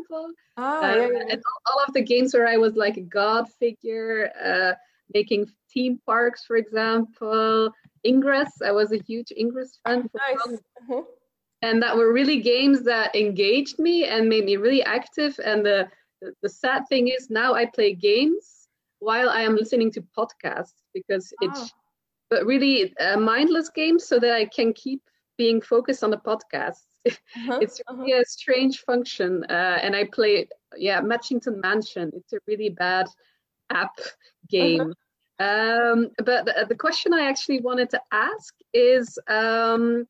Ah, 0.58 0.88
yeah, 0.88 1.08
yeah. 1.08 1.24
And 1.32 1.42
all 1.72 1.84
of 1.88 1.94
the 1.94 2.02
games 2.04 2.34
where 2.34 2.48
I 2.48 2.58
was 2.58 2.76
like 2.76 2.98
a 2.98 3.02
god 3.02 3.46
figure, 3.60 4.30
uh, 4.44 4.74
making 5.14 5.46
theme 5.74 6.00
parks, 6.06 6.44
for 6.46 6.56
example. 6.58 7.72
Ingress, 8.06 8.62
I 8.64 8.72
was 8.72 8.92
a 8.92 8.98
huge 8.98 9.32
Ingress 9.38 9.80
fan. 9.84 10.10
Nice. 10.14 10.62
Mhm. 10.84 11.06
and 11.62 11.82
that 11.82 11.96
were 11.98 12.12
really 12.14 12.40
games 12.40 12.84
that 12.84 13.16
engaged 13.16 13.80
me 13.80 14.06
and 14.06 14.28
made 14.30 14.46
me 14.46 14.58
really 14.58 14.84
active 14.84 15.40
and 15.44 15.66
the, 15.66 15.88
the 16.22 16.34
the 16.42 16.50
sad 16.50 16.84
thing 16.90 17.08
is 17.08 17.30
now 17.30 17.54
i 17.54 17.66
play 17.66 17.94
games 17.94 18.68
while 19.00 19.30
i 19.30 19.42
am 19.42 19.56
listening 19.56 19.92
to 19.92 20.02
podcasts 20.18 20.82
because 20.94 21.34
Ah. 21.42 21.46
it's 21.46 21.74
but 22.32 22.46
really 22.46 22.94
uh, 22.98 23.18
mindless 23.18 23.70
games 23.70 24.08
so 24.08 24.18
that 24.18 24.34
i 24.34 24.46
can 24.46 24.74
keep 24.74 25.02
being 25.38 25.62
focused 25.62 26.04
on 26.04 26.12
the 26.12 26.18
podcast. 26.18 26.84
Uh-huh, 27.36 27.58
it's 27.60 27.82
really 27.90 28.12
a 28.12 28.24
strange 28.26 28.82
function 28.82 29.44
uh, 29.50 29.80
and 29.82 29.96
i 29.96 30.04
play 30.14 30.48
yeah 30.78 31.02
matchington 31.02 31.60
mansion. 31.60 32.12
It's 32.14 32.34
a 32.34 32.40
really 32.48 32.70
bad 32.70 33.08
app 33.72 33.96
game. 34.50 34.94
Um, 35.40 36.10
but 36.24 36.46
the, 36.46 36.68
the 36.70 36.76
question 36.76 37.12
i 37.12 37.28
actually 37.28 37.60
wanted 37.60 37.90
to 37.90 38.02
ask 38.12 38.54
is 38.74 39.18
um, 39.28 40.06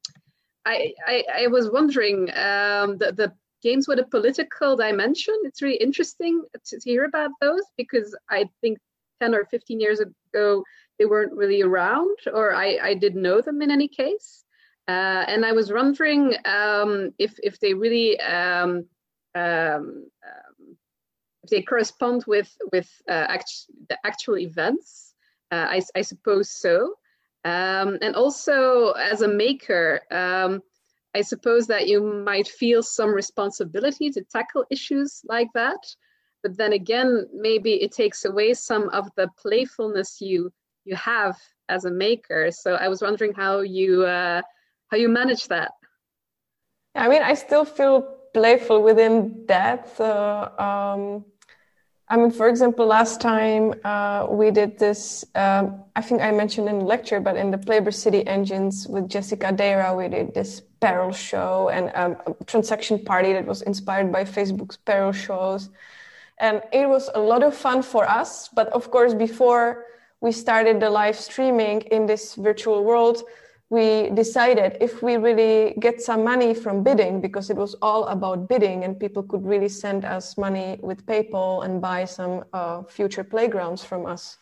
I, 0.65 0.93
I, 1.07 1.23
I 1.43 1.47
was 1.47 1.71
wondering 1.71 2.29
um, 2.31 2.97
the, 2.97 3.13
the 3.15 3.31
games 3.63 3.87
with 3.87 3.99
a 3.99 4.05
political 4.05 4.75
dimension. 4.75 5.35
It's 5.43 5.61
really 5.61 5.77
interesting 5.77 6.43
to, 6.65 6.79
to 6.79 6.89
hear 6.89 7.05
about 7.05 7.31
those 7.39 7.63
because 7.77 8.15
I 8.29 8.49
think 8.59 8.77
10 9.21 9.33
or 9.33 9.45
15 9.45 9.79
years 9.79 10.01
ago 10.01 10.63
they 11.01 11.05
weren't 11.05 11.33
really 11.33 11.63
around 11.63 12.15
or 12.31 12.53
I, 12.53 12.77
I 12.89 12.93
didn't 12.93 13.23
know 13.23 13.41
them 13.41 13.63
in 13.63 13.71
any 13.71 13.87
case. 13.87 14.43
Uh, 14.87 15.25
and 15.27 15.43
I 15.43 15.51
was 15.51 15.73
wondering 15.73 16.35
um, 16.45 17.11
if, 17.17 17.33
if 17.41 17.59
they 17.59 17.73
really 17.73 18.19
um, 18.19 18.85
um, 19.33 19.43
um, 19.43 20.77
if 21.43 21.49
they 21.49 21.63
correspond 21.63 22.25
with 22.27 22.55
with 22.71 22.89
uh, 23.09 23.25
act- 23.29 23.65
the 23.89 23.97
actual 24.05 24.37
events. 24.37 25.15
Uh, 25.51 25.67
I, 25.69 25.81
I 25.95 26.01
suppose 26.01 26.51
so. 26.51 26.93
Um, 27.43 27.97
and 28.01 28.15
also, 28.15 28.91
as 28.91 29.21
a 29.21 29.27
maker, 29.27 30.01
um, 30.11 30.61
I 31.15 31.21
suppose 31.21 31.65
that 31.67 31.87
you 31.87 32.01
might 32.01 32.47
feel 32.47 32.83
some 32.83 33.09
responsibility 33.09 34.11
to 34.11 34.23
tackle 34.23 34.65
issues 34.69 35.21
like 35.25 35.49
that. 35.55 35.81
But 36.43 36.57
then 36.57 36.73
again, 36.73 37.27
maybe 37.33 37.73
it 37.73 37.91
takes 37.91 38.25
away 38.25 38.53
some 38.53 38.89
of 38.89 39.09
the 39.15 39.29
playfulness 39.41 40.21
you 40.21 40.51
you 40.85 40.95
have 40.95 41.37
as 41.69 41.85
a 41.85 41.91
maker. 41.91 42.51
So 42.51 42.75
I 42.75 42.87
was 42.87 43.01
wondering 43.01 43.33
how 43.33 43.61
you 43.61 44.05
uh, 44.05 44.41
how 44.89 44.97
you 44.97 45.09
manage 45.09 45.47
that. 45.47 45.71
I 46.95 47.07
mean, 47.07 47.21
I 47.21 47.33
still 47.35 47.65
feel 47.65 48.01
playful 48.33 48.83
within 48.83 49.45
that. 49.47 49.99
Uh, 49.99 50.49
um, 50.59 51.25
I 52.09 52.17
mean, 52.17 52.31
for 52.31 52.49
example, 52.49 52.85
last 52.85 53.21
time 53.21 53.73
uh, 53.85 54.27
we 54.29 54.51
did 54.51 54.77
this, 54.77 55.23
um, 55.33 55.85
I 55.95 56.01
think 56.01 56.21
I 56.21 56.31
mentioned 56.31 56.67
in 56.67 56.79
the 56.79 56.85
lecture, 56.85 57.21
but 57.21 57.37
in 57.37 57.51
the 57.51 57.57
Playbour 57.57 57.91
City 57.91 58.27
Engines 58.27 58.85
with 58.85 59.07
Jessica 59.07 59.53
Dera, 59.53 59.95
we 59.95 60.09
did 60.09 60.33
this 60.33 60.61
peril 60.81 61.13
show 61.13 61.69
and 61.69 61.89
um, 61.95 62.17
a 62.27 62.43
transaction 62.43 62.99
party 62.99 63.31
that 63.31 63.45
was 63.45 63.61
inspired 63.61 64.11
by 64.11 64.25
Facebook's 64.25 64.75
peril 64.75 65.13
shows. 65.13 65.69
And 66.37 66.61
it 66.73 66.89
was 66.89 67.09
a 67.15 67.19
lot 67.19 67.43
of 67.43 67.55
fun 67.55 67.81
for 67.81 68.03
us. 68.09 68.49
But 68.49 68.67
of 68.69 68.91
course, 68.91 69.13
before 69.13 69.85
we 70.21 70.31
started 70.31 70.79
the 70.79 70.89
live 70.89 71.17
streaming 71.17 71.81
in 71.81 72.05
this 72.05 72.35
virtual 72.35 72.83
world, 72.83 73.23
we 73.69 74.09
decided 74.11 74.77
if 74.81 75.01
we 75.01 75.15
really 75.15 75.73
get 75.79 76.01
some 76.01 76.23
money 76.23 76.53
from 76.53 76.83
bidding, 76.83 77.21
because 77.21 77.49
it 77.49 77.57
was 77.57 77.73
all 77.81 78.05
about 78.07 78.47
bidding 78.47 78.83
and 78.83 78.99
people 78.99 79.23
could 79.23 79.45
really 79.45 79.69
send 79.69 80.05
us 80.05 80.37
money 80.37 80.77
with 80.81 81.05
PayPal 81.05 81.65
and 81.65 81.81
buy 81.81 82.05
some 82.05 82.43
uh, 82.53 82.83
future 82.83 83.23
playgrounds 83.23 83.83
from 83.83 84.05
us 84.05 84.37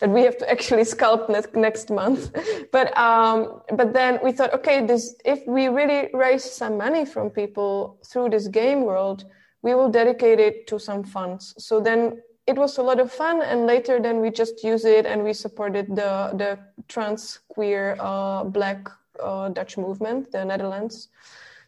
that 0.00 0.10
we 0.10 0.22
have 0.22 0.36
to 0.38 0.50
actually 0.50 0.82
sculpt 0.82 1.28
next, 1.28 1.54
next 1.54 1.90
month. 1.90 2.30
but 2.72 2.96
um, 2.96 3.60
but 3.76 3.92
then 3.92 4.18
we 4.24 4.32
thought, 4.32 4.52
okay, 4.52 4.84
this 4.84 5.14
if 5.24 5.46
we 5.46 5.68
really 5.68 6.08
raise 6.12 6.44
some 6.44 6.76
money 6.76 7.04
from 7.04 7.30
people 7.30 7.98
through 8.04 8.30
this 8.30 8.48
game 8.48 8.82
world, 8.82 9.24
we 9.62 9.74
will 9.74 9.90
dedicate 9.90 10.40
it 10.40 10.66
to 10.66 10.78
some 10.78 11.04
funds. 11.04 11.54
So 11.58 11.80
then 11.80 12.22
it 12.46 12.56
was 12.56 12.78
a 12.78 12.82
lot 12.82 13.00
of 13.00 13.10
fun, 13.10 13.40
and 13.42 13.66
later 13.66 14.00
then 14.00 14.20
we 14.20 14.30
just 14.30 14.62
use 14.62 14.84
it 14.84 15.06
and 15.06 15.24
we 15.24 15.32
supported 15.32 15.88
the 15.96 16.30
the 16.36 16.58
trans 16.88 17.40
queer 17.48 17.96
uh, 17.98 18.44
black 18.44 18.88
uh, 19.22 19.48
Dutch 19.48 19.78
movement, 19.78 20.30
the 20.32 20.44
Netherlands. 20.44 21.08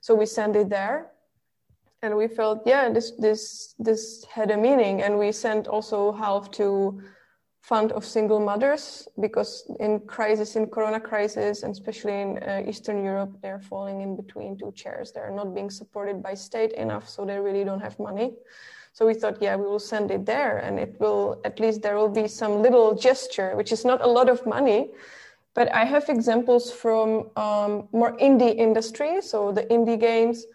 So 0.00 0.14
we 0.14 0.26
sent 0.26 0.54
it 0.56 0.68
there 0.68 1.10
and 2.02 2.16
we 2.16 2.28
felt 2.28 2.62
yeah 2.66 2.90
this 2.90 3.12
this 3.18 3.74
this 3.78 4.24
had 4.26 4.50
a 4.50 4.56
meaning. 4.56 5.02
And 5.02 5.18
we 5.18 5.32
sent 5.32 5.66
also 5.66 6.12
half 6.12 6.50
to 6.52 7.00
fund 7.62 7.90
of 7.92 8.04
single 8.04 8.38
mothers 8.38 9.08
because 9.18 9.68
in 9.80 9.98
crisis 10.00 10.54
in 10.54 10.66
corona 10.68 11.00
crisis 11.00 11.64
and 11.64 11.72
especially 11.72 12.20
in 12.20 12.38
uh, 12.38 12.62
eastern 12.64 13.02
europe 13.02 13.32
they're 13.42 13.58
falling 13.58 14.02
in 14.02 14.14
between 14.14 14.56
two 14.56 14.72
chairs. 14.72 15.10
They're 15.10 15.32
not 15.32 15.54
being 15.54 15.70
supported 15.70 16.22
by 16.22 16.34
state 16.34 16.72
enough 16.72 17.08
so 17.08 17.24
they 17.24 17.38
really 17.38 17.64
don't 17.64 17.80
have 17.80 17.98
money 17.98 18.34
so 18.96 19.06
we 19.06 19.12
thought 19.12 19.36
yeah 19.42 19.54
we 19.56 19.66
will 19.66 19.86
send 19.92 20.10
it 20.10 20.24
there 20.24 20.56
and 20.56 20.78
it 20.78 20.98
will 20.98 21.38
at 21.44 21.60
least 21.60 21.82
there 21.82 21.96
will 21.96 22.14
be 22.22 22.26
some 22.26 22.62
little 22.62 22.94
gesture 22.94 23.54
which 23.54 23.70
is 23.70 23.84
not 23.84 24.00
a 24.00 24.06
lot 24.06 24.28
of 24.30 24.46
money 24.46 24.88
but 25.52 25.70
i 25.74 25.84
have 25.84 26.08
examples 26.08 26.72
from 26.72 27.28
um, 27.36 27.86
more 27.92 28.16
indie 28.16 28.56
industry 28.56 29.20
so 29.20 29.52
the 29.52 29.64
indie 29.64 30.00
games 30.00 30.46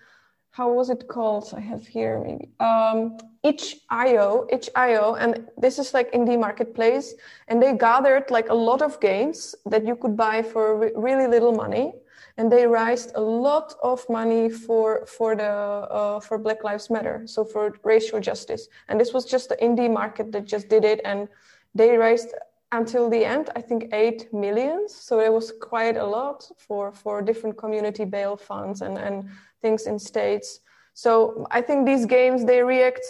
how 0.52 0.70
was 0.70 0.90
it 0.90 1.08
called? 1.08 1.54
I 1.56 1.62
have 1.62 1.88
here 1.88 2.20
maybe 2.20 2.50
um, 2.60 3.18
itch.io, 3.44 4.48
itch.io, 4.50 5.16
and 5.16 5.48
this 5.58 5.80
is 5.80 5.94
like 5.94 6.12
indie 6.12 6.38
marketplace, 6.38 7.14
and 7.48 7.64
they 7.64 7.74
gathered 7.78 8.30
like 8.30 8.50
a 8.50 8.54
lot 8.54 8.82
of 8.82 9.00
games 9.00 9.56
that 9.66 9.88
you 9.88 9.96
could 9.96 10.18
buy 10.18 10.42
for 10.42 10.78
re- 10.78 10.92
really 10.96 11.28
little 11.28 11.54
money, 11.54 11.94
and 12.42 12.52
they 12.52 12.66
raised 12.66 13.12
a 13.14 13.22
lot 13.22 13.76
of 13.84 14.00
money 14.10 14.50
for 14.50 15.06
for 15.06 15.36
the 15.36 15.54
uh, 15.98 16.20
for 16.20 16.40
Black 16.40 16.64
Lives 16.64 16.90
Matter, 16.90 17.18
so 17.26 17.46
for 17.46 17.64
racial 17.84 18.20
justice, 18.20 18.68
and 18.88 19.00
this 19.00 19.14
was 19.14 19.26
just 19.26 19.50
the 19.50 19.58
indie 19.68 19.92
market 20.02 20.32
that 20.32 20.46
just 20.46 20.68
did 20.68 20.84
it, 20.84 21.00
and 21.06 21.28
they 21.76 21.96
raised 21.98 22.34
until 22.74 23.10
the 23.10 23.24
end 23.26 23.50
i 23.60 23.62
think 23.70 23.82
8 23.92 24.34
millions 24.34 24.96
so 25.08 25.20
it 25.20 25.32
was 25.38 25.52
quite 25.72 25.98
a 25.98 26.08
lot 26.18 26.40
for 26.66 26.94
for 26.94 27.22
different 27.22 27.58
community 27.58 28.06
bail 28.06 28.38
funds 28.38 28.82
and 28.82 28.98
and 28.98 29.16
things 29.62 29.88
in 29.88 30.00
states. 30.00 30.62
So 30.94 31.12
i 31.58 31.62
think 31.68 31.80
these 31.86 32.06
games 32.18 32.40
they 32.46 32.62
react 32.64 33.06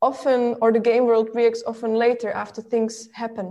often 0.00 0.40
or 0.62 0.72
the 0.72 0.84
game 0.90 1.04
world 1.06 1.28
reacts 1.34 1.62
often 1.66 1.92
later 2.06 2.30
after 2.44 2.60
things 2.62 2.94
happen 3.22 3.48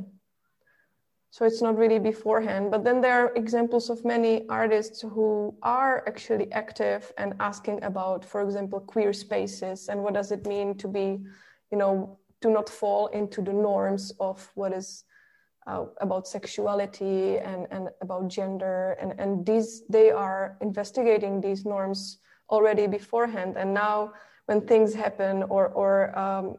so 1.31 1.45
it's 1.45 1.61
not 1.61 1.77
really 1.77 1.97
beforehand. 1.97 2.71
But 2.71 2.83
then 2.83 2.99
there 2.99 3.25
are 3.25 3.33
examples 3.35 3.89
of 3.89 4.03
many 4.03 4.45
artists 4.49 5.01
who 5.01 5.55
are 5.63 6.03
actually 6.05 6.51
active 6.51 7.11
and 7.17 7.33
asking 7.39 7.83
about 7.83 8.25
for 8.25 8.41
example 8.41 8.81
queer 8.81 9.13
spaces 9.13 9.87
and 9.87 10.03
what 10.03 10.13
does 10.13 10.31
it 10.31 10.45
mean 10.45 10.75
to 10.77 10.87
be 10.89 11.19
you 11.71 11.77
know 11.77 12.19
to 12.41 12.49
not 12.49 12.67
fall 12.69 13.07
into 13.07 13.41
the 13.41 13.53
norms 13.53 14.11
of 14.19 14.51
what 14.55 14.73
is 14.73 15.05
uh, 15.67 15.85
about 16.01 16.27
sexuality 16.27 17.37
and, 17.37 17.67
and 17.71 17.89
about 18.01 18.27
gender. 18.27 18.97
And, 18.99 19.17
and 19.17 19.45
these 19.45 19.83
they 19.87 20.11
are 20.11 20.57
investigating 20.59 21.39
these 21.39 21.65
norms 21.65 22.17
already 22.49 22.87
beforehand. 22.87 23.55
And 23.57 23.73
now 23.73 24.13
when 24.47 24.67
things 24.67 24.93
happen 24.93 25.43
or 25.43 25.67
or 25.69 26.17
um, 26.19 26.57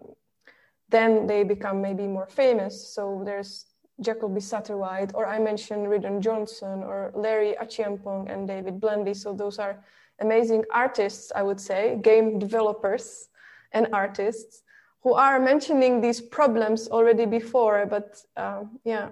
then 0.88 1.26
they 1.26 1.42
become 1.42 1.82
maybe 1.82 2.06
more 2.06 2.28
famous. 2.28 2.94
So 2.94 3.22
there's 3.24 3.66
Jacolby 4.00 4.42
Satterwhite 4.42 5.12
or 5.14 5.26
I 5.26 5.38
mentioned 5.38 5.86
Rindon 5.86 6.20
Johnson 6.20 6.82
or 6.82 7.12
Larry 7.14 7.54
Achiampong 7.60 8.32
and 8.32 8.48
David 8.48 8.80
Blandy 8.80 9.14
so 9.14 9.32
those 9.34 9.58
are 9.58 9.84
amazing 10.20 10.64
artists 10.72 11.32
I 11.34 11.42
would 11.42 11.60
say 11.60 11.98
game 12.02 12.38
developers 12.38 13.28
and 13.72 13.88
artists 13.92 14.62
who 15.02 15.14
are 15.14 15.40
mentioning 15.40 16.00
these 16.00 16.20
problems 16.20 16.88
already 16.88 17.26
before, 17.26 17.86
but 17.86 18.22
um, 18.36 18.78
yeah. 18.84 19.10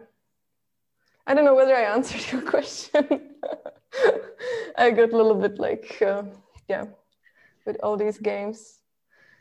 I 1.27 1.35
don't 1.35 1.45
know 1.45 1.55
whether 1.55 1.75
I 1.75 1.83
answered 1.95 2.33
your 2.33 2.43
question. 2.43 3.07
I 4.77 4.91
got 4.91 5.13
a 5.13 5.17
little 5.17 5.35
bit 5.35 5.59
like, 5.59 6.01
uh, 6.01 6.23
yeah, 6.69 6.85
with 7.67 7.77
all 7.83 7.97
these 7.97 8.19
games. 8.19 8.80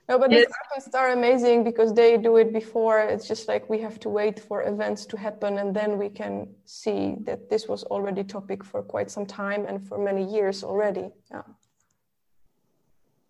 No, 0.10 0.18
but 0.18 0.32
these 0.32 0.40
Yes. 0.40 0.52
artists 0.72 0.96
are 0.96 1.10
amazing 1.12 1.64
because 1.64 1.94
they 1.94 2.18
do 2.18 2.38
it 2.38 2.52
before. 2.52 3.00
It's 3.00 3.28
just 3.28 3.48
like 3.48 3.70
we 3.70 3.80
have 3.82 4.00
to 4.00 4.10
wait 4.10 4.40
for 4.40 4.64
events 4.64 5.06
to 5.06 5.18
happen, 5.18 5.60
and 5.60 5.76
then 5.76 6.00
we 6.00 6.10
can 6.10 6.56
see 6.66 7.16
that 7.26 7.48
this 7.50 7.68
was 7.68 7.84
already 7.84 8.24
topic 8.24 8.64
for 8.64 8.82
quite 8.82 9.12
some 9.12 9.28
time 9.28 9.68
and 9.68 9.88
for 9.88 10.00
many 10.00 10.24
years 10.24 10.64
already. 10.64 11.12
Yeah. 11.30 11.44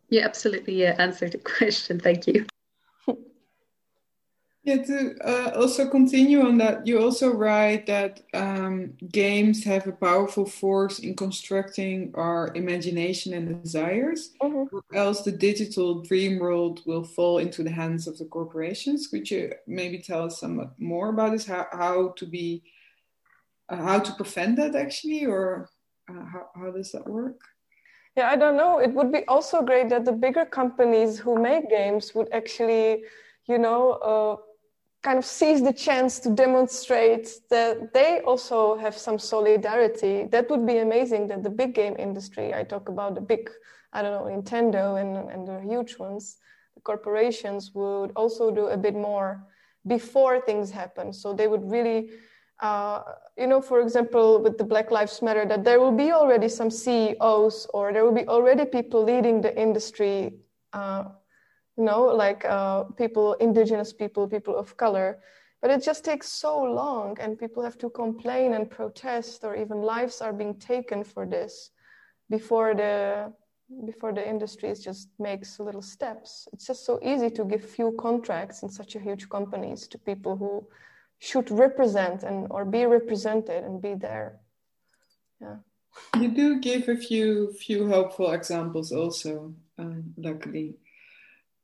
Yeah, 0.08 0.26
absolutely. 0.26 0.76
Yeah, 0.76 0.96
answered 0.98 1.34
the 1.34 1.38
question. 1.58 2.00
Thank 2.00 2.28
you. 2.28 2.46
Yeah, 4.64 4.84
to 4.84 5.16
uh, 5.24 5.52
also 5.56 5.90
continue 5.90 6.42
on 6.42 6.58
that, 6.58 6.86
you 6.86 7.00
also 7.02 7.34
write 7.34 7.86
that 7.86 8.22
um, 8.34 8.94
games 9.10 9.64
have 9.64 9.88
a 9.88 9.94
powerful 9.94 10.46
force 10.46 11.00
in 11.00 11.16
constructing 11.16 12.12
our 12.16 12.52
imagination 12.56 13.34
and 13.34 13.64
desires, 13.64 14.34
Mhm. 14.44 14.68
or 14.72 14.84
else 14.94 15.22
the 15.24 15.32
digital 15.32 16.02
dream 16.02 16.40
world 16.40 16.82
will 16.86 17.06
fall 17.06 17.38
into 17.40 17.64
the 17.64 17.72
hands 17.72 18.06
of 18.06 18.18
the 18.18 18.26
corporations. 18.26 19.08
Could 19.08 19.32
you 19.32 19.54
maybe 19.66 19.98
tell 20.00 20.26
us 20.26 20.40
somewhat 20.40 20.72
more 20.78 21.10
about 21.10 21.32
this? 21.32 21.48
How, 21.48 21.66
how 21.72 22.10
to 22.18 22.26
be, 22.26 22.64
uh, 23.70 23.78
how 23.78 24.00
to 24.00 24.12
prevent 24.14 24.58
that 24.58 24.76
actually, 24.76 25.26
or 25.26 25.70
uh, 26.10 26.26
how, 26.34 26.50
how 26.54 26.72
does 26.72 26.92
that 26.92 27.08
work? 27.08 27.40
Yeah, 28.18 28.30
I 28.30 28.36
don't 28.36 28.58
know. 28.58 28.80
It 28.80 28.94
would 28.94 29.12
be 29.14 29.24
also 29.28 29.62
great 29.62 29.88
that 29.90 30.04
the 30.04 30.12
bigger 30.12 30.46
companies 30.46 31.18
who 31.18 31.42
make 31.42 31.70
games 31.70 32.14
would 32.14 32.28
actually, 32.34 33.06
you 33.48 33.58
know, 33.58 33.92
uh, 34.04 34.36
kind 35.02 35.18
of 35.18 35.26
seize 35.26 35.62
the 35.62 35.72
chance 35.72 36.20
to 36.20 36.30
demonstrate 36.30 37.30
that 37.50 37.94
they 37.94 38.20
also 38.22 38.76
have 38.78 38.98
some 38.98 39.18
solidarity. 39.18 40.28
That 40.32 40.50
would 40.50 40.66
be 40.66 40.80
amazing 40.80 41.28
that 41.28 41.44
the 41.44 41.50
big 41.50 41.74
game 41.74 41.96
industry, 41.98 42.54
I 42.54 42.64
talk 42.64 42.90
about 42.90 43.16
the 43.16 43.22
big, 43.22 43.50
I 43.94 44.02
don't 44.02 44.12
know, 44.12 44.30
Nintendo 44.30 45.00
and, 45.00 45.30
and 45.30 45.48
the 45.48 45.62
huge 45.62 45.98
ones, 45.98 46.38
the 46.76 46.82
corporations 46.82 47.72
would 47.74 48.12
also 48.16 48.52
do 48.52 48.68
a 48.68 48.78
bit 48.78 48.96
more 48.96 49.42
before 49.88 50.42
things 50.42 50.70
happen. 50.70 51.14
So 51.14 51.34
they 51.34 51.48
would 51.48 51.70
really 51.70 52.10
uh, 52.62 53.04
you 53.38 53.48
know, 53.48 53.62
for 53.62 53.80
example, 53.80 54.42
with 54.42 54.58
the 54.58 54.64
Black 54.64 54.92
Lives 54.92 55.22
Matter, 55.22 55.46
that 55.46 55.64
there 55.64 55.80
will 55.80 55.94
be 55.94 56.12
already 56.12 56.50
some 56.50 56.70
CEOs 56.70 57.68
or 57.74 57.94
there 57.94 58.04
will 58.04 58.14
be 58.14 58.28
already 58.28 58.66
people 58.66 59.04
leading 59.04 59.42
the 59.42 59.58
industry, 59.58 60.34
uh, 60.74 61.06
you 61.80 61.86
know, 61.86 62.04
like 62.04 62.46
uh, 62.46 62.84
people, 63.02 63.34
indigenous 63.36 63.94
people, 63.94 64.28
people 64.28 64.56
of 64.56 64.78
color. 64.78 65.20
But 65.62 65.72
it 65.72 65.84
just 65.84 66.06
takes 66.06 66.30
so 66.30 66.62
long, 66.62 67.18
and 67.20 67.40
people 67.40 67.64
have 67.64 67.78
to 67.80 67.90
complain 67.90 68.54
and 68.54 68.70
protest, 68.70 69.44
or 69.44 69.56
even 69.56 69.82
lives 69.82 70.22
are 70.22 70.34
being 70.34 70.56
taken 70.56 71.04
for 71.04 71.26
this 71.26 71.72
before 72.30 72.76
the 72.76 73.34
before 73.86 74.14
the 74.14 74.28
industry 74.28 74.74
just 74.74 75.10
makes 75.20 75.60
little 75.60 75.82
steps. 75.82 76.48
It's 76.54 76.66
just 76.66 76.86
so 76.86 77.00
easy 77.04 77.30
to 77.32 77.46
give 77.46 77.64
few 77.64 77.96
contracts 78.00 78.64
in 78.64 78.70
such 78.70 78.96
a 78.96 79.00
huge 79.00 79.30
companies 79.30 79.88
to 79.90 79.98
people 79.98 80.36
who 80.38 80.68
should 81.20 81.52
represent 81.52 82.24
and 82.24 82.48
or 82.50 82.66
be 82.66 82.86
represented 82.86 83.64
and 83.64 83.82
be 83.82 83.94
there 83.94 84.40
yeah 85.42 85.58
You 86.16 86.30
do 86.30 86.60
give 86.60 86.88
a 86.88 86.96
few 86.96 87.54
few 87.54 87.88
helpful 87.88 88.32
examples 88.32 88.92
also, 88.92 89.54
um, 89.78 90.14
luckily. 90.18 90.78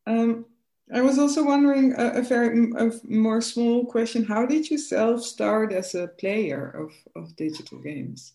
Um, 0.05 0.45
I 0.93 1.01
was 1.01 1.17
also 1.17 1.43
wondering 1.43 1.93
a, 1.97 2.19
a 2.19 2.21
very 2.21 2.71
a 2.77 2.91
more 3.03 3.41
small 3.41 3.85
question. 3.85 4.23
How 4.23 4.45
did 4.45 4.69
you 4.69 4.77
self 4.77 5.23
start 5.23 5.73
as 5.73 5.95
a 5.95 6.07
player 6.07 6.69
of, 6.69 6.91
of 7.15 7.35
digital 7.35 7.79
games? 7.79 8.33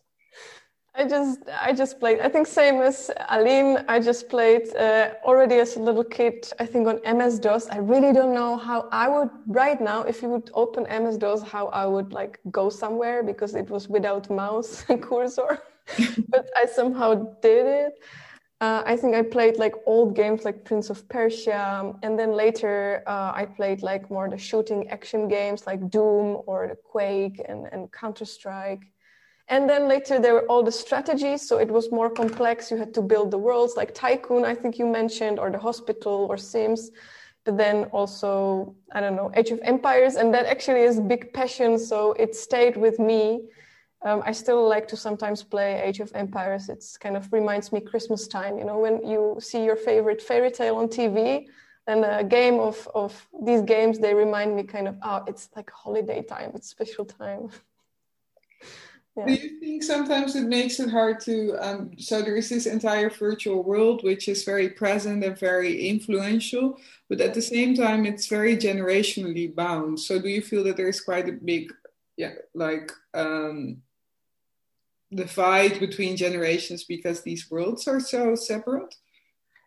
i 0.95 1.05
just 1.07 1.39
i 1.61 1.73
just 1.73 2.01
played 2.01 2.19
i 2.21 2.29
think 2.29 2.47
same 2.47 2.81
as 2.81 3.11
aline 3.29 3.85
i 3.89 4.01
just 4.01 4.29
played 4.29 4.75
uh, 4.77 5.11
already 5.25 5.57
as 5.57 5.77
a 5.77 5.81
little 5.81 6.05
kid 6.05 6.51
i 6.59 6.67
think 6.67 6.87
on 6.89 7.01
ms-dos 7.17 7.69
i 7.69 7.79
really 7.79 8.13
don't 8.13 8.35
know 8.35 8.57
how 8.57 8.89
i 8.91 9.09
would 9.09 9.31
right 9.47 9.81
now 9.81 10.03
if 10.03 10.21
you 10.23 10.29
would 10.29 10.51
open 10.55 10.83
ms-dos 11.03 11.43
how 11.43 11.67
i 11.69 11.87
would 11.87 12.13
like 12.13 12.41
go 12.51 12.69
somewhere 12.69 13.23
because 13.23 13.55
it 13.55 13.71
was 13.71 13.89
without 13.89 14.29
mouse 14.31 14.85
and 14.89 15.03
cursor 15.03 15.63
but 16.29 16.51
i 16.57 16.67
somehow 16.67 17.15
did 17.41 17.67
it 17.67 17.93
uh, 18.61 18.83
I 18.85 18.97
think 18.97 19.15
I 19.15 19.23
played 19.23 19.57
like 19.57 19.75
old 19.87 20.15
games 20.15 20.45
like 20.45 20.65
Prince 20.65 20.91
of 20.91 21.09
Persia, 21.09 21.95
and 22.03 22.19
then 22.19 22.33
later 22.33 23.03
uh, 23.07 23.33
I 23.35 23.47
played 23.47 23.83
like 23.83 24.11
more 24.11 24.29
the 24.29 24.37
shooting 24.37 24.89
action 24.91 25.29
games 25.29 25.67
like 25.67 25.89
Doom 25.91 26.43
or 26.47 26.69
the 26.69 26.77
Quake 26.77 27.41
and, 27.49 27.67
and 27.73 27.91
Counter 27.91 28.27
Strike. 28.27 28.83
And 29.49 29.69
then 29.69 29.89
later 29.89 30.21
there 30.21 30.35
were 30.35 30.47
all 30.47 30.63
the 30.63 30.71
strategies, 30.73 31.49
so 31.49 31.59
it 31.59 31.71
was 31.71 31.91
more 31.91 32.11
complex. 32.11 32.71
You 32.71 32.77
had 32.77 32.93
to 32.95 33.03
build 33.03 33.31
the 33.31 33.39
worlds 33.39 33.77
like 33.77 33.95
Tycoon, 33.95 34.45
I 34.45 34.55
think 34.55 34.79
you 34.79 34.87
mentioned, 34.87 35.39
or 35.39 35.51
the 35.51 35.59
Hospital 35.59 36.27
or 36.29 36.37
Sims. 36.37 36.91
But 37.45 37.57
then 37.57 37.85
also, 37.85 38.77
I 38.93 39.01
don't 39.01 39.17
know, 39.17 39.33
Age 39.35 39.51
of 39.51 39.61
Empires, 39.63 40.17
and 40.17 40.33
that 40.35 40.45
actually 40.45 40.83
is 40.83 41.01
big 41.01 41.33
passion, 41.33 41.79
so 41.79 42.13
it 42.13 42.37
stayed 42.37 42.77
with 42.77 42.99
me. 42.99 43.49
Um, 44.03 44.23
I 44.25 44.33
still 44.33 44.67
like 44.67 44.89
to 44.89 44.97
sometimes 44.97 45.43
play 45.43 45.81
Age 45.83 46.01
of 46.01 46.11
Empires. 46.15 46.69
It's 46.69 46.97
kind 46.97 47.17
of 47.17 47.31
reminds 47.33 47.71
me 47.71 47.81
Christmas 47.81 48.27
time. 48.27 48.59
You 48.59 48.65
know, 48.65 48.79
when 48.79 49.07
you 49.07 49.37
see 49.41 49.63
your 49.63 49.77
favorite 49.77 50.23
fairy 50.23 50.51
tale 50.51 50.77
on 50.77 50.89
TV, 50.89 51.47
and 51.87 52.05
a 52.05 52.25
game 52.25 52.59
of 52.61 52.89
of 52.95 53.29
these 53.43 53.63
games, 53.63 53.99
they 53.99 54.15
remind 54.15 54.55
me 54.57 54.63
kind 54.63 54.89
of, 54.89 54.97
oh, 55.03 55.25
it's 55.27 55.49
like 55.57 55.71
holiday 55.71 56.23
time. 56.23 56.53
It's 56.55 56.69
special 56.69 57.05
time. 57.05 57.51
Do 59.27 59.33
you 59.33 59.61
think 59.61 59.83
sometimes 59.83 60.37
it 60.37 60.47
makes 60.47 60.79
it 60.81 60.89
hard 60.89 61.21
to? 61.23 61.57
Um, 61.61 61.91
so 61.99 62.23
there 62.23 62.37
is 62.37 62.49
this 62.49 62.67
entire 62.67 63.11
virtual 63.11 63.63
world 63.63 64.03
which 64.03 64.29
is 64.29 64.45
very 64.45 64.69
present 64.71 65.25
and 65.25 65.37
very 65.37 65.89
influential, 65.89 66.79
but 67.09 67.21
at 67.21 67.35
the 67.35 67.43
same 67.43 67.75
time 67.75 68.07
it's 68.07 68.29
very 68.29 68.57
generationally 68.57 69.53
bound. 69.55 69.99
So 70.01 70.21
do 70.21 70.29
you 70.29 70.41
feel 70.41 70.65
that 70.65 70.77
there 70.77 70.89
is 70.89 71.01
quite 71.01 71.29
a 71.29 71.33
big, 71.33 71.73
yeah, 72.17 72.35
like 72.55 72.93
um, 73.13 73.83
divide 75.15 75.81
between 75.81 76.17
generations 76.17 76.85
because 76.85 77.23
these 77.23 77.51
worlds 77.51 77.89
are 77.89 78.01
so 78.01 78.35
separate? 78.35 78.95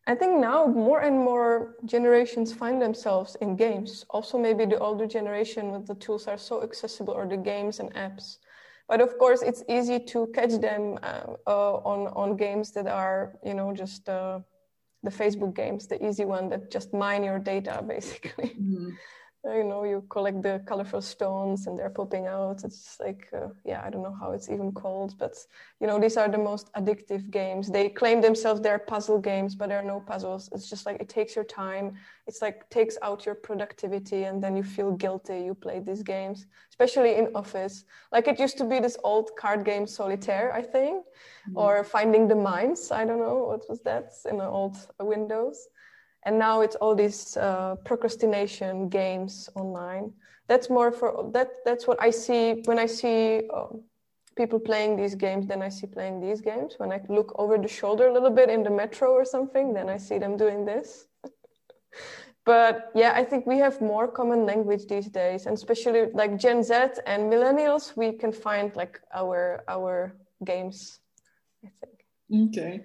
I 0.06 0.16
think 0.16 0.40
now 0.40 0.66
more 0.66 1.00
and 1.00 1.18
more 1.18 1.76
generations 1.86 2.54
find 2.54 2.82
themselves 2.82 3.36
in 3.40 3.56
games. 3.56 4.06
Also, 4.10 4.38
maybe 4.38 4.66
the 4.66 4.78
older 4.80 5.08
generation 5.08 5.72
with 5.72 5.88
the 5.88 5.96
tools 5.96 6.28
are 6.28 6.38
so 6.38 6.62
accessible, 6.62 7.14
or 7.14 7.26
the 7.26 7.38
games 7.38 7.80
and 7.80 7.94
apps. 7.94 8.38
But 8.90 9.00
of 9.00 9.18
course, 9.18 9.42
it's 9.42 9.64
easy 9.70 10.00
to 10.00 10.28
catch 10.34 10.60
them 10.60 11.00
uh, 11.04 11.36
uh, 11.48 11.76
on 11.86 12.08
on 12.08 12.36
games 12.36 12.72
that 12.72 12.88
are, 12.88 13.36
you 13.46 13.54
know, 13.54 13.72
just 13.74 14.10
uh, 14.10 14.42
the 15.04 15.10
Facebook 15.10 15.56
games, 15.56 15.88
the 15.88 16.06
easy 16.06 16.26
one 16.26 16.50
that 16.50 16.70
just 16.70 16.94
mine 16.94 17.24
your 17.24 17.40
data, 17.40 17.82
basically. 17.88 18.56
Mhm. 18.60 18.98
You 19.46 19.66
know, 19.66 19.84
you 19.84 20.06
collect 20.10 20.42
the 20.42 20.62
colorful 20.66 21.02
stones 21.02 21.68
and 21.68 21.78
they're 21.78 21.90
popping 21.90 22.28
out. 22.28 22.64
It's 22.64 22.98
like, 23.02 23.28
uh, 23.34 23.50
yeah, 23.66 23.84
I 23.86 23.90
don't 23.90 24.02
know 24.02 24.16
how 24.18 24.32
it's 24.32 24.50
even 24.50 24.72
called, 24.72 25.18
but 25.18 25.36
you 25.82 25.88
know, 25.88 26.00
these 26.00 26.16
are 26.16 26.30
the 26.30 26.38
most 26.38 26.72
addictive 26.76 27.30
games. 27.30 27.70
They 27.70 27.90
claim 27.90 28.22
themselves 28.22 28.62
they're 28.62 28.80
puzzle 28.80 29.20
games, 29.20 29.54
but 29.54 29.68
there 29.68 29.80
are 29.80 29.84
no 29.84 30.00
puzzles. 30.00 30.48
It's 30.54 30.70
just 30.70 30.86
like 30.86 31.02
it 31.02 31.10
takes 31.10 31.36
your 31.36 31.44
time. 31.44 31.96
It's 32.26 32.42
like 32.42 32.70
takes 32.70 32.98
out 33.02 33.26
your 33.26 33.36
productivity, 33.36 34.24
and 34.24 34.42
then 34.42 34.56
you 34.56 34.64
feel 34.64 34.92
guilty. 34.92 35.42
You 35.42 35.56
play 35.56 35.82
these 35.82 36.04
games, 36.04 36.46
especially 36.70 37.16
in 37.16 37.28
office. 37.36 37.84
Like 38.14 38.30
it 38.30 38.40
used 38.40 38.58
to 38.60 38.64
be 38.64 38.80
this 38.80 38.98
old 39.04 39.32
card 39.38 39.66
game, 39.66 39.86
Solitaire, 39.88 40.54
I 40.54 40.62
think, 40.62 41.04
or 41.54 41.84
Finding 41.84 42.30
the 42.30 42.36
Mines. 42.36 42.92
I 42.92 43.04
don't 43.04 43.20
know 43.20 43.44
what 43.50 43.68
was 43.68 43.82
that 43.82 44.14
in 44.30 44.38
the 44.38 44.48
old 44.48 44.78
Windows 45.02 45.68
and 46.26 46.40
now 46.40 46.62
it's 46.62 46.76
all 46.76 46.96
these 46.96 47.38
uh, 47.38 47.76
procrastination 47.86 48.90
games 48.90 49.50
online. 49.56 50.14
That's 50.48 50.70
more 50.70 50.92
for 50.92 51.30
that 51.34 51.50
that's 51.66 51.88
what 51.88 52.02
i 52.02 52.10
see 52.10 52.62
when 52.66 52.78
i 52.78 52.86
see 52.86 53.42
um, 53.54 53.82
people 54.36 54.60
playing 54.60 54.98
these 54.98 55.16
games 55.16 55.48
then 55.48 55.62
i 55.62 55.70
see 55.70 55.88
playing 55.88 56.20
these 56.20 56.42
games. 56.42 56.76
When 56.78 56.92
i 56.92 57.00
look 57.08 57.34
over 57.40 57.58
the 57.58 57.68
shoulder 57.68 58.08
a 58.08 58.14
little 58.14 58.30
bit 58.30 58.50
in 58.50 58.64
the 58.64 58.70
metro 58.70 59.12
or 59.12 59.26
something 59.26 59.74
then 59.74 59.90
i 59.90 59.98
see 59.98 60.18
them 60.18 60.38
doing 60.38 60.66
this. 60.66 61.08
But 62.46 62.92
yeah 62.94 63.14
i 63.16 63.24
think 63.24 63.48
we 63.48 63.58
have 63.60 63.80
more 63.80 64.08
common 64.08 64.46
language 64.46 64.86
these 64.88 65.08
days. 65.08 65.46
And 65.46 65.56
especially 65.56 66.12
like 66.14 66.38
gen 66.38 66.62
z 66.62 66.74
and 67.06 67.32
millennials 67.32 67.96
we 67.96 68.12
can 68.12 68.34
find 68.34 68.76
like 68.76 69.00
our 69.14 69.64
our 69.68 70.18
games 70.44 71.00
i 71.66 71.70
think. 71.80 71.98
Okay. 72.50 72.82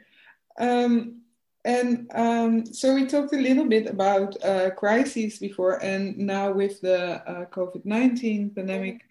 Um, 0.60 1.22
and 1.64 2.10
um, 2.14 2.66
so 2.66 2.94
we 2.94 3.06
talked 3.06 3.32
a 3.32 3.36
little 3.36 3.66
bit 3.66 3.86
about 3.86 4.42
uh, 4.44 4.70
crises 4.70 5.38
before, 5.38 5.82
and 5.82 6.16
now 6.16 6.52
with 6.52 6.80
the 6.80 7.22
uh, 7.28 7.44
COVID 7.46 7.84
nineteen 7.84 8.50
pandemic, 8.50 9.02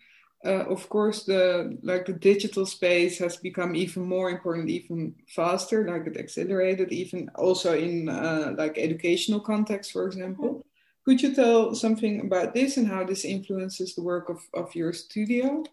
uh, 0.45 0.65
of 0.65 0.87
course, 0.89 1.23
the 1.23 1.77
like 1.83 2.05
the 2.05 2.13
digital 2.13 2.65
space 2.65 3.17
has 3.19 3.37
become 3.37 3.75
even 3.75 4.03
more 4.03 4.29
important, 4.29 4.69
even 4.69 5.15
faster. 5.27 5.87
Like 5.87 6.07
it 6.07 6.17
accelerated, 6.17 6.91
even 6.91 7.29
also 7.35 7.77
in 7.77 8.09
uh, 8.09 8.55
like 8.57 8.77
educational 8.77 9.39
context, 9.39 9.91
for 9.91 10.05
example. 10.07 10.63
Could 11.05 11.21
you 11.21 11.33
tell 11.33 11.73
something 11.73 12.19
about 12.19 12.53
this 12.53 12.75
and 12.75 12.85
how 12.85 13.05
this 13.05 13.23
influences 13.23 13.95
the 13.95 14.03
work 14.03 14.27
of, 14.27 14.41
of 14.53 14.75
your 14.75 14.91
studio? 14.91 15.63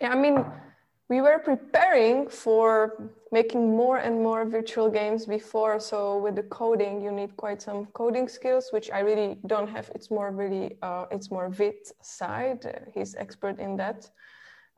Yeah, 0.00 0.10
I 0.10 0.14
mean, 0.14 0.44
we 1.08 1.22
were 1.22 1.38
preparing 1.38 2.28
for 2.28 3.10
making 3.32 3.74
more 3.76 3.98
and 3.98 4.22
more 4.22 4.44
virtual 4.44 4.90
games 4.90 5.24
before. 5.24 5.80
So 5.80 6.18
with 6.18 6.36
the 6.36 6.42
coding, 6.44 7.00
you 7.00 7.10
need 7.10 7.36
quite 7.36 7.62
some 7.62 7.86
coding 7.86 8.28
skills, 8.28 8.68
which 8.72 8.90
I 8.90 9.00
really 9.00 9.38
don't 9.46 9.68
have. 9.68 9.90
It's 9.94 10.10
more 10.10 10.30
really, 10.30 10.76
uh, 10.82 11.06
it's 11.10 11.30
more 11.30 11.48
Vit 11.48 11.92
side. 12.02 12.90
He's 12.94 13.14
expert 13.14 13.58
in 13.58 13.76
that. 13.76 14.10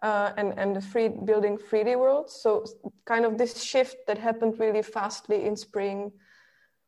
Uh, 0.03 0.33
and 0.39 0.59
and 0.59 0.75
the 0.75 0.81
free 0.81 1.09
building 1.09 1.59
3D 1.59 1.99
worlds. 1.99 2.33
So 2.33 2.65
kind 3.05 3.27
of 3.27 3.37
this 3.37 3.63
shift 3.63 3.97
that 4.07 4.17
happened 4.17 4.59
really 4.59 4.81
fastly 4.81 5.45
in 5.45 5.57
spring, 5.57 6.11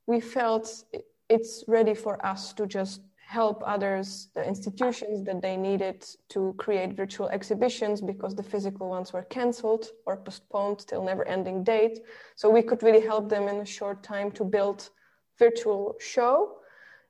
we 0.07 0.19
felt 0.19 0.85
it's 1.29 1.63
ready 1.69 1.95
for 1.95 2.25
us 2.25 2.55
to 2.55 2.67
just 2.67 3.03
help 3.33 3.63
others, 3.65 4.29
the 4.35 4.45
institutions 4.47 5.25
that 5.25 5.41
they 5.41 5.57
needed 5.57 5.99
to 6.29 6.55
create 6.59 6.93
virtual 7.03 7.29
exhibitions 7.31 8.03
because 8.13 8.35
the 8.35 8.49
physical 8.53 8.87
ones 8.97 9.13
were 9.15 9.27
canceled 9.39 9.85
or 10.07 10.15
postponed 10.19 10.81
till 10.87 11.03
never 11.03 11.25
ending 11.27 11.65
date. 11.65 11.97
So 12.37 12.51
we 12.51 12.63
could 12.69 12.83
really 12.83 13.05
help 13.13 13.31
them 13.31 13.45
in 13.49 13.57
a 13.57 13.73
short 13.79 14.03
time 14.03 14.31
to 14.33 14.45
build 14.45 14.91
virtual 15.39 15.97
show. 15.99 16.35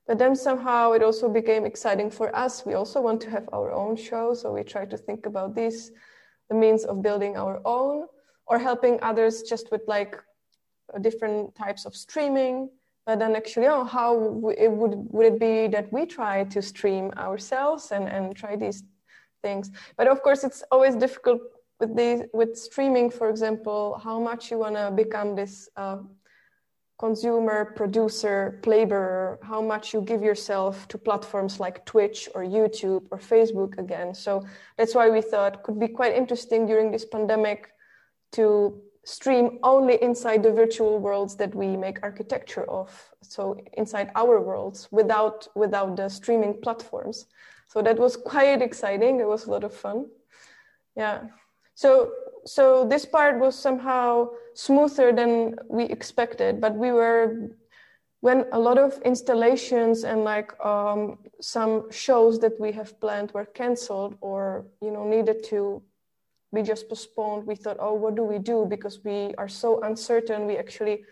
But 0.07 0.19
then 0.19 0.35
somehow 0.37 0.93
it 0.93 1.03
also 1.03 1.29
became 1.29 1.65
exciting 1.67 2.11
for 2.19 2.29
us. 2.45 2.65
We 2.65 2.75
also 2.75 3.01
want 3.01 3.21
to 3.23 3.31
have 3.31 3.49
our 3.53 3.73
own 3.73 3.97
show. 3.97 4.35
So 4.35 4.53
we 4.53 4.63
try 4.63 4.85
to 4.87 4.97
think 4.97 5.27
about 5.27 5.57
this, 5.57 5.91
the 6.49 6.55
means 6.65 6.85
of 6.85 7.03
building 7.03 7.37
our 7.37 7.61
own 7.65 8.07
or 8.47 8.59
helping 8.59 8.95
others 9.03 9.43
just 9.43 9.67
with 9.73 9.83
like 9.97 10.15
different 11.01 11.55
types 11.55 11.85
of 11.85 11.93
streaming 11.97 12.71
but 13.07 13.19
then 13.19 13.35
actually 13.35 13.67
oh 13.67 13.85
how 13.85 14.13
it 14.57 14.71
would 14.71 14.95
would 15.11 15.27
it 15.27 15.39
be 15.41 15.69
that 15.69 15.93
we 15.93 16.07
try 16.07 16.45
to 16.45 16.63
stream 16.63 17.11
ourselves 17.17 17.91
and 17.91 18.09
and 18.09 18.37
try 18.37 18.57
these 18.57 18.83
things? 19.43 19.71
But 19.97 20.09
of 20.09 20.23
course 20.23 20.45
it's 20.45 20.63
always 20.71 20.95
difficult 20.97 21.41
with 21.81 21.97
these 21.97 22.23
with 22.33 22.57
streaming 22.57 23.11
for 23.11 23.29
example 23.29 24.01
how 24.03 24.19
much 24.21 24.51
you 24.51 24.59
want 24.59 24.77
to 24.77 24.91
become 24.91 25.35
this 25.35 25.69
uh, 25.77 25.99
consumer 26.99 27.73
producer 27.75 28.61
laborer 28.65 29.41
how 29.43 29.61
much 29.61 29.93
you 29.93 30.01
give 30.01 30.23
yourself 30.23 30.87
to 30.87 30.97
platforms 30.97 31.59
like 31.59 31.85
twitch 31.85 32.29
or 32.35 32.43
youtube 32.45 33.03
or 33.11 33.19
facebook 33.19 33.77
again. 33.79 34.15
So 34.15 34.45
that's 34.77 34.95
why 34.95 35.11
we 35.11 35.21
thought 35.21 35.65
could 35.65 35.81
be 35.81 35.89
quite 35.89 36.15
interesting 36.15 36.67
during 36.67 36.93
this 36.93 37.05
pandemic 37.05 37.73
to 38.37 38.81
stream 39.05 39.59
only 39.63 40.01
inside 40.03 40.43
the 40.43 40.53
virtual 40.53 40.99
worlds 40.99 41.37
that 41.37 41.55
we 41.55 41.77
make 41.77 41.99
architecture 42.03 42.69
of 42.71 42.89
so 43.21 43.59
inside 43.73 44.11
our 44.15 44.41
worlds 44.41 44.89
without 44.91 45.49
without 45.55 45.97
the 45.97 46.09
streaming 46.09 46.61
platforms. 46.61 47.27
So 47.69 47.83
that 47.83 47.99
was 47.99 48.17
quite 48.17 48.63
exciting. 48.63 49.19
It 49.19 49.27
was 49.27 49.47
a 49.47 49.51
lot 49.51 49.65
of 49.65 49.75
fun. 49.75 50.07
Yeah. 50.97 51.23
So 51.75 52.13
so 52.45 52.87
this 52.87 53.05
part 53.07 53.39
was 53.39 53.59
somehow 53.59 54.31
smoother 54.55 55.13
than 55.13 55.57
we 55.69 55.85
expected 55.85 56.61
but 56.61 56.75
we 56.75 56.93
were 56.93 57.49
when 58.21 58.47
a 58.53 58.59
lot 58.59 58.79
of 58.79 59.01
installations 59.05 60.05
and 60.05 60.23
like 60.23 60.53
um, 60.65 61.19
some 61.41 61.91
shows 61.91 62.39
that 62.39 62.59
we 62.61 62.71
have 62.73 63.01
planned 63.01 63.33
were 63.33 63.47
canceled 63.47 64.17
or 64.21 64.67
you 64.81 64.91
know 64.91 65.05
needed 65.05 65.43
to 65.45 65.83
we 66.53 66.63
just 66.63 66.89
postponed. 66.89 67.47
We 67.47 67.57
thought, 67.57 67.79
oh, 67.81 67.95
what 67.95 68.15
do 68.15 68.23
we 68.23 68.39
do? 68.39 68.67
Because 68.69 69.03
we 69.03 69.35
are 69.39 69.49
so 69.49 69.81
uncertain. 69.81 70.47
We 70.47 70.59
actually 70.59 71.05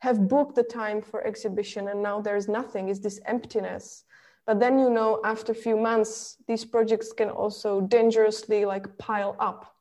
have 0.00 0.28
booked 0.28 0.56
the 0.56 0.64
time 0.64 1.00
for 1.00 1.24
exhibition 1.26 1.88
and 1.88 2.02
now 2.02 2.20
there's 2.20 2.48
nothing. 2.48 2.88
It's 2.88 2.98
this 2.98 3.20
emptiness. 3.26 4.04
But 4.46 4.58
then, 4.58 4.78
you 4.78 4.90
know, 4.90 5.20
after 5.24 5.52
a 5.52 5.54
few 5.54 5.76
months, 5.76 6.36
these 6.48 6.64
projects 6.64 7.12
can 7.12 7.30
also 7.30 7.80
dangerously 7.82 8.64
like 8.64 8.98
pile 8.98 9.36
up, 9.38 9.76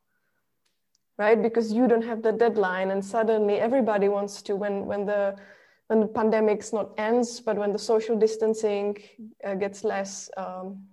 right? 1.18 1.42
Because 1.42 1.74
you 1.74 1.88
don't 1.88 2.04
have 2.04 2.22
the 2.22 2.32
deadline 2.32 2.92
and 2.92 3.04
suddenly 3.04 3.56
everybody 3.56 4.10
wants 4.10 4.44
to, 4.44 4.56
when, 4.56 4.86
when 4.86 5.06
the 5.06 5.36
when 5.88 6.02
the 6.02 6.08
pandemic's 6.08 6.72
not 6.72 6.92
ends, 7.00 7.40
but 7.40 7.58
when 7.58 7.74
the 7.74 7.80
social 7.80 8.16
distancing 8.16 8.96
uh, 9.44 9.56
gets 9.56 9.84
less 9.84 10.30
um, 10.38 10.84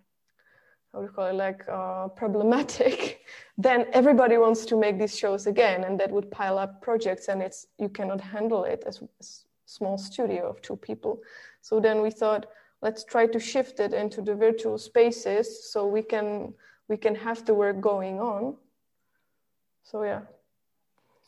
how 0.97 1.03
do 1.03 1.09
you 1.09 1.13
call 1.13 1.27
it, 1.27 1.35
like 1.35 1.63
uh, 1.69 2.09
problematic, 2.09 3.21
then 3.59 3.87
everybody 3.93 4.37
wants 4.37 4.67
to 4.67 4.77
make 4.77 4.99
these 4.99 5.17
shows 5.17 5.47
again, 5.47 5.85
and 5.85 5.99
that 6.01 6.11
would 6.11 6.31
pile 6.31 6.59
up 6.59 6.83
projects, 6.83 7.29
and 7.29 7.43
it's 7.43 7.67
you 7.79 7.89
cannot 7.89 8.21
handle 8.21 8.65
it 8.65 8.85
as 8.87 9.01
a 9.01 9.25
small 9.65 9.97
studio 9.99 10.49
of 10.49 10.61
two 10.61 10.77
people. 10.77 11.23
So 11.63 11.81
then 11.81 12.03
we 12.03 12.11
thought, 12.11 12.47
let's 12.83 13.05
try 13.05 13.27
to 13.27 13.41
shift 13.41 13.81
it 13.81 13.93
into 13.95 14.21
the 14.21 14.35
virtual 14.35 14.79
spaces 14.79 15.73
so 15.73 15.87
we 15.87 16.03
can 16.03 16.55
we 16.89 16.97
can 16.97 17.15
have 17.15 17.45
the 17.45 17.55
work 17.55 17.81
going 17.81 18.21
on. 18.21 18.57
So 19.83 20.05
yeah. 20.05 20.23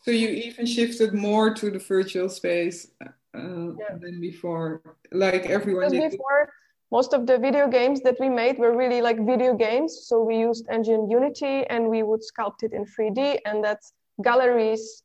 So 0.03 0.11
you 0.11 0.29
even 0.29 0.67
shifted 0.67 1.13
more 1.13 1.55
to 1.55 1.71
the 1.71 1.79
virtual 1.79 2.29
space 2.29 2.89
uh, 3.05 3.09
yeah. 3.35 3.97
than 4.01 4.21
before, 4.21 4.83
like 5.13 5.47
everyone 5.47 5.91
did. 5.91 6.13
Before, 6.13 6.53
most 6.91 7.13
of 7.13 7.27
the 7.27 7.39
video 7.39 7.69
games 7.69 8.01
that 8.01 8.17
we 8.19 8.29
made 8.29 8.59
were 8.59 8.77
really 8.77 9.03
like 9.03 9.25
video 9.27 9.55
games. 9.55 10.07
So 10.07 10.23
we 10.23 10.39
used 10.39 10.67
engine 10.71 11.11
Unity 11.11 11.67
and 11.67 11.89
we 11.89 12.03
would 12.03 12.21
sculpt 12.21 12.63
it 12.63 12.73
in 12.73 12.87
3D 12.87 13.39
and 13.45 13.63
that's 13.63 13.93
galleries, 14.23 15.03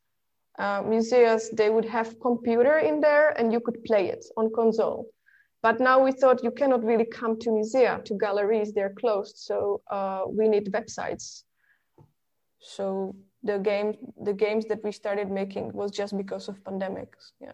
uh, 0.58 0.82
museums, 0.82 1.50
they 1.50 1.68
would 1.68 1.84
have 1.84 2.18
computer 2.20 2.78
in 2.78 3.00
there 3.00 3.30
and 3.38 3.52
you 3.52 3.60
could 3.60 3.82
play 3.84 4.08
it 4.08 4.24
on 4.36 4.50
console. 4.54 5.06
But 5.62 5.80
now 5.80 6.02
we 6.02 6.12
thought 6.12 6.44
you 6.44 6.50
cannot 6.50 6.84
really 6.84 7.06
come 7.06 7.38
to 7.40 7.50
musea, 7.50 8.04
to 8.04 8.14
galleries, 8.14 8.72
they're 8.72 8.94
closed. 9.00 9.36
So 9.38 9.80
uh, 9.90 10.22
we 10.26 10.48
need 10.48 10.72
websites. 10.72 11.44
So 12.60 13.14
the 13.42 13.58
game, 13.58 13.94
the 14.22 14.32
games 14.32 14.66
that 14.66 14.82
we 14.82 14.92
started 14.92 15.30
making 15.30 15.72
was 15.72 15.90
just 15.90 16.16
because 16.16 16.48
of 16.48 16.62
pandemics. 16.64 17.32
Yeah. 17.40 17.52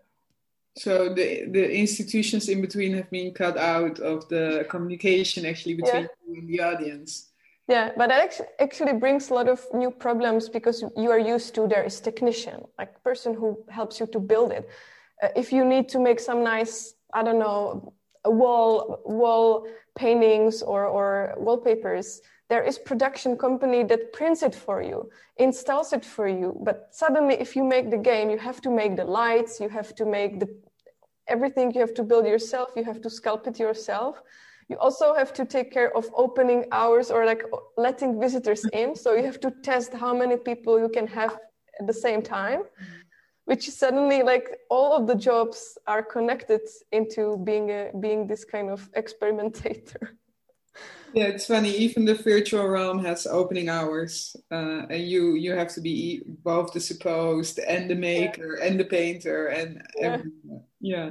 So 0.77 1.13
the 1.13 1.47
the 1.51 1.71
institutions 1.73 2.49
in 2.49 2.61
between 2.61 2.95
have 2.95 3.11
been 3.11 3.33
cut 3.35 3.57
out 3.57 3.99
of 3.99 4.29
the 4.29 4.67
communication 4.69 5.45
actually 5.45 5.75
between 5.75 6.03
yeah. 6.03 6.09
you 6.27 6.35
and 6.41 6.49
the 6.49 6.61
audience. 6.61 7.31
Yeah, 7.69 7.93
but 7.97 8.09
that 8.09 8.41
actually 8.59 8.95
brings 8.95 9.31
a 9.31 9.35
lot 9.35 9.49
of 9.49 9.65
new 9.73 9.91
problems 9.93 10.49
because 10.49 10.83
you 10.97 11.11
are 11.11 11.19
used 11.19 11.55
to 11.55 11.69
there 11.69 11.85
is 11.85 12.01
technician, 12.01 12.65
like 12.79 13.03
person 13.05 13.35
who 13.35 13.59
helps 13.69 14.01
you 14.01 14.07
to 14.09 14.19
build 14.19 14.51
it. 14.51 14.69
Uh, 15.23 15.29
if 15.37 15.53
you 15.53 15.65
need 15.65 15.89
to 15.91 16.01
make 16.01 16.19
some 16.19 16.43
nice, 16.43 16.95
I 17.15 17.23
don't 17.23 17.39
know, 17.39 17.93
wall 18.25 19.01
wall 19.05 19.67
paintings 19.97 20.63
or 20.63 20.87
or 20.87 21.35
wallpapers, 21.37 22.21
there 22.51 22.65
is 22.65 22.79
production 22.79 23.37
company 23.39 23.85
that 23.85 24.13
prints 24.13 24.43
it 24.43 24.55
for 24.55 24.83
you 24.83 25.09
installs 25.39 25.93
it 25.93 26.05
for 26.05 26.29
you 26.29 26.49
but 26.63 26.89
suddenly 26.91 27.35
if 27.45 27.57
you 27.57 27.65
make 27.65 27.91
the 27.91 28.03
game 28.11 28.29
you 28.29 28.39
have 28.39 28.61
to 28.61 28.71
make 28.71 28.97
the 28.97 29.05
lights 29.05 29.61
you 29.61 29.69
have 29.69 29.95
to 29.95 30.05
make 30.05 30.41
the 30.41 30.49
everything 31.29 31.73
you 31.73 31.81
have 31.81 31.95
to 31.95 32.03
build 32.03 32.27
yourself 32.27 32.69
you 32.77 32.85
have 32.85 33.01
to 33.01 33.09
sculpt 33.09 33.47
it 33.47 33.59
yourself. 33.59 34.23
You 34.69 34.79
also 34.79 35.15
have 35.15 35.33
to 35.33 35.45
take 35.45 35.73
care 35.73 35.97
of 35.97 36.09
opening 36.15 36.65
hours 36.71 37.11
or 37.11 37.27
like 37.27 37.43
letting 37.77 38.21
visitors 38.21 38.65
in 38.73 38.95
so 38.95 39.15
you 39.15 39.25
have 39.25 39.41
to 39.41 39.51
test 39.63 39.93
how 39.93 40.13
many 40.15 40.37
people 40.37 40.79
you 40.79 40.89
can 40.89 41.07
have 41.09 41.33
at 41.81 41.87
the 41.87 41.99
same 42.07 42.23
time 42.23 42.61
mm-hmm. 42.61 43.01
which 43.47 43.69
suddenly 43.71 44.23
like 44.23 44.47
all 44.69 44.93
of 44.97 45.07
the 45.09 45.15
jobs 45.15 45.79
are 45.87 46.03
connected 46.03 46.61
into 46.93 47.23
being 47.49 47.71
a 47.71 47.91
being 48.05 48.27
this 48.27 48.45
kind 48.45 48.69
of 48.71 48.81
experimentator 49.03 50.03
yeah 51.15 51.25
it's 51.25 51.47
funny 51.47 51.71
even 51.71 52.05
the 52.05 52.15
virtual 52.15 52.67
realm 52.67 52.99
has 53.05 53.27
opening 53.27 53.69
hours 53.69 54.37
uh, 54.51 54.87
and 54.91 55.09
you 55.09 55.35
you 55.35 55.53
have 55.53 55.69
to 55.69 55.81
be 55.81 56.23
both 56.27 56.73
the 56.73 56.81
supposed 56.81 57.59
and 57.59 57.91
the 57.91 57.95
maker 57.95 58.57
yeah. 58.59 58.67
and 58.67 58.81
the 58.81 58.85
painter 58.85 59.47
and 59.47 59.83
yeah, 59.99 60.17
yeah. 60.81 61.11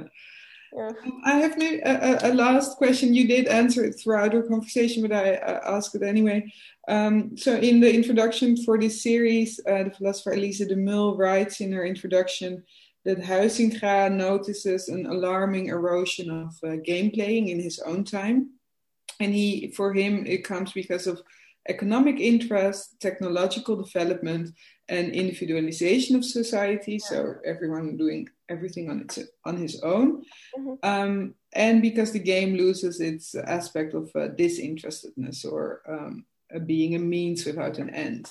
Um, 0.78 1.22
I 1.24 1.32
have 1.32 1.58
maybe 1.58 1.80
a, 1.80 2.30
a, 2.30 2.32
last 2.32 2.76
question. 2.76 3.12
You 3.12 3.26
did 3.26 3.48
answer 3.48 3.84
it 3.84 3.94
throughout 3.94 4.32
our 4.36 4.42
conversation, 4.42 5.02
but 5.02 5.10
I 5.10 5.34
uh, 5.34 5.76
ask 5.76 5.96
it 5.96 6.02
anyway. 6.02 6.52
Um, 6.86 7.36
so, 7.36 7.56
in 7.56 7.80
the 7.80 7.92
introduction 7.92 8.56
for 8.56 8.78
this 8.78 9.02
series, 9.02 9.58
uh, 9.68 9.82
the 9.82 9.90
philosopher 9.90 10.30
Elise 10.30 10.64
de 10.64 10.76
Mul 10.76 11.16
writes 11.16 11.60
in 11.60 11.72
her 11.72 11.84
introduction 11.84 12.62
that 13.04 13.18
Huizinga 13.18 14.12
notices 14.12 14.88
an 14.88 15.06
alarming 15.06 15.66
erosion 15.66 16.30
of 16.30 16.54
uh, 16.62 16.76
game 16.76 17.10
playing 17.10 17.48
in 17.48 17.58
his 17.58 17.80
own 17.80 18.04
time 18.04 18.50
and 19.20 19.34
he 19.34 19.72
for 19.76 19.92
him 19.92 20.26
it 20.26 20.44
comes 20.44 20.72
because 20.72 21.06
of 21.06 21.22
economic 21.68 22.18
interest 22.18 23.00
technological 23.00 23.76
development 23.76 24.50
and 24.88 25.12
individualization 25.12 26.16
of 26.16 26.24
society 26.24 26.92
yeah. 26.92 27.06
so 27.08 27.34
everyone 27.44 27.96
doing 27.96 28.26
everything 28.48 28.90
on 28.90 29.00
its 29.00 29.18
on 29.44 29.56
his 29.56 29.80
own 29.82 30.22
mm-hmm. 30.56 30.74
um, 30.82 31.34
and 31.52 31.82
because 31.82 32.12
the 32.12 32.18
game 32.18 32.56
loses 32.56 33.00
its 33.00 33.34
aspect 33.34 33.94
of 33.94 34.10
uh, 34.14 34.28
disinterestedness 34.28 35.44
or 35.44 35.82
um, 35.88 36.24
being 36.66 36.94
a 36.94 36.98
means 36.98 37.44
without 37.44 37.78
an 37.78 37.90
end 37.90 38.30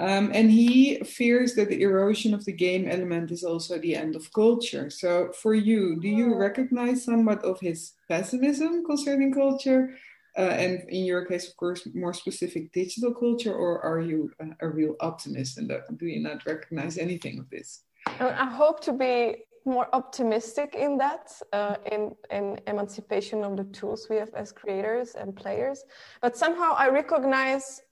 um, 0.00 0.30
and 0.32 0.50
he 0.50 0.98
fears 1.00 1.54
that 1.54 1.68
the 1.68 1.82
erosion 1.82 2.32
of 2.32 2.44
the 2.44 2.52
game 2.52 2.88
element 2.88 3.32
is 3.32 3.42
also 3.42 3.78
the 3.78 3.96
end 3.96 4.14
of 4.14 4.32
culture. 4.32 4.90
So, 4.90 5.32
for 5.32 5.54
you, 5.54 6.00
do 6.00 6.08
you 6.08 6.36
recognize 6.36 7.04
somewhat 7.04 7.44
of 7.44 7.58
his 7.60 7.92
pessimism 8.08 8.84
concerning 8.84 9.32
culture? 9.32 9.96
Uh, 10.36 10.42
and 10.42 10.88
in 10.88 11.04
your 11.04 11.24
case, 11.24 11.48
of 11.48 11.56
course, 11.56 11.88
more 11.94 12.14
specific 12.14 12.72
digital 12.72 13.12
culture, 13.12 13.52
or 13.52 13.80
are 13.82 14.00
you 14.00 14.30
a, 14.38 14.66
a 14.66 14.68
real 14.68 14.94
optimist 15.00 15.58
and 15.58 15.68
do 15.96 16.06
you 16.06 16.20
not 16.20 16.46
recognize 16.46 16.96
anything 16.96 17.40
of 17.40 17.50
this? 17.50 17.82
I 18.20 18.46
hope 18.46 18.80
to 18.82 18.92
be 18.92 19.44
more 19.64 19.88
optimistic 19.92 20.76
in 20.76 20.96
that, 20.98 21.32
uh, 21.52 21.76
in, 21.90 22.14
in 22.30 22.60
emancipation 22.68 23.42
of 23.42 23.56
the 23.56 23.64
tools 23.64 24.06
we 24.08 24.16
have 24.16 24.32
as 24.34 24.52
creators 24.52 25.16
and 25.16 25.34
players. 25.34 25.82
But 26.22 26.36
somehow 26.36 26.74
I 26.76 26.88
recognize 26.88 27.82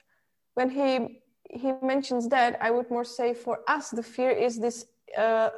when 0.55 0.71
he 0.71 1.21
he 1.51 1.73
mentions 1.83 2.29
that, 2.29 2.59
I 2.61 2.71
would 2.71 2.91
more 2.91 3.05
say 3.05 3.35
for 3.35 3.61
us, 3.69 3.91
the 3.91 4.03
fear 4.03 4.31
is 4.31 4.59
this 4.59 4.87
uh, 5.17 5.51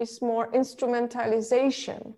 is 0.00 0.20
more 0.22 0.50
instrumentalization. 0.52 2.14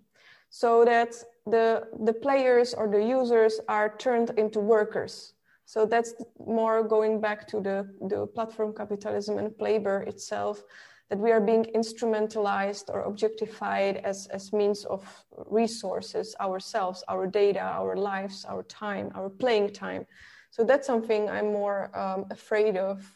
so 0.51 0.85
that 0.85 1.15
the, 1.47 1.85
the 2.05 2.13
players 2.13 2.75
or 2.75 2.89
the 2.89 3.03
users 3.03 3.61
are 3.69 3.97
turned 3.97 4.31
into 4.37 4.61
workers. 4.61 5.33
So 5.65 5.87
that's 5.87 6.13
more 6.45 6.83
going 6.83 7.21
back 7.21 7.47
to 7.49 7.61
the, 7.61 7.89
the 8.09 8.27
platform 8.27 8.75
capitalism 8.75 9.39
and 9.39 9.55
labor 9.61 10.03
itself, 10.03 10.65
that 11.09 11.19
we 11.19 11.31
are 11.31 11.41
being 11.41 11.65
instrumentalized 11.77 12.89
or 12.89 13.03
objectified 13.03 13.99
as, 13.99 14.27
as 14.29 14.53
means 14.53 14.85
of 14.85 15.05
resources, 15.47 16.35
ourselves, 16.41 17.05
our 17.09 17.27
data, 17.29 17.61
our 17.61 17.97
lives, 17.97 18.45
our 18.49 18.65
time, 18.65 19.13
our 19.15 19.29
playing 19.29 19.73
time. 19.73 20.05
So 20.51 20.65
that's 20.65 20.87
something 20.87 21.29
I'm 21.29 21.53
more 21.53 21.97
um, 21.97 22.27
afraid 22.31 22.77
of 22.77 23.09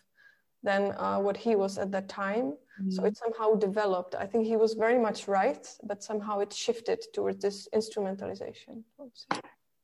than 0.63 0.93
uh, 0.93 1.19
what 1.19 1.37
he 1.37 1.57
was 1.57 1.79
at 1.79 1.93
that 1.93 2.09
time. 2.09 2.55
Mm-hmm. 2.81 2.91
So 2.91 3.05
it 3.05 3.17
somehow 3.17 3.55
developed. 3.55 4.15
I 4.15 4.27
think 4.27 4.47
he 4.47 4.57
was 4.57 4.75
very 4.75 4.99
much 4.99 5.29
right, 5.29 5.69
but 5.85 6.03
somehow 6.03 6.41
it 6.41 6.53
shifted 6.53 7.05
towards 7.13 7.43
this 7.43 7.69
instrumentalization. 7.75 8.83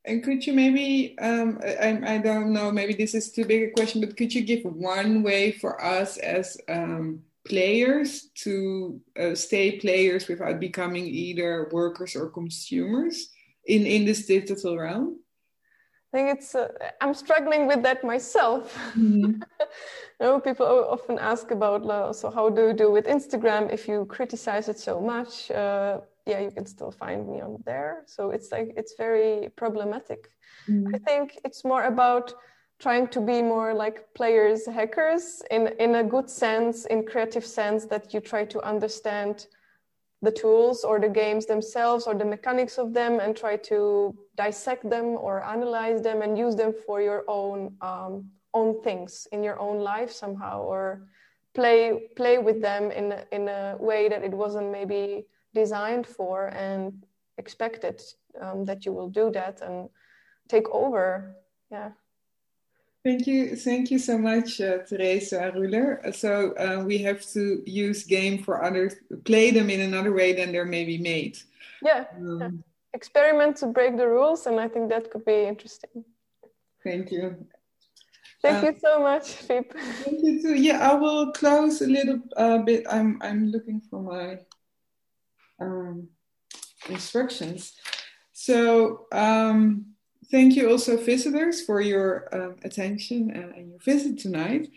And 0.06 0.24
could 0.24 0.46
you 0.46 0.54
maybe, 0.54 1.18
um, 1.18 1.60
I, 1.62 2.00
I 2.14 2.18
don't 2.18 2.52
know, 2.52 2.72
maybe 2.72 2.94
this 2.94 3.14
is 3.14 3.30
too 3.30 3.44
big 3.44 3.62
a 3.68 3.70
question, 3.72 4.00
but 4.00 4.16
could 4.16 4.34
you 4.34 4.42
give 4.42 4.64
one 4.64 5.22
way 5.22 5.52
for 5.52 5.82
us 5.84 6.16
as 6.16 6.56
um, 6.68 7.20
players 7.46 8.30
to 8.36 9.00
uh, 9.20 9.34
stay 9.34 9.78
players 9.78 10.26
without 10.26 10.58
becoming 10.58 11.04
either 11.04 11.68
workers 11.70 12.16
or 12.16 12.30
consumers 12.30 13.28
in, 13.66 13.84
in 13.86 14.06
this 14.06 14.24
digital 14.26 14.78
realm? 14.78 15.19
I 16.12 16.16
think 16.16 16.38
it's, 16.38 16.54
uh, 16.56 16.68
I'm 17.00 17.14
struggling 17.14 17.68
with 17.68 17.82
that 17.84 18.02
myself. 18.02 18.76
Mm-hmm. 18.98 19.26
you 20.20 20.20
know, 20.20 20.40
people 20.40 20.66
often 20.66 21.18
ask 21.20 21.52
about, 21.52 21.88
uh, 21.88 22.12
so 22.12 22.30
how 22.30 22.50
do 22.50 22.68
you 22.68 22.72
do 22.72 22.90
with 22.90 23.06
Instagram 23.06 23.72
if 23.72 23.86
you 23.86 24.06
criticize 24.06 24.68
it 24.68 24.78
so 24.78 25.00
much? 25.00 25.50
Uh, 25.52 26.00
yeah, 26.26 26.40
you 26.40 26.50
can 26.50 26.66
still 26.66 26.90
find 26.90 27.28
me 27.28 27.40
on 27.40 27.62
there. 27.64 28.02
So 28.06 28.30
it's 28.30 28.50
like, 28.50 28.72
it's 28.76 28.94
very 28.98 29.50
problematic. 29.54 30.32
Mm-hmm. 30.68 30.96
I 30.96 30.98
think 30.98 31.38
it's 31.44 31.64
more 31.64 31.84
about 31.84 32.34
trying 32.80 33.06
to 33.08 33.20
be 33.20 33.40
more 33.40 33.72
like 33.72 34.12
players, 34.14 34.66
hackers 34.66 35.42
in, 35.52 35.68
in 35.78 35.94
a 35.96 36.02
good 36.02 36.28
sense, 36.28 36.86
in 36.86 37.06
creative 37.06 37.46
sense 37.46 37.84
that 37.84 38.12
you 38.12 38.20
try 38.20 38.44
to 38.46 38.60
understand 38.62 39.46
the 40.22 40.30
tools 40.30 40.84
or 40.84 41.00
the 41.00 41.08
games 41.08 41.46
themselves 41.46 42.06
or 42.06 42.14
the 42.14 42.24
mechanics 42.24 42.78
of 42.78 42.92
them 42.92 43.20
and 43.20 43.36
try 43.36 43.56
to 43.56 44.14
dissect 44.36 44.88
them 44.88 45.16
or 45.16 45.42
analyze 45.44 46.02
them 46.02 46.22
and 46.22 46.36
use 46.36 46.54
them 46.54 46.72
for 46.86 47.00
your 47.00 47.24
own 47.28 47.74
um, 47.80 48.30
own 48.52 48.82
things 48.82 49.28
in 49.32 49.42
your 49.42 49.58
own 49.58 49.78
life 49.78 50.10
somehow 50.10 50.60
or 50.60 51.06
play 51.54 52.08
play 52.16 52.38
with 52.38 52.60
them 52.60 52.90
in 52.90 53.14
in 53.32 53.48
a 53.48 53.76
way 53.78 54.08
that 54.08 54.22
it 54.22 54.32
wasn't 54.32 54.70
maybe 54.70 55.24
designed 55.54 56.06
for 56.06 56.48
and 56.48 56.92
expected 57.38 58.02
um, 58.40 58.64
that 58.64 58.84
you 58.84 58.92
will 58.92 59.08
do 59.08 59.30
that 59.30 59.60
and 59.62 59.88
take 60.48 60.68
over. 60.70 61.34
Yeah 61.70 61.90
Thank 63.02 63.26
you, 63.26 63.56
thank 63.56 63.90
you 63.90 63.98
so 63.98 64.18
much, 64.18 64.60
uh, 64.60 64.80
Tereza 64.80 65.54
Ruller. 65.54 66.14
So 66.14 66.52
uh, 66.56 66.84
we 66.84 66.98
have 66.98 67.24
to 67.32 67.62
use 67.64 68.04
game 68.04 68.42
for 68.42 68.62
others, 68.62 68.94
play 69.24 69.50
them 69.50 69.70
in 69.70 69.80
another 69.80 70.12
way 70.12 70.34
than 70.34 70.52
they're 70.52 70.66
maybe 70.66 70.98
made. 70.98 71.38
Yeah, 71.82 72.04
um, 72.14 72.38
yeah. 72.40 72.48
experiment 72.92 73.56
to 73.58 73.68
break 73.68 73.96
the 73.96 74.06
rules, 74.06 74.44
and 74.46 74.60
I 74.60 74.68
think 74.68 74.90
that 74.90 75.10
could 75.10 75.24
be 75.24 75.44
interesting. 75.44 76.04
Thank 76.84 77.10
you. 77.10 77.46
Thank 78.42 78.64
uh, 78.64 78.66
you 78.66 78.78
so 78.78 79.00
much, 79.00 79.48
Fiep. 79.48 79.72
Thank 80.04 80.20
you 80.22 80.42
too. 80.42 80.54
Yeah, 80.54 80.90
I 80.90 80.94
will 80.94 81.32
close 81.32 81.80
a 81.80 81.86
little 81.86 82.20
uh, 82.36 82.58
bit. 82.58 82.84
I'm 82.90 83.18
I'm 83.22 83.50
looking 83.50 83.80
for 83.80 84.02
my 84.02 84.38
um, 85.58 86.08
instructions. 86.90 87.72
So. 88.32 89.06
Um, 89.10 89.86
Thank 90.30 90.52
you 90.52 90.70
also 90.70 90.96
visitors 90.96 91.64
for 91.64 91.82
your 91.82 92.28
um, 92.32 92.54
attention 92.62 93.32
and 93.32 93.68
your 93.68 93.78
visit 93.78 94.22
tonight. 94.22 94.70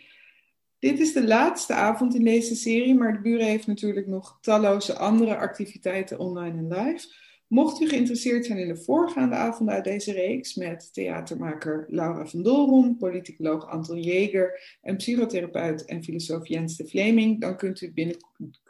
Dit 0.78 1.00
is 1.00 1.12
de 1.12 1.26
laatste 1.26 1.72
avond 1.72 2.14
in 2.14 2.24
deze 2.24 2.54
serie, 2.54 2.94
maar 2.94 3.12
de 3.12 3.20
buren 3.20 3.46
heeft 3.46 3.66
natuurlijk 3.66 4.06
nog 4.06 4.38
talloze 4.40 4.94
andere 4.94 5.36
activiteiten 5.36 6.18
online 6.18 6.58
en 6.58 6.68
live. 6.68 7.06
Mocht 7.46 7.80
u 7.80 7.88
geïnteresseerd 7.88 8.46
zijn 8.46 8.58
in 8.58 8.68
de 8.68 8.76
voorgaande 8.76 9.34
avonden 9.34 9.74
uit 9.74 9.84
deze 9.84 10.12
reeks 10.12 10.54
met 10.54 10.92
theatermaker 10.92 11.86
Laura 11.88 12.26
van 12.26 12.42
Dolron, 12.42 12.96
politicoloog 12.96 13.68
Anton 13.68 14.00
Jeger 14.00 14.78
en 14.82 14.96
psychotherapeut 14.96 15.84
en 15.84 16.04
filosoof 16.04 16.48
Jens 16.48 16.76
de 16.76 16.88
Vleming, 16.88 17.40
dan 17.40 17.56
kunt 17.56 17.80
u, 17.80 17.92
binnen, 17.92 18.16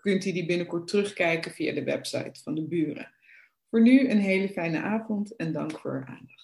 kunt 0.01 0.25
u 0.25 0.33
die 0.33 0.47
binnenkort 0.47 0.89
terugkijken 0.89 1.51
via 1.51 1.73
de 1.73 1.85
website 1.85 2.41
van 2.43 2.55
de 2.55 2.63
buren. 2.63 3.11
Voor 3.71 3.83
nu 3.83 4.09
een 4.09 4.21
hele 4.21 4.49
fijne 4.49 4.79
avond 4.79 5.37
en 5.37 5.53
dank 5.53 5.79
voor 5.79 5.93
uw 5.93 6.15
aandacht. 6.15 6.44